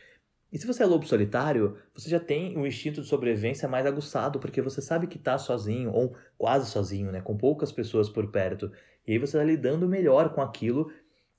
E 0.52 0.58
se 0.58 0.66
você 0.66 0.82
é 0.82 0.86
lobo 0.86 1.06
solitário, 1.06 1.76
você 1.94 2.10
já 2.10 2.18
tem 2.18 2.58
o 2.58 2.66
instinto 2.66 3.00
de 3.00 3.08
sobrevivência 3.08 3.68
mais 3.68 3.86
aguçado, 3.86 4.40
porque 4.40 4.60
você 4.60 4.82
sabe 4.82 5.06
que 5.06 5.16
está 5.16 5.38
sozinho, 5.38 5.92
ou 5.92 6.16
quase 6.36 6.70
sozinho, 6.70 7.12
né? 7.12 7.20
com 7.20 7.36
poucas 7.36 7.70
pessoas 7.70 8.08
por 8.08 8.30
perto. 8.30 8.70
E 9.06 9.12
aí 9.12 9.18
você 9.18 9.36
está 9.36 9.44
lidando 9.44 9.88
melhor 9.88 10.32
com 10.34 10.40
aquilo. 10.40 10.90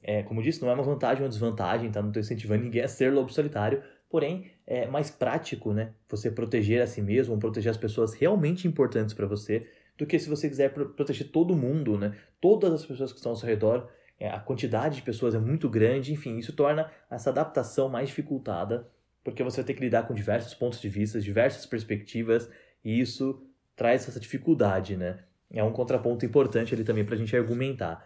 É, 0.04 0.24
como 0.24 0.42
disse, 0.42 0.62
não 0.62 0.70
é 0.70 0.74
uma 0.74 0.84
vantagem 0.84 1.24
ou 1.24 1.30
desvantagem, 1.30 1.92
tá? 1.92 2.02
Não 2.02 2.10
estou 2.10 2.22
incentivando 2.22 2.64
ninguém 2.64 2.82
a 2.82 2.88
ser 2.88 3.14
lobo 3.14 3.32
solitário, 3.32 3.84
porém 4.10 4.52
é 4.66 4.88
mais 4.88 5.12
prático, 5.12 5.74
né? 5.74 5.94
Você 6.10 6.32
proteger 6.32 6.82
a 6.82 6.88
si 6.88 7.02
mesmo, 7.02 7.38
proteger 7.38 7.72
as 7.72 7.78
pessoas 7.78 8.14
realmente 8.14 8.68
importantes 8.68 9.14
para 9.14 9.28
você, 9.28 9.68
do 9.98 10.06
que 10.06 10.18
se 10.18 10.30
você 10.30 10.50
quiser 10.50 10.74
proteger 10.74 11.30
todo 11.30 11.56
mundo, 11.56 11.98
né? 11.98 12.16
Todas 12.40 12.74
as 12.74 12.86
pessoas 12.86 13.12
que 13.12 13.18
estão 13.18 13.34
ao 13.34 13.36
seu 13.36 13.48
redor, 13.48 13.90
é, 14.20 14.30
a 14.30 14.40
quantidade 14.40 14.96
de 14.96 15.02
pessoas 15.02 15.36
é 15.36 15.40
muito 15.40 15.70
grande, 15.70 16.14
enfim, 16.14 16.38
isso 16.38 16.54
torna 16.54 16.92
essa 17.10 17.30
adaptação 17.30 17.88
mais 17.90 18.10
dificultada 18.10 18.90
porque 19.24 19.44
você 19.44 19.58
vai 19.58 19.66
ter 19.66 19.74
que 19.74 19.82
lidar 19.82 20.08
com 20.08 20.14
diversos 20.14 20.54
pontos 20.54 20.82
de 20.82 20.90
vista, 20.90 21.20
diversas 21.20 21.66
perspectivas, 21.66 22.50
e 22.84 23.00
isso 23.00 23.42
traz 23.76 24.08
essa 24.08 24.20
dificuldade, 24.20 24.98
né? 24.98 25.20
É 25.54 25.64
um 25.64 25.72
contraponto 25.72 26.26
importante 26.26 26.74
ali 26.74 26.84
também 26.84 27.04
para 27.04 27.16
a 27.16 27.18
gente 27.18 27.36
argumentar. 27.36 28.06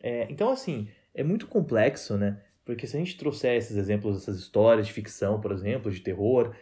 É, 0.00 0.26
então, 0.30 0.50
assim, 0.50 0.88
é 1.14 1.22
muito 1.22 1.46
complexo, 1.46 2.16
né? 2.16 2.40
Porque 2.64 2.86
se 2.86 2.96
a 2.96 3.00
gente 3.00 3.16
trouxer 3.16 3.56
esses 3.56 3.76
exemplos, 3.76 4.18
essas 4.18 4.38
histórias 4.38 4.86
de 4.86 4.92
ficção, 4.92 5.40
por 5.40 5.52
exemplo, 5.52 5.90
de 5.90 6.00
terror, 6.00 6.54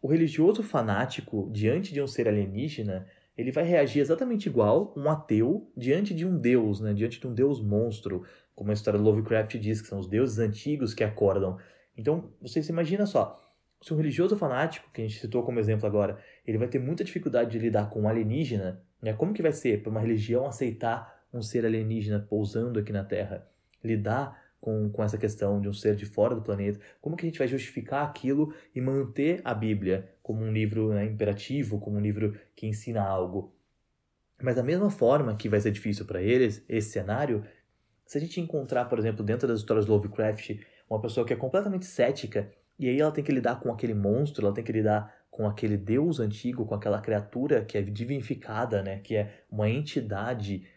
o 0.00 0.08
religioso 0.08 0.62
fanático, 0.62 1.48
diante 1.52 1.92
de 1.92 2.02
um 2.02 2.06
ser 2.06 2.26
alienígena, 2.26 3.06
ele 3.36 3.52
vai 3.52 3.64
reagir 3.64 4.00
exatamente 4.00 4.46
igual 4.46 4.92
um 4.96 5.08
ateu 5.08 5.70
diante 5.76 6.12
de 6.12 6.26
um 6.26 6.36
deus, 6.36 6.80
né? 6.80 6.92
Diante 6.92 7.20
de 7.20 7.26
um 7.26 7.34
deus 7.34 7.60
monstro, 7.60 8.24
como 8.54 8.70
a 8.70 8.74
história 8.74 8.98
do 8.98 9.04
Lovecraft 9.04 9.56
diz, 9.58 9.80
que 9.80 9.88
são 9.88 9.98
os 9.98 10.08
deuses 10.08 10.38
antigos 10.38 10.92
que 10.92 11.04
acordam. 11.04 11.56
Então, 11.96 12.32
você 12.40 12.62
se 12.62 12.72
imagina 12.72 13.06
só, 13.06 13.40
se 13.82 13.92
um 13.92 13.96
religioso 13.96 14.36
fanático, 14.36 14.90
que 14.92 15.02
a 15.02 15.06
gente 15.06 15.20
citou 15.20 15.42
como 15.42 15.58
exemplo 15.58 15.86
agora, 15.86 16.18
ele 16.46 16.58
vai 16.58 16.68
ter 16.68 16.78
muita 16.78 17.04
dificuldade 17.04 17.50
de 17.50 17.58
lidar 17.58 17.90
com 17.90 18.02
um 18.02 18.08
alienígena, 18.08 18.82
né? 19.02 19.12
Como 19.12 19.34
que 19.34 19.42
vai 19.42 19.52
ser 19.52 19.82
para 19.82 19.90
uma 19.90 20.00
religião 20.00 20.46
aceitar 20.46 21.20
um 21.32 21.42
ser 21.42 21.66
alienígena 21.66 22.20
pousando 22.20 22.78
aqui 22.78 22.92
na 22.92 23.04
Terra? 23.04 23.46
Lidar 23.82 24.40
com, 24.60 24.88
com 24.90 25.02
essa 25.02 25.18
questão 25.18 25.60
de 25.60 25.68
um 25.68 25.72
ser 25.72 25.96
de 25.96 26.06
fora 26.06 26.34
do 26.34 26.42
planeta? 26.42 26.78
Como 27.00 27.16
que 27.16 27.26
a 27.26 27.28
gente 27.28 27.38
vai 27.38 27.48
justificar 27.48 28.06
aquilo 28.06 28.54
e 28.74 28.80
manter 28.80 29.40
a 29.44 29.52
Bíblia 29.52 30.08
como 30.22 30.42
um 30.42 30.52
livro 30.52 30.92
né, 30.92 31.04
imperativo, 31.04 31.80
como 31.80 31.96
um 31.96 32.00
livro 32.00 32.38
que 32.54 32.66
ensina 32.66 33.02
algo? 33.02 33.52
Mas 34.40 34.56
da 34.56 34.62
mesma 34.62 34.90
forma 34.90 35.36
que 35.36 35.48
vai 35.48 35.60
ser 35.60 35.72
difícil 35.72 36.04
para 36.04 36.22
eles 36.22 36.64
esse 36.68 36.90
cenário, 36.90 37.44
se 38.06 38.18
a 38.18 38.20
gente 38.20 38.40
encontrar, 38.40 38.84
por 38.84 38.98
exemplo, 38.98 39.24
dentro 39.24 39.48
das 39.48 39.60
histórias 39.60 39.84
do 39.84 39.92
Lovecraft, 39.92 40.60
uma 40.88 41.00
pessoa 41.00 41.26
que 41.26 41.32
é 41.32 41.36
completamente 41.36 41.86
cética 41.86 42.50
e 42.78 42.88
aí 42.88 43.00
ela 43.00 43.12
tem 43.12 43.22
que 43.22 43.32
lidar 43.32 43.60
com 43.60 43.72
aquele 43.72 43.94
monstro, 43.94 44.44
ela 44.44 44.54
tem 44.54 44.64
que 44.64 44.72
lidar 44.72 45.14
com 45.32 45.48
aquele 45.48 45.78
deus 45.78 46.20
antigo, 46.20 46.66
com 46.66 46.74
aquela 46.74 47.00
criatura 47.00 47.64
que 47.64 47.78
é 47.78 47.82
divinificada, 47.82 48.82
né, 48.82 48.98
que 48.98 49.16
é 49.16 49.42
uma 49.50 49.68
entidade 49.68 50.68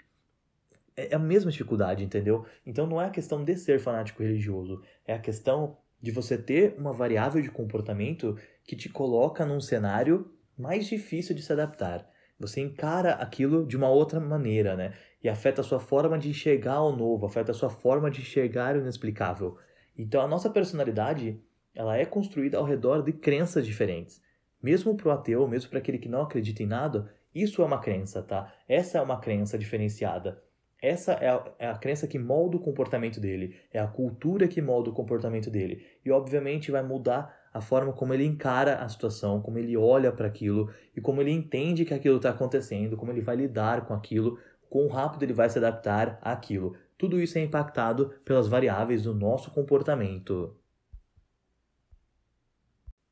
é, 0.95 1.11
é 1.11 1.15
a 1.15 1.19
mesma 1.19 1.51
dificuldade, 1.51 2.05
entendeu? 2.05 2.45
Então 2.65 2.87
não 2.87 3.01
é 3.01 3.07
a 3.07 3.09
questão 3.09 3.43
de 3.43 3.57
ser 3.57 3.79
fanático 3.81 4.23
religioso, 4.23 4.81
é 5.05 5.13
a 5.13 5.19
questão 5.19 5.77
de 6.01 6.09
você 6.09 6.37
ter 6.37 6.73
uma 6.77 6.93
variável 6.93 7.41
de 7.41 7.51
comportamento 7.51 8.37
que 8.63 8.77
te 8.77 8.87
coloca 8.87 9.45
num 9.45 9.59
cenário 9.59 10.31
mais 10.57 10.87
difícil 10.87 11.35
de 11.35 11.41
se 11.41 11.51
adaptar. 11.51 12.09
Você 12.39 12.61
encara 12.61 13.11
aquilo 13.11 13.67
de 13.67 13.75
uma 13.75 13.89
outra 13.89 14.21
maneira, 14.21 14.75
né? 14.77 14.93
E 15.21 15.27
afeta 15.27 15.59
a 15.59 15.63
sua 15.65 15.81
forma 15.81 16.17
de 16.17 16.29
enxergar 16.29 16.81
o 16.81 16.95
novo, 16.95 17.25
afeta 17.25 17.51
a 17.51 17.55
sua 17.55 17.69
forma 17.69 18.09
de 18.09 18.21
enxergar 18.21 18.77
o 18.77 18.79
inexplicável. 18.79 19.57
Então 19.97 20.21
a 20.21 20.27
nossa 20.27 20.49
personalidade 20.49 21.41
ela 21.73 21.97
é 21.97 22.05
construída 22.05 22.57
ao 22.57 22.63
redor 22.63 23.03
de 23.03 23.11
crenças 23.11 23.65
diferentes. 23.65 24.23
Mesmo 24.65 24.97
para 24.97 25.09
o 25.09 25.11
ateu, 25.11 25.47
mesmo 25.47 25.69
para 25.69 25.77
aquele 25.77 25.99
que 25.99 26.09
não 26.09 26.23
acredita 26.23 26.63
em 26.63 26.65
nada, 26.65 27.13
isso 27.35 27.61
é 27.61 27.65
uma 27.65 27.77
crença, 27.77 28.23
tá? 28.23 28.51
Essa 28.67 28.97
é 28.97 29.01
uma 29.01 29.19
crença 29.19 29.59
diferenciada. 29.59 30.41
Essa 30.81 31.11
é 31.13 31.29
a, 31.29 31.45
é 31.59 31.67
a, 31.67 31.75
crença 31.75 32.07
que 32.07 32.17
molda 32.17 32.57
o 32.57 32.59
comportamento 32.59 33.19
dele, 33.19 33.55
é 33.71 33.77
a 33.77 33.85
cultura 33.85 34.47
que 34.47 34.63
molda 34.63 34.89
o 34.89 34.93
comportamento 34.93 35.51
dele. 35.51 35.85
E 36.03 36.09
obviamente 36.09 36.71
vai 36.71 36.81
mudar 36.81 37.31
a 37.53 37.61
forma 37.61 37.93
como 37.93 38.11
ele 38.11 38.25
encara 38.25 38.77
a 38.77 38.89
situação, 38.89 39.39
como 39.39 39.59
ele 39.59 39.77
olha 39.77 40.11
para 40.11 40.25
aquilo 40.25 40.73
e 40.95 40.99
como 40.99 41.21
ele 41.21 41.29
entende 41.29 41.85
que 41.85 41.93
aquilo 41.93 42.17
está 42.17 42.31
acontecendo, 42.31 42.97
como 42.97 43.11
ele 43.11 43.21
vai 43.21 43.35
lidar 43.35 43.85
com 43.85 43.93
aquilo, 43.93 44.39
quão 44.67 44.87
rápido 44.87 45.21
ele 45.21 45.33
vai 45.33 45.47
se 45.47 45.59
adaptar 45.59 46.17
àquilo. 46.23 46.75
Tudo 46.97 47.21
isso 47.21 47.37
é 47.37 47.41
impactado 47.43 48.15
pelas 48.25 48.47
variáveis 48.47 49.03
do 49.03 49.13
nosso 49.13 49.51
comportamento. 49.51 50.57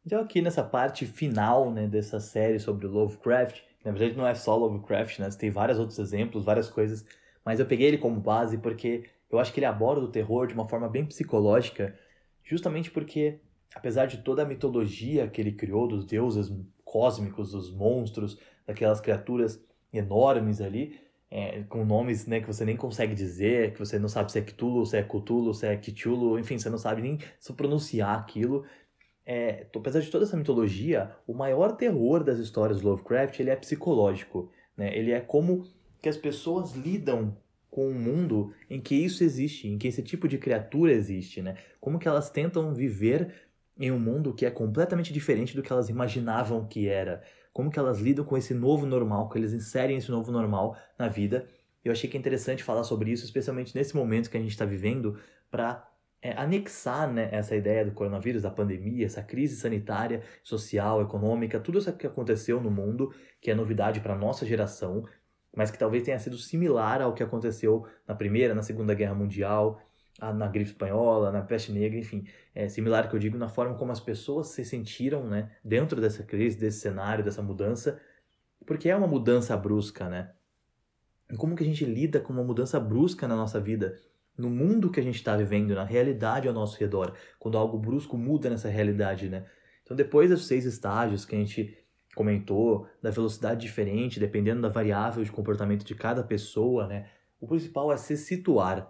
Então 0.05 0.21
aqui 0.21 0.41
nessa 0.41 0.63
parte 0.63 1.05
final 1.05 1.71
né, 1.71 1.87
dessa 1.87 2.19
série 2.19 2.59
sobre 2.59 2.87
Lovecraft, 2.87 3.61
na 3.83 3.91
verdade 3.91 4.17
não 4.17 4.27
é 4.27 4.35
só 4.35 4.55
Lovecraft, 4.55 5.19
né, 5.19 5.29
tem 5.37 5.49
vários 5.49 5.79
outros 5.79 5.97
exemplos, 5.97 6.43
várias 6.43 6.69
coisas, 6.69 7.05
mas 7.45 7.59
eu 7.59 7.65
peguei 7.65 7.87
ele 7.87 7.97
como 7.97 8.19
base 8.19 8.57
porque 8.57 9.05
eu 9.31 9.39
acho 9.39 9.53
que 9.53 9.59
ele 9.59 9.65
aborda 9.65 10.05
o 10.05 10.11
terror 10.11 10.45
de 10.45 10.53
uma 10.53 10.67
forma 10.67 10.89
bem 10.89 11.05
psicológica, 11.05 11.97
justamente 12.43 12.91
porque, 12.91 13.39
apesar 13.73 14.05
de 14.05 14.17
toda 14.17 14.43
a 14.43 14.45
mitologia 14.45 15.27
que 15.27 15.41
ele 15.41 15.53
criou 15.53 15.87
dos 15.87 16.05
deuses 16.05 16.51
cósmicos, 16.83 17.51
dos 17.51 17.73
monstros, 17.73 18.37
daquelas 18.67 19.01
criaturas 19.01 19.63
enormes 19.91 20.61
ali, 20.61 20.99
é, 21.31 21.63
com 21.63 21.83
nomes 21.83 22.27
né, 22.27 22.41
que 22.41 22.45
você 22.45 22.63
nem 22.63 22.77
consegue 22.77 23.15
dizer, 23.15 23.73
que 23.73 23.79
você 23.79 23.97
não 23.97 24.07
sabe 24.07 24.31
se 24.31 24.37
é 24.37 24.41
Cthulhu, 24.43 24.85
se 24.85 24.97
é 24.97 25.01
Cthulhu, 25.01 25.51
se 25.51 25.65
é 25.65 25.75
Cthulhu, 25.75 26.37
enfim, 26.37 26.59
você 26.59 26.69
não 26.69 26.77
sabe 26.77 27.01
nem 27.01 27.17
se 27.39 27.51
pronunciar 27.53 28.19
aquilo. 28.19 28.63
É, 29.25 29.67
apesar 29.73 30.01
de 30.01 30.09
toda 30.09 30.25
essa 30.25 30.35
mitologia, 30.35 31.15
o 31.25 31.33
maior 31.33 31.77
terror 31.77 32.23
das 32.23 32.39
histórias 32.39 32.81
Lovecraft 32.81 33.39
ele 33.39 33.49
é 33.49 33.55
psicológico. 33.55 34.51
Né? 34.75 34.97
Ele 34.97 35.11
é 35.11 35.19
como 35.19 35.65
que 36.01 36.09
as 36.09 36.17
pessoas 36.17 36.73
lidam 36.73 37.37
com 37.69 37.89
um 37.89 37.93
mundo 37.93 38.53
em 38.69 38.79
que 38.79 38.93
isso 38.93 39.23
existe, 39.23 39.67
em 39.67 39.77
que 39.77 39.87
esse 39.87 40.03
tipo 40.03 40.27
de 40.27 40.37
criatura 40.37 40.91
existe, 40.91 41.41
né? 41.41 41.55
Como 41.81 41.97
que 41.97 42.07
elas 42.07 42.29
tentam 42.29 42.71
viver 42.71 43.33
em 43.79 43.91
um 43.91 43.97
mundo 43.97 44.31
que 44.31 44.45
é 44.45 44.51
completamente 44.51 45.11
diferente 45.11 45.55
do 45.55 45.63
que 45.63 45.71
elas 45.71 45.89
imaginavam 45.89 46.67
que 46.67 46.87
era 46.87 47.23
como 47.53 47.69
que 47.69 47.77
elas 47.77 47.99
lidam 47.99 48.25
com 48.25 48.35
esse 48.35 48.53
novo 48.53 48.85
normal, 48.85 49.29
que 49.29 49.37
eles 49.37 49.53
inserem 49.53 49.97
esse 49.97 50.09
novo 50.09 50.31
normal 50.31 50.75
na 50.97 51.07
vida. 51.07 51.47
Eu 51.85 51.91
achei 51.91 52.09
que 52.09 52.17
é 52.17 52.19
interessante 52.19 52.63
falar 52.63 52.83
sobre 52.83 53.11
isso, 53.11 53.23
especialmente 53.23 53.75
nesse 53.75 53.95
momento 53.95 54.29
que 54.29 54.37
a 54.37 54.39
gente 54.39 54.51
está 54.51 54.65
vivendo, 54.65 55.19
para 55.51 55.87
é, 56.23 56.31
anexar 56.37 57.11
né, 57.11 57.27
essa 57.33 57.53
ideia 57.53 57.83
do 57.83 57.91
coronavírus, 57.91 58.43
da 58.43 58.49
pandemia, 58.49 59.05
essa 59.05 59.21
crise 59.21 59.57
sanitária, 59.57 60.23
social, 60.41 61.01
econômica, 61.01 61.59
tudo 61.59 61.79
isso 61.79 61.91
que 61.97 62.07
aconteceu 62.07 62.61
no 62.61 62.71
mundo, 62.71 63.13
que 63.41 63.51
é 63.51 63.55
novidade 63.55 63.99
para 63.99 64.13
a 64.13 64.17
nossa 64.17 64.45
geração, 64.45 65.05
mas 65.53 65.69
que 65.69 65.77
talvez 65.77 66.01
tenha 66.01 66.17
sido 66.17 66.37
similar 66.37 67.01
ao 67.01 67.13
que 67.13 67.21
aconteceu 67.21 67.85
na 68.07 68.15
Primeira, 68.15 68.55
na 68.55 68.63
Segunda 68.63 68.93
Guerra 68.93 69.13
Mundial, 69.13 69.81
na 70.17 70.47
gripe 70.47 70.69
espanhola, 70.69 71.29
na 71.29 71.41
peste 71.41 71.73
negra, 71.73 71.99
enfim, 71.99 72.25
é 72.55 72.69
similar 72.69 73.09
que 73.09 73.15
eu 73.15 73.19
digo 73.19 73.37
na 73.37 73.49
forma 73.49 73.75
como 73.75 73.91
as 73.91 73.99
pessoas 73.99 74.47
se 74.47 74.63
sentiram, 74.63 75.27
né, 75.27 75.51
dentro 75.63 75.99
dessa 75.99 76.23
crise, 76.23 76.57
desse 76.57 76.79
cenário, 76.79 77.23
dessa 77.23 77.41
mudança, 77.41 77.99
porque 78.65 78.89
é 78.89 78.95
uma 78.95 79.07
mudança 79.07 79.57
brusca, 79.57 80.07
né? 80.07 80.31
E 81.29 81.35
como 81.35 81.55
que 81.55 81.63
a 81.63 81.65
gente 81.65 81.83
lida 81.83 82.21
com 82.21 82.31
uma 82.31 82.43
mudança 82.43 82.79
brusca 82.79 83.27
na 83.27 83.35
nossa 83.35 83.59
vida, 83.59 83.99
no 84.37 84.49
mundo 84.49 84.89
que 84.89 84.99
a 84.99 85.03
gente 85.03 85.15
está 85.15 85.35
vivendo, 85.37 85.75
na 85.75 85.83
realidade 85.83 86.47
ao 86.47 86.53
nosso 86.53 86.79
redor, 86.79 87.13
quando 87.39 87.57
algo 87.57 87.77
brusco 87.77 88.17
muda 88.17 88.49
nessa 88.49 88.69
realidade, 88.69 89.29
né? 89.29 89.45
Então, 89.83 89.95
depois 89.95 90.29
dos 90.29 90.47
seis 90.47 90.65
estágios 90.65 91.25
que 91.25 91.35
a 91.35 91.37
gente 91.39 91.77
comentou, 92.15 92.87
da 93.01 93.09
velocidade 93.09 93.61
diferente, 93.61 94.19
dependendo 94.19 94.61
da 94.61 94.69
variável 94.69 95.23
de 95.23 95.31
comportamento 95.31 95.83
de 95.83 95.95
cada 95.95 96.23
pessoa, 96.23 96.87
né? 96.87 97.09
O 97.39 97.47
principal 97.47 97.91
é 97.91 97.97
se 97.97 98.15
situar. 98.15 98.89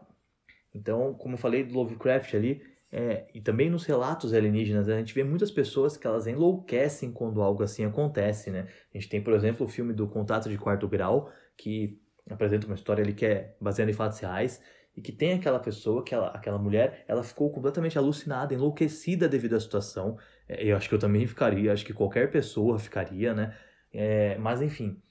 Então, 0.74 1.14
como 1.14 1.36
eu 1.36 1.38
falei 1.38 1.64
do 1.64 1.74
Lovecraft 1.74 2.34
ali, 2.36 2.62
é, 2.92 3.26
e 3.34 3.42
também 3.42 3.72
nos 3.72 3.86
relatos 3.86 4.34
alienígenas, 4.34 4.88
a 4.88 4.98
gente 5.00 5.16
vê 5.16 5.24
muitas 5.24 5.50
pessoas 5.50 5.98
que 5.98 6.06
elas 6.06 6.28
enlouquecem 6.28 7.12
quando 7.12 7.42
algo 7.42 7.64
assim 7.64 7.84
acontece, 7.84 8.52
né? 8.52 8.68
A 8.94 8.98
gente 8.98 9.10
tem, 9.10 9.22
por 9.22 9.34
exemplo, 9.34 9.66
o 9.66 9.70
filme 9.70 9.94
do 9.94 10.08
Contato 10.08 10.48
de 10.48 10.58
Quarto 10.60 10.88
Grau, 10.88 11.32
que 11.58 12.00
apresenta 12.30 12.68
uma 12.68 12.76
história 12.76 13.04
ali 13.04 13.14
que 13.14 13.26
é 13.26 13.56
baseada 13.60 13.90
em 13.90 13.96
fatos 13.96 14.20
reais, 14.20 14.62
e 14.96 15.02
que 15.02 15.12
tem 15.12 15.34
aquela 15.34 15.60
pessoa, 15.60 16.02
aquela, 16.02 16.28
aquela 16.28 16.58
mulher, 16.58 17.04
ela 17.08 17.24
ficou 17.24 17.50
completamente 17.52 17.98
alucinada, 17.98 18.54
enlouquecida 18.54 19.28
devido 19.28 19.56
à 19.56 19.60
situação. 19.60 20.18
É, 20.48 20.64
eu 20.64 20.78
acho 20.78 20.88
que 20.88 20.96
eu 20.96 21.00
também 21.00 21.26
ficaria, 21.26 21.74
acho 21.74 21.86
que 21.86 21.94
qualquer 21.94 22.32
pessoa 22.32 22.78
ficaria, 22.78 23.34
né? 23.34 23.58
É, 23.92 24.38
mas 24.38 24.62
enfim, 24.62 25.02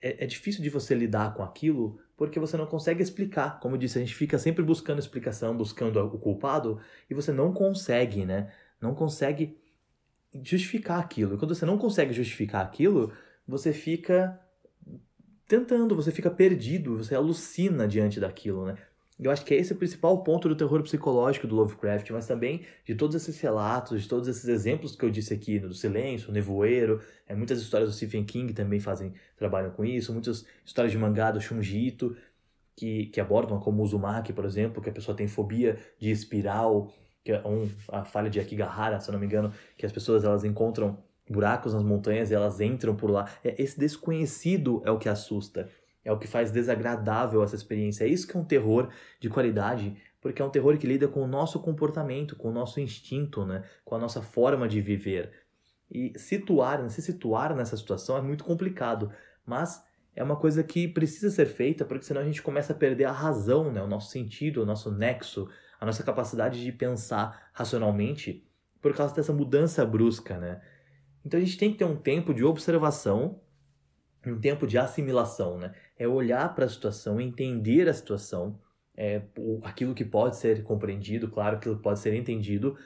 é, 0.00 0.24
é, 0.24 0.26
difícil 0.26 0.62
de 0.62 0.68
você 0.68 0.94
lidar 0.94 1.34
com 1.34 1.42
aquilo 1.42 1.98
porque 2.16 2.38
você 2.38 2.56
não 2.56 2.66
consegue 2.66 3.02
explicar. 3.02 3.58
Como 3.60 3.74
eu 3.74 3.78
disse, 3.78 3.98
a 3.98 4.00
gente 4.00 4.14
fica 4.14 4.38
sempre 4.38 4.62
buscando 4.62 4.98
explicação, 4.98 5.56
buscando 5.56 5.98
o 6.00 6.18
culpado 6.18 6.80
e 7.08 7.14
você 7.14 7.32
não 7.32 7.52
consegue, 7.52 8.24
né? 8.24 8.52
Não 8.80 8.94
consegue 8.94 9.58
justificar 10.42 11.00
aquilo. 11.00 11.34
E 11.34 11.38
quando 11.38 11.54
você 11.54 11.64
não 11.66 11.78
consegue 11.78 12.12
justificar 12.12 12.64
aquilo, 12.64 13.12
você 13.46 13.72
fica 13.72 14.40
tentando, 15.46 15.94
você 15.94 16.10
fica 16.10 16.30
perdido, 16.30 16.98
você 16.98 17.14
alucina 17.14 17.86
diante 17.86 18.20
daquilo, 18.20 18.66
né? 18.66 18.76
Eu 19.24 19.30
acho 19.30 19.42
que 19.42 19.54
é 19.54 19.56
esse 19.56 19.72
o 19.72 19.76
principal 19.76 20.22
ponto 20.22 20.50
do 20.50 20.54
terror 20.54 20.82
psicológico 20.82 21.46
do 21.46 21.54
Lovecraft, 21.54 22.10
mas 22.10 22.26
também 22.26 22.60
de 22.84 22.94
todos 22.94 23.16
esses 23.16 23.40
relatos, 23.40 24.02
de 24.02 24.06
todos 24.06 24.28
esses 24.28 24.46
exemplos 24.46 24.94
que 24.94 25.02
eu 25.02 25.08
disse 25.08 25.32
aqui, 25.32 25.58
do 25.58 25.72
silêncio, 25.72 26.30
nevoeiro, 26.30 27.00
é, 27.26 27.34
muitas 27.34 27.58
histórias 27.58 27.88
do 27.88 27.96
Stephen 27.96 28.22
King 28.22 28.52
também 28.52 28.80
fazem, 28.80 29.14
trabalham 29.34 29.70
com 29.70 29.82
isso, 29.82 30.12
muitas 30.12 30.44
histórias 30.62 30.92
de 30.92 30.98
mangá 30.98 31.30
do 31.30 31.40
Shunji 31.40 31.86
Ito, 31.86 32.14
que, 32.76 33.06
que 33.06 33.18
abordam, 33.18 33.58
como 33.58 33.80
o 33.80 33.84
Uzumaki, 33.86 34.30
por 34.30 34.44
exemplo, 34.44 34.82
que 34.82 34.90
a 34.90 34.92
pessoa 34.92 35.16
tem 35.16 35.26
fobia 35.26 35.78
de 35.98 36.10
espiral, 36.10 36.92
que 37.24 37.32
é 37.32 37.48
um, 37.48 37.66
a 37.88 38.04
falha 38.04 38.28
de 38.28 38.38
Akigahara, 38.38 39.00
se 39.00 39.08
eu 39.08 39.12
não 39.14 39.18
me 39.18 39.24
engano, 39.24 39.50
que 39.78 39.86
as 39.86 39.92
pessoas 39.92 40.22
elas 40.24 40.44
encontram 40.44 40.98
buracos 41.26 41.72
nas 41.72 41.82
montanhas 41.82 42.30
e 42.30 42.34
elas 42.34 42.60
entram 42.60 42.94
por 42.94 43.10
lá. 43.10 43.26
É, 43.42 43.54
esse 43.56 43.80
desconhecido 43.80 44.82
é 44.84 44.90
o 44.90 44.98
que 44.98 45.08
assusta 45.08 45.70
é 46.04 46.12
o 46.12 46.18
que 46.18 46.26
faz 46.26 46.50
desagradável 46.50 47.42
essa 47.42 47.56
experiência. 47.56 48.04
É 48.04 48.08
isso 48.08 48.26
que 48.26 48.36
é 48.36 48.40
um 48.40 48.44
terror 48.44 48.90
de 49.18 49.28
qualidade, 49.30 49.96
porque 50.20 50.42
é 50.42 50.44
um 50.44 50.50
terror 50.50 50.76
que 50.76 50.86
lida 50.86 51.08
com 51.08 51.22
o 51.22 51.26
nosso 51.26 51.60
comportamento, 51.60 52.36
com 52.36 52.48
o 52.48 52.52
nosso 52.52 52.80
instinto, 52.80 53.44
né? 53.44 53.64
com 53.84 53.94
a 53.94 53.98
nossa 53.98 54.20
forma 54.20 54.68
de 54.68 54.80
viver. 54.80 55.32
E 55.90 56.12
situar, 56.18 56.88
se 56.90 57.00
situar 57.00 57.54
nessa 57.54 57.76
situação 57.76 58.16
é 58.16 58.22
muito 58.22 58.44
complicado, 58.44 59.10
mas 59.46 59.82
é 60.14 60.22
uma 60.22 60.36
coisa 60.36 60.62
que 60.62 60.86
precisa 60.86 61.30
ser 61.30 61.46
feita, 61.46 61.84
porque 61.84 62.04
senão 62.04 62.20
a 62.20 62.24
gente 62.24 62.42
começa 62.42 62.72
a 62.72 62.76
perder 62.76 63.04
a 63.04 63.12
razão, 63.12 63.72
né? 63.72 63.82
o 63.82 63.86
nosso 63.86 64.10
sentido, 64.10 64.62
o 64.62 64.66
nosso 64.66 64.90
nexo, 64.92 65.48
a 65.80 65.86
nossa 65.86 66.02
capacidade 66.02 66.62
de 66.62 66.72
pensar 66.72 67.50
racionalmente 67.52 68.46
por 68.80 68.94
causa 68.94 69.14
dessa 69.14 69.32
mudança 69.32 69.84
brusca. 69.84 70.38
Né? 70.38 70.60
Então 71.24 71.40
a 71.40 71.42
gente 71.42 71.58
tem 71.58 71.72
que 71.72 71.78
ter 71.78 71.84
um 71.84 71.96
tempo 71.96 72.34
de 72.34 72.44
observação 72.44 73.40
um 74.32 74.40
tempo 74.40 74.66
de 74.66 74.78
assimilação, 74.78 75.58
né? 75.58 75.72
É 75.98 76.06
olhar 76.08 76.54
para 76.54 76.64
a 76.64 76.68
situação, 76.68 77.20
entender 77.20 77.88
a 77.88 77.94
situação, 77.94 78.58
é, 78.96 79.22
aquilo 79.62 79.94
que 79.94 80.04
pode 80.04 80.36
ser 80.36 80.62
compreendido, 80.62 81.28
claro, 81.28 81.56
aquilo 81.56 81.76
que 81.76 81.82
pode 81.82 81.98
ser 81.98 82.14
entendido. 82.14 82.76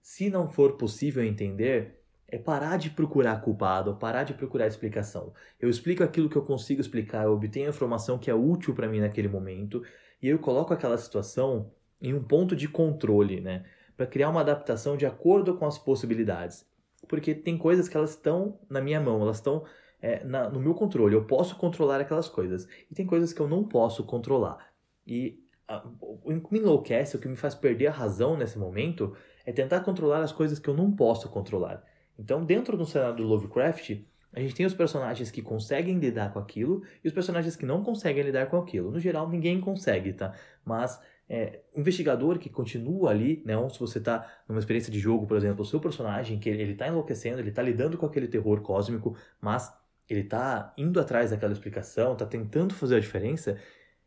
Se 0.00 0.28
não 0.28 0.48
for 0.48 0.76
possível 0.76 1.24
entender, 1.24 2.02
é 2.28 2.38
parar 2.38 2.78
de 2.78 2.90
procurar 2.90 3.40
culpado, 3.42 3.94
parar 3.96 4.24
de 4.24 4.34
procurar 4.34 4.66
explicação. 4.66 5.32
Eu 5.60 5.68
explico 5.68 6.02
aquilo 6.02 6.28
que 6.28 6.36
eu 6.36 6.42
consigo 6.42 6.80
explicar, 6.80 7.24
eu 7.24 7.32
obtenho 7.32 7.66
a 7.66 7.70
informação 7.70 8.18
que 8.18 8.30
é 8.30 8.34
útil 8.34 8.74
para 8.74 8.88
mim 8.88 9.00
naquele 9.00 9.28
momento 9.28 9.82
e 10.20 10.28
eu 10.28 10.38
coloco 10.38 10.72
aquela 10.72 10.96
situação 10.96 11.70
em 12.00 12.14
um 12.14 12.22
ponto 12.22 12.56
de 12.56 12.68
controle, 12.68 13.40
né? 13.40 13.64
Para 13.96 14.06
criar 14.06 14.30
uma 14.30 14.40
adaptação 14.40 14.96
de 14.96 15.04
acordo 15.04 15.56
com 15.56 15.66
as 15.66 15.78
possibilidades. 15.78 16.66
Porque 17.06 17.34
tem 17.34 17.58
coisas 17.58 17.88
que 17.88 17.96
elas 17.96 18.10
estão 18.10 18.58
na 18.68 18.80
minha 18.80 19.00
mão, 19.00 19.20
elas 19.20 19.36
estão 19.36 19.64
é, 20.02 20.24
na, 20.24 20.50
no 20.50 20.60
meu 20.60 20.74
controle. 20.74 21.14
Eu 21.14 21.24
posso 21.24 21.56
controlar 21.56 22.00
aquelas 22.00 22.28
coisas. 22.28 22.68
E 22.90 22.94
tem 22.94 23.06
coisas 23.06 23.32
que 23.32 23.40
eu 23.40 23.48
não 23.48 23.64
posso 23.64 24.04
controlar. 24.04 24.58
E 25.06 25.40
a, 25.68 25.86
o 26.00 26.40
que 26.40 26.52
me 26.52 26.58
enlouquece, 26.58 27.16
o 27.16 27.20
que 27.20 27.28
me 27.28 27.36
faz 27.36 27.54
perder 27.54 27.86
a 27.86 27.92
razão 27.92 28.36
nesse 28.36 28.58
momento, 28.58 29.16
é 29.46 29.52
tentar 29.52 29.80
controlar 29.80 30.22
as 30.22 30.32
coisas 30.32 30.58
que 30.58 30.68
eu 30.68 30.74
não 30.74 30.90
posso 30.90 31.28
controlar. 31.28 31.82
Então, 32.18 32.44
dentro 32.44 32.76
do 32.76 32.84
cenário 32.84 33.16
do 33.16 33.22
Lovecraft, 33.22 34.00
a 34.34 34.40
gente 34.40 34.54
tem 34.54 34.66
os 34.66 34.74
personagens 34.74 35.30
que 35.30 35.42
conseguem 35.42 35.98
lidar 35.98 36.32
com 36.32 36.38
aquilo 36.38 36.82
e 37.04 37.08
os 37.08 37.14
personagens 37.14 37.54
que 37.54 37.66
não 37.66 37.82
conseguem 37.82 38.22
lidar 38.22 38.46
com 38.46 38.56
aquilo. 38.56 38.90
No 38.90 38.98
geral, 38.98 39.28
ninguém 39.28 39.60
consegue, 39.60 40.12
tá? 40.12 40.34
Mas 40.64 41.00
é, 41.28 41.60
o 41.74 41.80
investigador 41.80 42.38
que 42.38 42.48
continua 42.48 43.10
ali, 43.10 43.42
né? 43.44 43.56
Ou 43.56 43.68
se 43.68 43.78
você 43.78 43.98
está 43.98 44.30
numa 44.48 44.58
experiência 44.58 44.92
de 44.92 44.98
jogo, 44.98 45.26
por 45.26 45.36
exemplo, 45.36 45.62
o 45.62 45.66
seu 45.66 45.80
personagem 45.80 46.38
que 46.38 46.48
ele, 46.48 46.72
está 46.72 46.88
enlouquecendo, 46.88 47.40
ele 47.40 47.50
está 47.50 47.62
lidando 47.62 47.98
com 47.98 48.06
aquele 48.06 48.26
terror 48.26 48.60
cósmico, 48.62 49.16
mas 49.40 49.72
ele 50.14 50.24
tá 50.24 50.72
indo 50.76 51.00
atrás 51.00 51.30
daquela 51.30 51.52
explicação, 51.52 52.16
tá 52.16 52.26
tentando 52.26 52.74
fazer 52.74 52.96
a 52.96 53.00
diferença, 53.00 53.58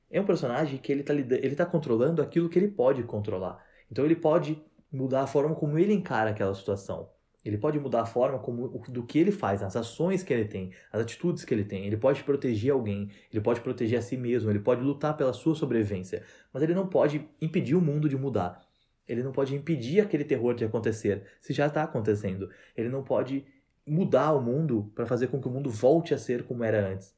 é 0.09 0.21
um 0.21 0.25
personagem 0.25 0.77
que 0.77 0.91
ele 0.91 1.03
tá, 1.03 1.13
ele 1.13 1.55
tá 1.55 1.65
controlando 1.65 2.21
aquilo 2.21 2.49
que 2.49 2.59
ele 2.59 2.67
pode 2.67 3.03
controlar. 3.03 3.63
Então 3.91 4.05
ele 4.05 4.15
pode 4.15 4.61
mudar 4.91 5.21
a 5.21 5.27
forma 5.27 5.55
como 5.55 5.77
ele 5.77 5.93
encara 5.93 6.29
aquela 6.29 6.53
situação. 6.53 7.09
Ele 7.43 7.59
pode 7.59 7.79
mudar 7.79 8.01
a 8.01 8.05
forma 8.07 8.39
como, 8.39 8.67
do 8.89 9.05
que 9.05 9.19
ele 9.19 9.31
faz, 9.31 9.61
as 9.61 9.75
ações 9.75 10.23
que 10.23 10.33
ele 10.33 10.45
tem, 10.45 10.71
as 10.91 11.01
atitudes 11.01 11.45
que 11.45 11.53
ele 11.53 11.63
tem. 11.63 11.85
Ele 11.85 11.95
pode 11.95 12.23
proteger 12.23 12.71
alguém, 12.71 13.11
ele 13.31 13.39
pode 13.41 13.61
proteger 13.61 13.99
a 13.99 14.01
si 14.01 14.17
mesmo, 14.17 14.49
ele 14.49 14.59
pode 14.59 14.81
lutar 14.81 15.15
pela 15.15 15.31
sua 15.31 15.53
sobrevivência. 15.53 16.23
Mas 16.51 16.63
ele 16.63 16.73
não 16.73 16.87
pode 16.87 17.29
impedir 17.39 17.75
o 17.75 17.81
mundo 17.81 18.09
de 18.09 18.17
mudar. 18.17 18.65
Ele 19.07 19.21
não 19.21 19.31
pode 19.31 19.53
impedir 19.53 20.01
aquele 20.01 20.23
terror 20.23 20.55
de 20.55 20.65
acontecer, 20.65 21.23
se 21.39 21.53
já 21.53 21.67
está 21.67 21.83
acontecendo. 21.83 22.49
Ele 22.75 22.89
não 22.89 23.03
pode 23.03 23.45
mudar 23.85 24.33
o 24.33 24.41
mundo 24.41 24.91
para 24.95 25.05
fazer 25.05 25.27
com 25.27 25.39
que 25.39 25.47
o 25.47 25.51
mundo 25.51 25.69
volte 25.69 26.13
a 26.13 26.17
ser 26.17 26.43
como 26.43 26.63
era 26.63 26.89
antes. 26.89 27.15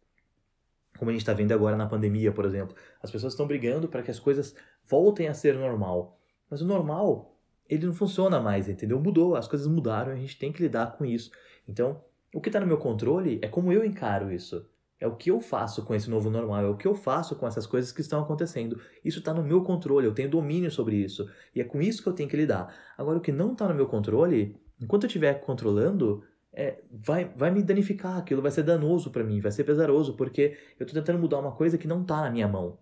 Como 0.98 1.10
a 1.10 1.14
gente 1.14 1.22
está 1.22 1.34
vendo 1.34 1.52
agora 1.54 1.78
na 1.78 1.88
pandemia, 1.88 2.32
por 2.32 2.46
exemplo. 2.46 2.76
As 3.02 3.12
pessoas 3.12 3.34
estão 3.34 3.48
brigando 3.48 3.88
para 3.88 4.02
que 4.02 4.12
as 4.12 4.20
coisas 4.20 4.56
voltem 4.86 5.28
a 5.28 5.34
ser 5.34 5.56
normal. 5.56 6.20
Mas 6.50 6.62
o 6.62 6.66
normal, 6.66 7.38
ele 7.70 7.86
não 7.86 7.94
funciona 7.94 8.40
mais, 8.40 8.68
entendeu? 8.68 9.00
Mudou, 9.00 9.36
as 9.36 9.48
coisas 9.48 9.68
mudaram 9.68 10.12
a 10.12 10.16
gente 10.16 10.38
tem 10.38 10.52
que 10.52 10.62
lidar 10.62 10.98
com 10.98 11.06
isso. 11.06 11.32
Então, 11.68 12.02
o 12.34 12.42
que 12.42 12.50
está 12.50 12.60
no 12.60 12.68
meu 12.68 12.78
controle 12.78 13.40
é 13.42 13.48
como 13.48 13.72
eu 13.72 13.86
encaro 13.86 14.32
isso. 14.32 14.68
É 15.00 15.06
o 15.06 15.16
que 15.16 15.30
eu 15.30 15.40
faço 15.40 15.86
com 15.86 15.94
esse 15.94 16.10
novo 16.10 16.30
normal, 16.30 16.64
é 16.64 16.70
o 16.70 16.76
que 16.76 16.88
eu 16.88 16.96
faço 16.96 17.36
com 17.36 17.46
essas 17.46 17.68
coisas 17.68 17.92
que 17.92 18.02
estão 18.02 18.20
acontecendo. 18.20 18.82
Isso 19.06 19.20
está 19.20 19.32
no 19.32 19.44
meu 19.44 19.62
controle, 19.64 20.08
eu 20.08 20.14
tenho 20.14 20.30
domínio 20.30 20.72
sobre 20.72 20.96
isso. 20.96 21.30
E 21.54 21.62
é 21.62 21.64
com 21.64 21.80
isso 21.80 22.02
que 22.02 22.10
eu 22.10 22.14
tenho 22.14 22.28
que 22.28 22.36
lidar. 22.36 22.76
Agora, 22.98 23.20
o 23.20 23.22
que 23.22 23.32
não 23.32 23.52
está 23.52 23.68
no 23.68 23.76
meu 23.76 23.86
controle, 23.86 24.56
enquanto 24.82 25.04
eu 25.04 25.08
estiver 25.08 25.36
controlando, 25.42 26.24
é, 26.58 26.80
vai, 26.92 27.26
vai 27.36 27.52
me 27.52 27.62
danificar, 27.62 28.18
aquilo 28.18 28.42
vai 28.42 28.50
ser 28.50 28.64
danoso 28.64 29.12
para 29.12 29.24
mim, 29.24 29.40
vai 29.40 29.52
ser 29.52 29.64
pesaroso, 29.64 30.18
porque 30.18 30.58
eu 30.80 30.88
estou 30.88 31.00
tentando 31.00 31.20
mudar 31.20 31.38
uma 31.38 31.52
coisa 31.52 31.78
que 31.78 31.88
não 31.88 32.02
está 32.02 32.24
na 32.24 32.32
minha 32.32 32.48
mão. 32.48 32.80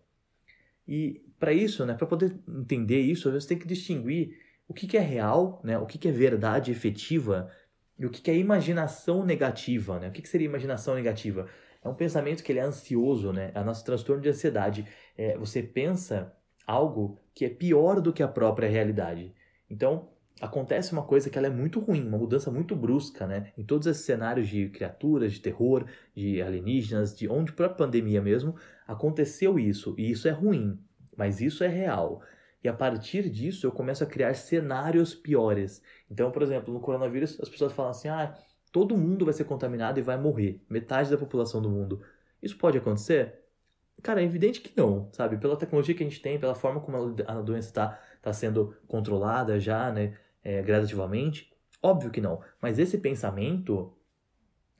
E 0.87 1.21
para 1.37 1.51
isso, 1.51 1.85
né, 1.85 1.93
para 1.93 2.07
poder 2.07 2.39
entender 2.47 3.01
isso, 3.01 3.29
você 3.29 3.49
tem 3.49 3.59
que 3.59 3.67
distinguir 3.67 4.39
o 4.65 4.73
que, 4.73 4.87
que 4.87 4.95
é 4.95 5.01
real, 5.01 5.59
né, 5.61 5.77
o 5.77 5.85
que, 5.85 5.97
que 5.97 6.07
é 6.07 6.11
verdade 6.11 6.71
efetiva 6.71 7.51
e 7.99 8.05
o 8.05 8.09
que, 8.09 8.21
que 8.21 8.31
é 8.31 8.37
imaginação 8.37 9.25
negativa. 9.25 9.99
Né? 9.99 10.07
O 10.07 10.11
que, 10.13 10.21
que 10.21 10.29
seria 10.29 10.45
imaginação 10.45 10.95
negativa? 10.95 11.49
É 11.83 11.89
um 11.89 11.95
pensamento 11.95 12.43
que 12.43 12.53
ele 12.53 12.59
é 12.59 12.63
ansioso, 12.63 13.33
né? 13.33 13.51
é 13.53 13.59
o 13.59 13.65
nosso 13.65 13.83
transtorno 13.83 14.21
de 14.21 14.29
ansiedade. 14.29 14.87
É, 15.17 15.37
você 15.37 15.61
pensa 15.61 16.33
algo 16.65 17.19
que 17.33 17.43
é 17.43 17.49
pior 17.49 17.99
do 17.99 18.13
que 18.13 18.23
a 18.23 18.27
própria 18.27 18.69
realidade. 18.69 19.33
Então, 19.69 20.07
acontece 20.41 20.91
uma 20.91 21.03
coisa 21.03 21.29
que 21.29 21.37
ela 21.37 21.47
é 21.47 21.49
muito 21.49 21.79
ruim, 21.79 22.07
uma 22.07 22.17
mudança 22.17 22.51
muito 22.51 22.75
brusca, 22.75 23.25
né? 23.25 23.51
Em 23.57 23.63
todos 23.63 23.87
esses 23.87 24.03
cenários 24.03 24.47
de 24.47 24.69
criaturas, 24.69 25.33
de 25.33 25.39
terror, 25.39 25.85
de 26.13 26.41
alienígenas, 26.41 27.15
de 27.15 27.27
onde 27.27 27.53
para 27.53 27.67
a 27.67 27.69
pandemia 27.69 28.21
mesmo, 28.21 28.55
aconteceu 28.87 29.57
isso, 29.57 29.95
e 29.97 30.11
isso 30.11 30.27
é 30.27 30.31
ruim, 30.31 30.79
mas 31.15 31.41
isso 31.41 31.63
é 31.63 31.67
real. 31.67 32.21
E 32.63 32.67
a 32.67 32.73
partir 32.73 33.29
disso 33.29 33.65
eu 33.67 33.71
começo 33.71 34.03
a 34.03 34.07
criar 34.07 34.33
cenários 34.33 35.13
piores. 35.15 35.81
Então, 36.09 36.31
por 36.31 36.41
exemplo, 36.41 36.73
no 36.73 36.79
coronavírus 36.79 37.39
as 37.39 37.47
pessoas 37.47 37.71
falam 37.73 37.91
assim: 37.91 38.09
"Ah, 38.09 38.33
todo 38.71 38.97
mundo 38.97 39.25
vai 39.25 39.33
ser 39.33 39.45
contaminado 39.45 39.99
e 39.99 40.03
vai 40.03 40.17
morrer, 40.17 40.61
metade 40.69 41.09
da 41.09 41.17
população 41.17 41.61
do 41.61 41.69
mundo". 41.69 42.01
Isso 42.41 42.57
pode 42.57 42.77
acontecer? 42.77 43.45
Cara, 44.03 44.21
é 44.21 44.23
evidente 44.25 44.61
que 44.61 44.71
não, 44.75 45.09
sabe? 45.13 45.37
Pela 45.37 45.55
tecnologia 45.57 45.95
que 45.95 46.03
a 46.03 46.07
gente 46.07 46.21
tem, 46.21 46.39
pela 46.39 46.53
forma 46.55 46.79
como 46.81 47.15
a 47.27 47.41
doença 47.41 47.69
está 47.69 47.99
tá 48.21 48.33
sendo 48.33 48.75
controlada 48.87 49.59
já, 49.59 49.91
né? 49.91 50.15
É, 50.45 50.61
gradativamente? 50.61 51.51
Óbvio 51.81 52.11
que 52.11 52.21
não. 52.21 52.39
Mas 52.61 52.79
esse 52.79 52.97
pensamento, 52.99 53.91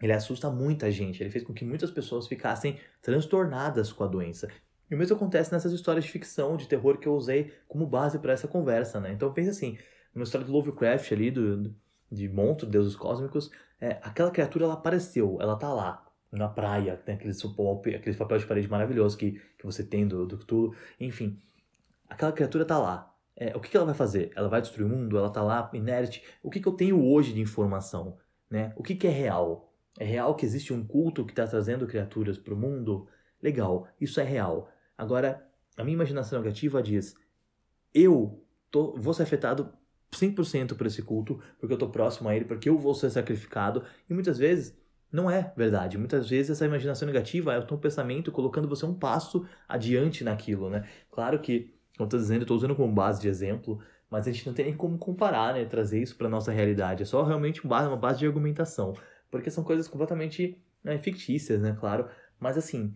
ele 0.02 0.14
assusta 0.14 0.50
muita 0.50 0.90
gente. 0.90 1.22
Ele 1.22 1.30
fez 1.30 1.44
com 1.44 1.54
que 1.54 1.66
muitas 1.66 1.92
pessoas 1.92 2.28
ficassem 2.28 2.80
transtornadas 3.02 3.92
com 3.92 4.04
a 4.04 4.08
doença. 4.08 4.48
E 4.90 4.96
o 4.96 4.98
mesmo 4.98 5.16
acontece 5.16 5.52
nessas 5.52 5.74
histórias 5.74 6.06
de 6.06 6.12
ficção, 6.12 6.56
de 6.56 6.68
terror 6.68 6.98
que 7.00 7.08
eu 7.08 7.16
usei 7.16 7.52
como 7.68 7.86
base 7.86 8.20
para 8.20 8.34
essa 8.34 8.48
conversa, 8.48 9.00
né? 9.00 9.12
Então 9.12 9.34
pensa 9.34 9.50
assim, 9.50 9.78
numa 10.14 10.24
história 10.24 10.46
do 10.46 10.54
Lovecraft 10.54 11.12
ali, 11.12 11.32
do, 11.32 11.58
do 11.58 11.76
de 12.12 12.30
monstros, 12.30 12.70
deuses 12.70 12.96
cósmicos, 12.96 13.50
é, 13.82 14.00
aquela 14.02 14.32
criatura 14.32 14.66
ela 14.66 14.76
apareceu, 14.76 15.38
ela 15.42 15.56
tá 15.56 15.74
lá, 15.74 16.06
na 16.32 16.48
praia, 16.48 16.96
tem 16.98 17.16
aqueles, 17.16 17.44
aqueles 17.96 18.18
papéis 18.18 18.42
de 18.42 18.48
parede 18.48 18.70
maravilhosos 18.70 19.18
que, 19.18 19.42
que 19.58 19.66
você 19.66 19.84
tem 19.84 20.08
do, 20.08 20.26
do 20.26 20.38
Cthulhu, 20.38 20.76
enfim, 21.00 21.42
aquela 22.08 22.32
criatura 22.32 22.66
tá 22.66 22.78
lá. 22.78 23.15
É, 23.36 23.56
o 23.56 23.60
que, 23.60 23.70
que 23.70 23.78
ela 23.78 23.86
vai 23.86 23.96
fazer? 23.96 24.32
Ela 24.36 24.48
vai 24.48 24.62
destruir 24.62 24.86
o 24.86 24.90
mundo? 24.90 25.18
Ela 25.18 25.30
tá 25.30 25.42
lá, 25.42 25.70
inerte? 25.74 26.24
O 26.42 26.50
que, 26.50 26.60
que 26.60 26.68
eu 26.68 26.74
tenho 26.74 27.04
hoje 27.04 27.34
de 27.34 27.42
informação? 27.42 28.18
Né? 28.50 28.74
O 28.76 28.84
que, 28.84 28.96
que 28.96 29.08
é 29.08 29.12
real? 29.12 29.74
É 30.00 30.06
real 30.06 30.36
que 30.36 30.46
existe 30.46 30.74
um 30.74 30.86
culto 30.86 31.26
que 31.26 31.32
está 31.32 31.48
trazendo 31.48 31.88
criaturas 31.88 32.38
para 32.38 32.54
o 32.54 32.58
mundo? 32.58 33.08
Legal, 33.42 33.88
isso 34.00 34.20
é 34.20 34.24
real. 34.24 34.70
Agora, 34.98 35.46
a 35.78 35.84
minha 35.84 35.96
imaginação 35.96 36.40
negativa 36.40 36.82
diz: 36.82 37.16
eu 37.94 38.44
tô, 38.72 38.94
vou 38.98 39.14
ser 39.14 39.24
afetado 39.24 39.74
100% 40.12 40.76
por 40.76 40.88
esse 40.88 41.02
culto, 41.02 41.42
porque 41.60 41.74
eu 41.74 41.78
estou 41.78 41.90
próximo 41.90 42.30
a 42.30 42.36
ele, 42.36 42.46
porque 42.46 42.70
eu 42.70 42.78
vou 42.78 42.94
ser 42.94 43.10
sacrificado. 43.10 43.84
E 44.10 44.14
muitas 44.14 44.38
vezes 44.38 44.78
não 45.12 45.30
é 45.30 45.54
verdade. 45.56 45.98
Muitas 45.98 46.30
vezes 46.30 46.52
essa 46.52 46.66
imaginação 46.66 47.06
negativa 47.06 47.54
é 47.54 47.60
o 47.60 47.66
teu 47.66 47.78
pensamento 47.78 48.32
colocando 48.32 48.68
você 48.68 48.86
um 48.86 48.94
passo 48.94 49.46
adiante 49.68 50.24
naquilo, 50.24 50.70
né? 50.70 50.88
Claro 51.12 51.40
que, 51.40 51.75
como 51.98 52.06
eu 52.06 52.06
estou 52.06 52.20
dizendo, 52.20 52.42
estou 52.42 52.58
usando 52.58 52.76
como 52.76 52.94
base 52.94 53.22
de 53.22 53.28
exemplo, 53.28 53.80
mas 54.10 54.28
a 54.28 54.32
gente 54.32 54.46
não 54.46 54.54
tem 54.54 54.66
nem 54.66 54.76
como 54.76 54.98
comparar, 54.98 55.54
né? 55.54 55.66
Trazer 55.66 56.02
isso 56.02 56.16
para 56.16 56.30
nossa 56.30 56.52
realidade. 56.52 57.04
É 57.04 57.06
só 57.06 57.24
realmente 57.24 57.64
uma 57.64 57.96
base 57.96 58.20
de 58.20 58.26
argumentação, 58.26 58.94
porque 59.32 59.50
são 59.50 59.64
coisas 59.64 59.88
completamente 59.88 60.62
né, 60.84 60.98
fictícias, 60.98 61.62
né? 61.62 61.76
Claro, 61.80 62.08
mas 62.40 62.58
assim, 62.58 62.94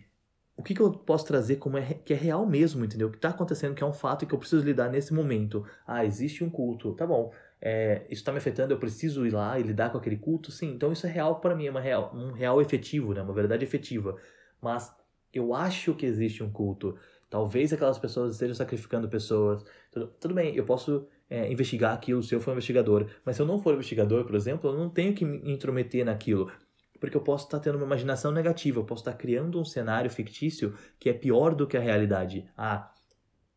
o 0.60 0.62
que, 0.62 0.76
que 0.76 0.82
eu 0.82 0.91
posso 0.91 1.26
trazer 1.26 1.56
como 1.56 1.78
é, 1.78 1.93
que 1.93 2.14
é 2.14 2.18
real 2.18 2.45
mesmo, 2.45 2.84
entendeu? 2.84 3.08
O 3.08 3.12
que 3.12 3.18
está 3.18 3.30
acontecendo, 3.30 3.74
que 3.74 3.84
é 3.84 3.88
um 3.88 3.93
fato 3.93 4.26
que 4.26 4.36
eu 4.36 4.39
preciso 4.39 4.64
lidar 4.66 4.89
nesse 4.89 5.14
momento. 5.14 5.66
Ah, 5.88 6.04
existe 6.04 6.43
um 6.43 6.50
culto, 6.50 6.93
tá 6.93 7.08
bom. 7.08 7.32
É, 7.62 8.04
isso 8.10 8.22
está 8.22 8.32
me 8.32 8.38
afetando, 8.39 8.74
eu 8.74 8.78
preciso 8.78 9.26
ir 9.26 9.32
lá 9.32 9.58
e 9.58 9.64
lidar 9.64 9.89
com 9.89 9.97
aquele 9.97 10.18
culto? 10.18 10.52
Sim, 10.52 10.74
então 10.74 10.91
isso 10.91 11.08
é 11.08 11.10
real 11.10 11.39
para 11.39 11.56
mim, 11.56 11.68
é 11.68 11.72
uma 11.72 11.80
real, 11.80 12.12
um 12.14 12.32
real 12.34 12.62
efetivo, 12.62 13.14
né? 13.14 13.22
uma 13.22 13.34
verdade 13.34 13.64
efetiva. 13.64 14.18
Mas 14.62 14.93
eu 15.34 15.54
acho 15.54 15.93
que 15.93 16.06
existe 16.06 16.43
um 16.43 16.52
culto. 16.52 16.97
Talvez 17.30 17.72
aquelas 17.72 18.00
pessoas 18.00 18.34
estejam 18.34 18.56
sacrificando 18.56 19.08
pessoas. 19.08 19.64
Tudo, 19.92 20.08
tudo 20.20 20.34
bem, 20.34 20.56
eu 20.56 20.66
posso 20.66 21.08
é, 21.30 21.52
investigar 21.52 21.94
aquilo 21.94 22.24
se 22.24 22.34
eu 22.34 22.42
for 22.42 22.52
investigador. 22.52 23.08
Mas 23.24 23.36
se 23.36 23.42
eu 23.42 23.46
não 23.46 23.60
for 23.60 23.74
investigador, 23.74 24.26
por 24.26 24.36
exemplo, 24.36 24.70
eu 24.70 24.78
não 24.78 24.90
tenho 24.90 25.14
que 25.14 25.24
me 25.26 25.52
intrometer 25.52 26.06
naquilo 26.06 26.52
porque 27.00 27.16
eu 27.16 27.22
posso 27.22 27.46
estar 27.46 27.60
tendo 27.60 27.76
uma 27.76 27.86
imaginação 27.86 28.32
negativa, 28.32 28.80
eu 28.80 28.84
posso 28.84 29.02
estar 29.02 29.14
criando 29.14 29.60
um 29.60 29.66
cenário 29.66 30.12
fictício 30.12 30.76
que 31.00 31.10
é 31.10 31.14
pior 31.14 31.56
do 31.56 31.66
que 31.66 31.78
a 31.78 31.80
realidade. 31.80 32.46
Ah, 32.58 32.92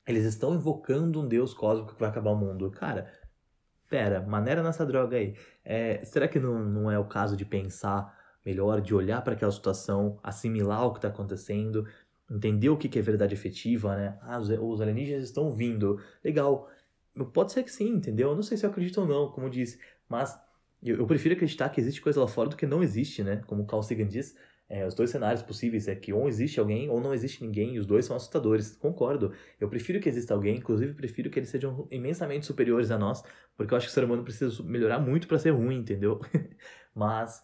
eles 0.06 0.24
estão 0.24 0.54
invocando 0.54 1.20
um 1.20 1.28
deus 1.28 1.52
cósmico 1.52 1.94
que 1.94 2.00
vai 2.00 2.08
acabar 2.08 2.30
o 2.30 2.36
mundo. 2.36 2.70
Cara, 2.70 3.10
pera, 3.88 4.20
maneira 4.22 4.62
nessa 4.62 4.86
droga 4.86 5.16
aí. 5.16 5.36
É, 5.64 6.04
será 6.04 6.28
que 6.28 6.38
não, 6.38 6.64
não 6.64 6.90
é 6.90 6.98
o 6.98 7.04
caso 7.04 7.36
de 7.36 7.44
pensar 7.44 8.16
melhor, 8.44 8.80
de 8.80 8.94
olhar 8.94 9.22
para 9.22 9.34
aquela 9.34 9.52
situação, 9.52 10.18
assimilar 10.22 10.86
o 10.86 10.92
que 10.92 10.98
está 10.98 11.08
acontecendo, 11.08 11.86
entender 12.32 12.70
o 12.70 12.76
que, 12.76 12.98
é 12.98 13.02
verdade 13.02 13.34
efetiva, 13.34 13.96
né? 13.96 14.18
Ah, 14.22 14.38
os, 14.38 14.80
alienígenas 14.80 15.24
estão 15.24 15.50
vindo. 15.52 16.00
Legal. 16.24 16.68
Pode 17.32 17.52
ser 17.52 17.62
que 17.62 17.70
sim, 17.70 17.90
entendeu? 17.90 18.30
Eu 18.30 18.34
não 18.34 18.42
sei 18.42 18.56
se 18.56 18.64
eu 18.64 18.70
acredito 18.70 19.00
ou 19.00 19.06
não, 19.06 19.30
como 19.30 19.50
disse, 19.50 19.78
mas 20.08 20.38
eu, 20.82 20.96
eu, 20.96 21.06
prefiro 21.06 21.34
acreditar 21.34 21.68
que 21.68 21.80
existe 21.80 22.00
coisa 22.00 22.20
lá 22.20 22.26
fora 22.26 22.48
do 22.48 22.56
que 22.56 22.66
não 22.66 22.82
existe, 22.82 23.22
né? 23.22 23.42
Como 23.46 23.66
Carl 23.66 23.82
Sagan 23.82 24.06
diz, 24.06 24.34
é, 24.68 24.86
os 24.86 24.94
dois 24.94 25.10
cenários 25.10 25.42
possíveis 25.42 25.86
é 25.88 25.94
que 25.94 26.14
ou 26.14 26.26
existe 26.26 26.58
alguém 26.58 26.88
ou 26.88 26.98
não 27.00 27.12
existe 27.12 27.44
ninguém, 27.44 27.74
e 27.74 27.78
os 27.78 27.84
dois 27.84 28.06
são 28.06 28.16
assustadores. 28.16 28.74
Concordo. 28.76 29.34
Eu 29.60 29.68
prefiro 29.68 30.00
que 30.00 30.08
exista 30.08 30.32
alguém, 30.32 30.56
inclusive 30.56 30.94
prefiro 30.94 31.28
que 31.28 31.38
eles 31.38 31.50
sejam 31.50 31.86
imensamente 31.90 32.46
superiores 32.46 32.90
a 32.90 32.98
nós, 32.98 33.22
porque 33.54 33.74
eu 33.74 33.76
acho 33.76 33.86
que 33.86 33.90
o 33.90 33.94
ser 33.94 34.04
humano 34.04 34.24
precisa 34.24 34.62
melhorar 34.62 34.98
muito 34.98 35.28
para 35.28 35.38
ser 35.38 35.50
ruim, 35.50 35.80
entendeu? 35.80 36.18
Mas 36.94 37.42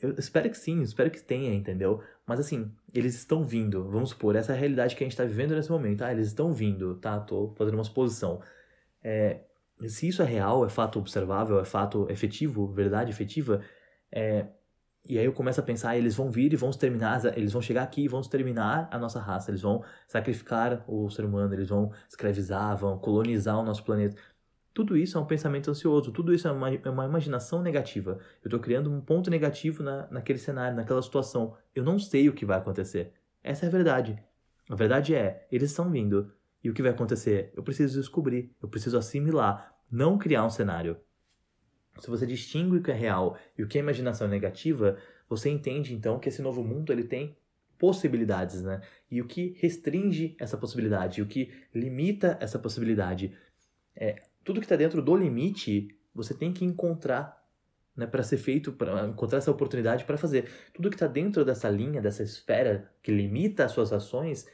eu 0.00 0.14
espero 0.18 0.48
que 0.50 0.56
sim, 0.56 0.82
espero 0.82 1.10
que 1.10 1.22
tenha, 1.22 1.52
entendeu? 1.52 2.02
Mas 2.26 2.40
assim, 2.40 2.72
eles 2.92 3.14
estão 3.14 3.46
vindo, 3.46 3.84
vamos 3.88 4.10
supor, 4.10 4.36
essa 4.36 4.52
é 4.52 4.56
a 4.56 4.58
realidade 4.58 4.96
que 4.96 5.04
a 5.04 5.06
gente 5.06 5.12
está 5.12 5.24
vivendo 5.24 5.54
nesse 5.54 5.70
momento. 5.70 6.02
Ah, 6.02 6.12
eles 6.12 6.28
estão 6.28 6.52
vindo, 6.52 6.96
tá? 6.96 7.20
Tô 7.20 7.54
fazendo 7.56 7.74
uma 7.74 7.84
suposição. 7.84 8.42
É, 9.02 9.42
se 9.86 10.08
isso 10.08 10.22
é 10.22 10.24
real, 10.26 10.64
é 10.66 10.68
fato 10.68 10.98
observável, 10.98 11.60
é 11.60 11.64
fato 11.64 12.10
efetivo, 12.10 12.66
verdade 12.72 13.10
efetiva, 13.10 13.62
é, 14.10 14.46
e 15.08 15.18
aí 15.18 15.24
eu 15.24 15.32
começo 15.32 15.60
a 15.60 15.62
pensar, 15.62 15.90
ah, 15.90 15.96
eles 15.98 16.16
vão 16.16 16.30
vir 16.30 16.52
e 16.52 16.56
vão 16.56 16.70
exterminar, 16.70 17.24
eles 17.36 17.52
vão 17.52 17.62
chegar 17.62 17.84
aqui 17.84 18.02
e 18.02 18.08
vão 18.08 18.20
exterminar 18.20 18.88
a 18.90 18.98
nossa 18.98 19.20
raça, 19.20 19.50
eles 19.50 19.62
vão 19.62 19.84
sacrificar 20.08 20.84
o 20.88 21.08
ser 21.10 21.24
humano, 21.24 21.54
eles 21.54 21.68
vão 21.68 21.92
escravizar, 22.08 22.76
vão 22.76 22.98
colonizar 22.98 23.56
o 23.58 23.62
nosso 23.62 23.84
planeta. 23.84 24.16
Tudo 24.76 24.94
isso 24.94 25.16
é 25.16 25.20
um 25.22 25.24
pensamento 25.24 25.70
ansioso, 25.70 26.12
tudo 26.12 26.34
isso 26.34 26.46
é 26.46 26.52
uma, 26.52 26.68
é 26.68 26.90
uma 26.90 27.06
imaginação 27.06 27.62
negativa. 27.62 28.18
Eu 28.44 28.48
estou 28.48 28.60
criando 28.60 28.92
um 28.92 29.00
ponto 29.00 29.30
negativo 29.30 29.82
na, 29.82 30.06
naquele 30.10 30.38
cenário, 30.38 30.76
naquela 30.76 31.00
situação. 31.00 31.56
Eu 31.74 31.82
não 31.82 31.98
sei 31.98 32.28
o 32.28 32.34
que 32.34 32.44
vai 32.44 32.58
acontecer. 32.58 33.14
Essa 33.42 33.64
é 33.64 33.68
a 33.68 33.72
verdade. 33.72 34.22
A 34.68 34.74
verdade 34.74 35.14
é, 35.14 35.46
eles 35.50 35.70
estão 35.70 35.90
vindo, 35.90 36.30
e 36.62 36.68
o 36.68 36.74
que 36.74 36.82
vai 36.82 36.90
acontecer? 36.90 37.54
Eu 37.56 37.62
preciso 37.62 37.98
descobrir, 37.98 38.54
eu 38.60 38.68
preciso 38.68 38.98
assimilar, 38.98 39.74
não 39.90 40.18
criar 40.18 40.44
um 40.44 40.50
cenário. 40.50 40.98
Se 41.98 42.10
você 42.10 42.26
distingue 42.26 42.76
o 42.76 42.82
que 42.82 42.90
é 42.90 42.94
real 42.94 43.38
e 43.56 43.62
o 43.62 43.66
que 43.66 43.78
é 43.78 43.80
imaginação 43.80 44.28
negativa, 44.28 44.98
você 45.26 45.48
entende 45.48 45.94
então 45.94 46.18
que 46.18 46.28
esse 46.28 46.42
novo 46.42 46.62
mundo 46.62 46.92
ele 46.92 47.04
tem 47.04 47.34
possibilidades, 47.78 48.60
né? 48.60 48.82
E 49.10 49.22
o 49.22 49.26
que 49.26 49.56
restringe 49.58 50.36
essa 50.38 50.58
possibilidade, 50.58 51.22
o 51.22 51.26
que 51.26 51.50
limita 51.74 52.36
essa 52.42 52.58
possibilidade, 52.58 53.34
é 53.94 54.22
tudo 54.46 54.60
que 54.60 54.64
está 54.64 54.76
dentro 54.76 55.02
do 55.02 55.16
limite, 55.16 55.88
você 56.14 56.32
tem 56.32 56.52
que 56.52 56.64
encontrar, 56.64 57.44
né, 57.96 58.06
para 58.06 58.22
ser 58.22 58.36
feito, 58.36 58.72
para 58.72 59.08
encontrar 59.08 59.38
essa 59.38 59.50
oportunidade 59.50 60.04
para 60.04 60.16
fazer. 60.16 60.48
Tudo 60.72 60.88
que 60.88 60.94
está 60.94 61.08
dentro 61.08 61.44
dessa 61.44 61.68
linha, 61.68 62.00
dessa 62.00 62.22
esfera 62.22 62.88
que 63.02 63.10
limita 63.10 63.64
as 63.64 63.72
suas 63.72 63.92
ações, 63.92 64.46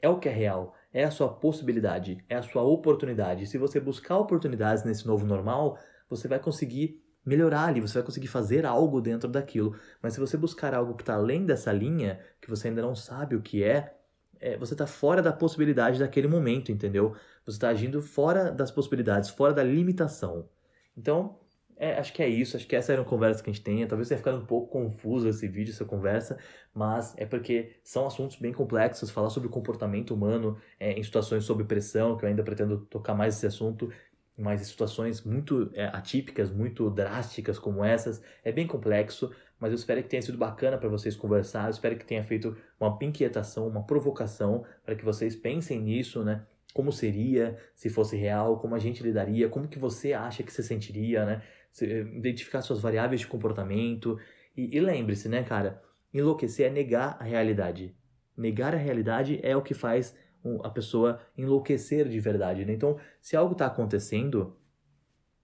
é 0.00 0.08
o 0.08 0.18
que 0.18 0.30
é 0.30 0.32
real, 0.32 0.74
é 0.90 1.04
a 1.04 1.10
sua 1.10 1.28
possibilidade, 1.28 2.24
é 2.26 2.36
a 2.36 2.42
sua 2.42 2.62
oportunidade. 2.62 3.46
Se 3.46 3.58
você 3.58 3.78
buscar 3.78 4.16
oportunidades 4.16 4.82
nesse 4.82 5.06
novo 5.06 5.26
normal, 5.26 5.78
você 6.08 6.26
vai 6.26 6.38
conseguir 6.38 7.02
melhorar 7.22 7.66
ali, 7.66 7.82
você 7.82 7.94
vai 7.94 8.02
conseguir 8.02 8.28
fazer 8.28 8.64
algo 8.64 8.98
dentro 8.98 9.28
daquilo. 9.28 9.76
Mas 10.00 10.14
se 10.14 10.20
você 10.20 10.38
buscar 10.38 10.72
algo 10.74 10.94
que 10.94 11.02
está 11.02 11.16
além 11.16 11.44
dessa 11.44 11.70
linha, 11.70 12.18
que 12.40 12.48
você 12.48 12.68
ainda 12.68 12.80
não 12.80 12.96
sabe 12.96 13.36
o 13.36 13.42
que 13.42 13.62
é, 13.62 13.94
é 14.40 14.56
você 14.56 14.72
está 14.72 14.86
fora 14.86 15.20
da 15.20 15.34
possibilidade 15.34 15.98
daquele 15.98 16.28
momento, 16.28 16.72
entendeu? 16.72 17.14
Você 17.44 17.56
está 17.56 17.68
agindo 17.68 18.00
fora 18.00 18.50
das 18.50 18.70
possibilidades, 18.70 19.30
fora 19.30 19.52
da 19.52 19.62
limitação. 19.62 20.48
Então, 20.96 21.38
é, 21.76 21.98
acho 21.98 22.12
que 22.12 22.22
é 22.22 22.28
isso, 22.28 22.56
acho 22.56 22.66
que 22.66 22.76
essa 22.76 22.92
era 22.92 23.02
uma 23.02 23.08
conversa 23.08 23.42
que 23.42 23.50
a 23.50 23.52
gente 23.52 23.62
tem. 23.62 23.86
Talvez 23.86 24.08
tenha 24.08 24.18
ficado 24.18 24.38
um 24.38 24.46
pouco 24.46 24.68
confuso 24.68 25.28
esse 25.28 25.46
vídeo, 25.48 25.72
essa 25.72 25.84
conversa, 25.84 26.38
mas 26.72 27.14
é 27.16 27.26
porque 27.26 27.76
são 27.82 28.06
assuntos 28.06 28.36
bem 28.36 28.52
complexos. 28.52 29.10
Falar 29.10 29.30
sobre 29.30 29.48
o 29.48 29.50
comportamento 29.50 30.14
humano 30.14 30.56
é, 30.78 30.92
em 30.92 31.02
situações 31.02 31.44
sob 31.44 31.64
pressão, 31.64 32.16
que 32.16 32.24
eu 32.24 32.28
ainda 32.28 32.42
pretendo 32.42 32.78
tocar 32.86 33.14
mais 33.14 33.36
esse 33.36 33.46
assunto, 33.46 33.92
mas 34.36 34.60
em 34.62 34.64
situações 34.64 35.22
muito 35.22 35.70
é, 35.74 35.86
atípicas, 35.86 36.50
muito 36.50 36.88
drásticas 36.90 37.58
como 37.58 37.84
essas, 37.84 38.22
é 38.44 38.52
bem 38.52 38.66
complexo. 38.66 39.30
Mas 39.58 39.70
eu 39.70 39.76
espero 39.76 40.02
que 40.02 40.08
tenha 40.08 40.22
sido 40.22 40.38
bacana 40.38 40.78
para 40.78 40.88
vocês 40.88 41.16
conversar, 41.16 41.64
eu 41.64 41.70
espero 41.70 41.96
que 41.96 42.04
tenha 42.04 42.22
feito 42.22 42.56
uma 42.78 42.96
inquietação, 43.02 43.66
uma 43.66 43.84
provocação 43.84 44.64
para 44.84 44.94
que 44.94 45.04
vocês 45.04 45.34
pensem 45.36 45.80
nisso, 45.80 46.22
né? 46.24 46.44
Como 46.74 46.92
seria 46.92 47.56
se 47.74 47.88
fosse 47.88 48.16
real, 48.16 48.58
como 48.58 48.74
a 48.74 48.78
gente 48.78 49.02
lidaria, 49.02 49.48
como 49.48 49.68
que 49.68 49.78
você 49.78 50.12
acha 50.12 50.42
que 50.42 50.52
se 50.52 50.62
sentiria, 50.62 51.24
né? 51.24 51.42
identificar 51.82 52.60
suas 52.60 52.80
variáveis 52.80 53.22
de 53.22 53.26
comportamento. 53.26 54.18
E, 54.56 54.76
e 54.76 54.80
lembre-se, 54.80 55.28
né, 55.28 55.42
cara? 55.42 55.82
Enlouquecer 56.12 56.66
é 56.66 56.70
negar 56.70 57.16
a 57.18 57.24
realidade. 57.24 57.96
Negar 58.36 58.74
a 58.74 58.78
realidade 58.78 59.40
é 59.42 59.56
o 59.56 59.62
que 59.62 59.74
faz 59.74 60.14
a 60.62 60.68
pessoa 60.68 61.20
enlouquecer 61.36 62.08
de 62.08 62.20
verdade. 62.20 62.64
Né? 62.64 62.74
Então, 62.74 62.98
se 63.20 63.36
algo 63.36 63.52
está 63.52 63.66
acontecendo, 63.66 64.56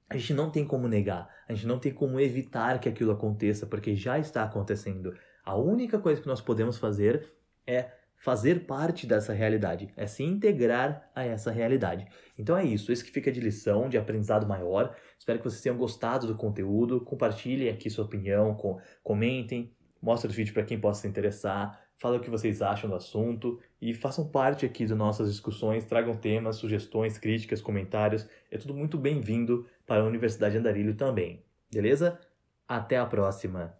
a 0.09 0.17
gente 0.17 0.35
não 0.35 0.51
tem 0.51 0.67
como 0.67 0.87
negar, 0.87 1.29
a 1.49 1.55
gente 1.55 1.67
não 1.67 1.79
tem 1.79 1.93
como 1.93 2.21
evitar 2.21 2.79
que 2.81 2.89
aquilo 2.89 3.13
aconteça, 3.13 3.67
porque 3.67 3.95
já 3.97 4.19
está 4.19 4.43
acontecendo. 4.43 5.17
A 5.45 5.57
única 5.57 5.99
coisa 5.99 6.21
que 6.21 6.27
nós 6.27 6.41
podemos 6.41 6.77
fazer 6.77 7.33
é 7.67 7.91
fazer 8.21 8.67
parte 8.67 9.07
dessa 9.07 9.33
realidade, 9.33 9.89
é 9.97 10.07
se 10.07 10.23
integrar 10.23 11.11
a 11.15 11.25
essa 11.25 11.51
realidade. 11.51 12.07
Então 12.39 12.57
é 12.57 12.63
isso, 12.63 12.93
isso 12.93 13.03
que 13.03 13.11
fica 13.11 13.33
de 13.33 13.41
lição, 13.41 13.89
de 13.89 13.97
aprendizado 13.97 14.47
maior. 14.47 14.95
Espero 15.19 15.39
que 15.39 15.45
vocês 15.45 15.63
tenham 15.63 15.79
gostado 15.79 16.27
do 16.27 16.37
conteúdo. 16.37 17.01
Compartilhem 17.01 17.71
aqui 17.71 17.89
sua 17.89 18.05
opinião, 18.05 18.55
com, 18.55 18.79
comentem, 19.03 19.73
mostrem 20.03 20.31
o 20.31 20.37
vídeo 20.37 20.53
para 20.53 20.65
quem 20.65 20.79
possa 20.79 21.01
se 21.01 21.09
interessar, 21.09 21.81
falem 21.97 22.21
o 22.21 22.23
que 22.23 22.29
vocês 22.29 22.61
acham 22.61 22.91
do 22.91 22.97
assunto 22.97 23.59
e 23.81 23.95
façam 23.95 24.29
parte 24.29 24.67
aqui 24.67 24.85
das 24.85 24.97
nossas 24.97 25.31
discussões, 25.31 25.87
tragam 25.87 26.15
temas, 26.15 26.57
sugestões, 26.57 27.17
críticas, 27.17 27.63
comentários. 27.63 28.29
É 28.51 28.59
tudo 28.59 28.75
muito 28.75 28.99
bem-vindo 28.99 29.67
para 29.87 30.03
a 30.03 30.07
Universidade 30.07 30.59
Andarilho 30.59 30.95
também. 30.95 31.43
Beleza? 31.73 32.21
Até 32.69 32.99
a 32.99 33.07
próxima! 33.07 33.80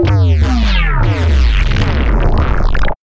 Música 0.00 0.51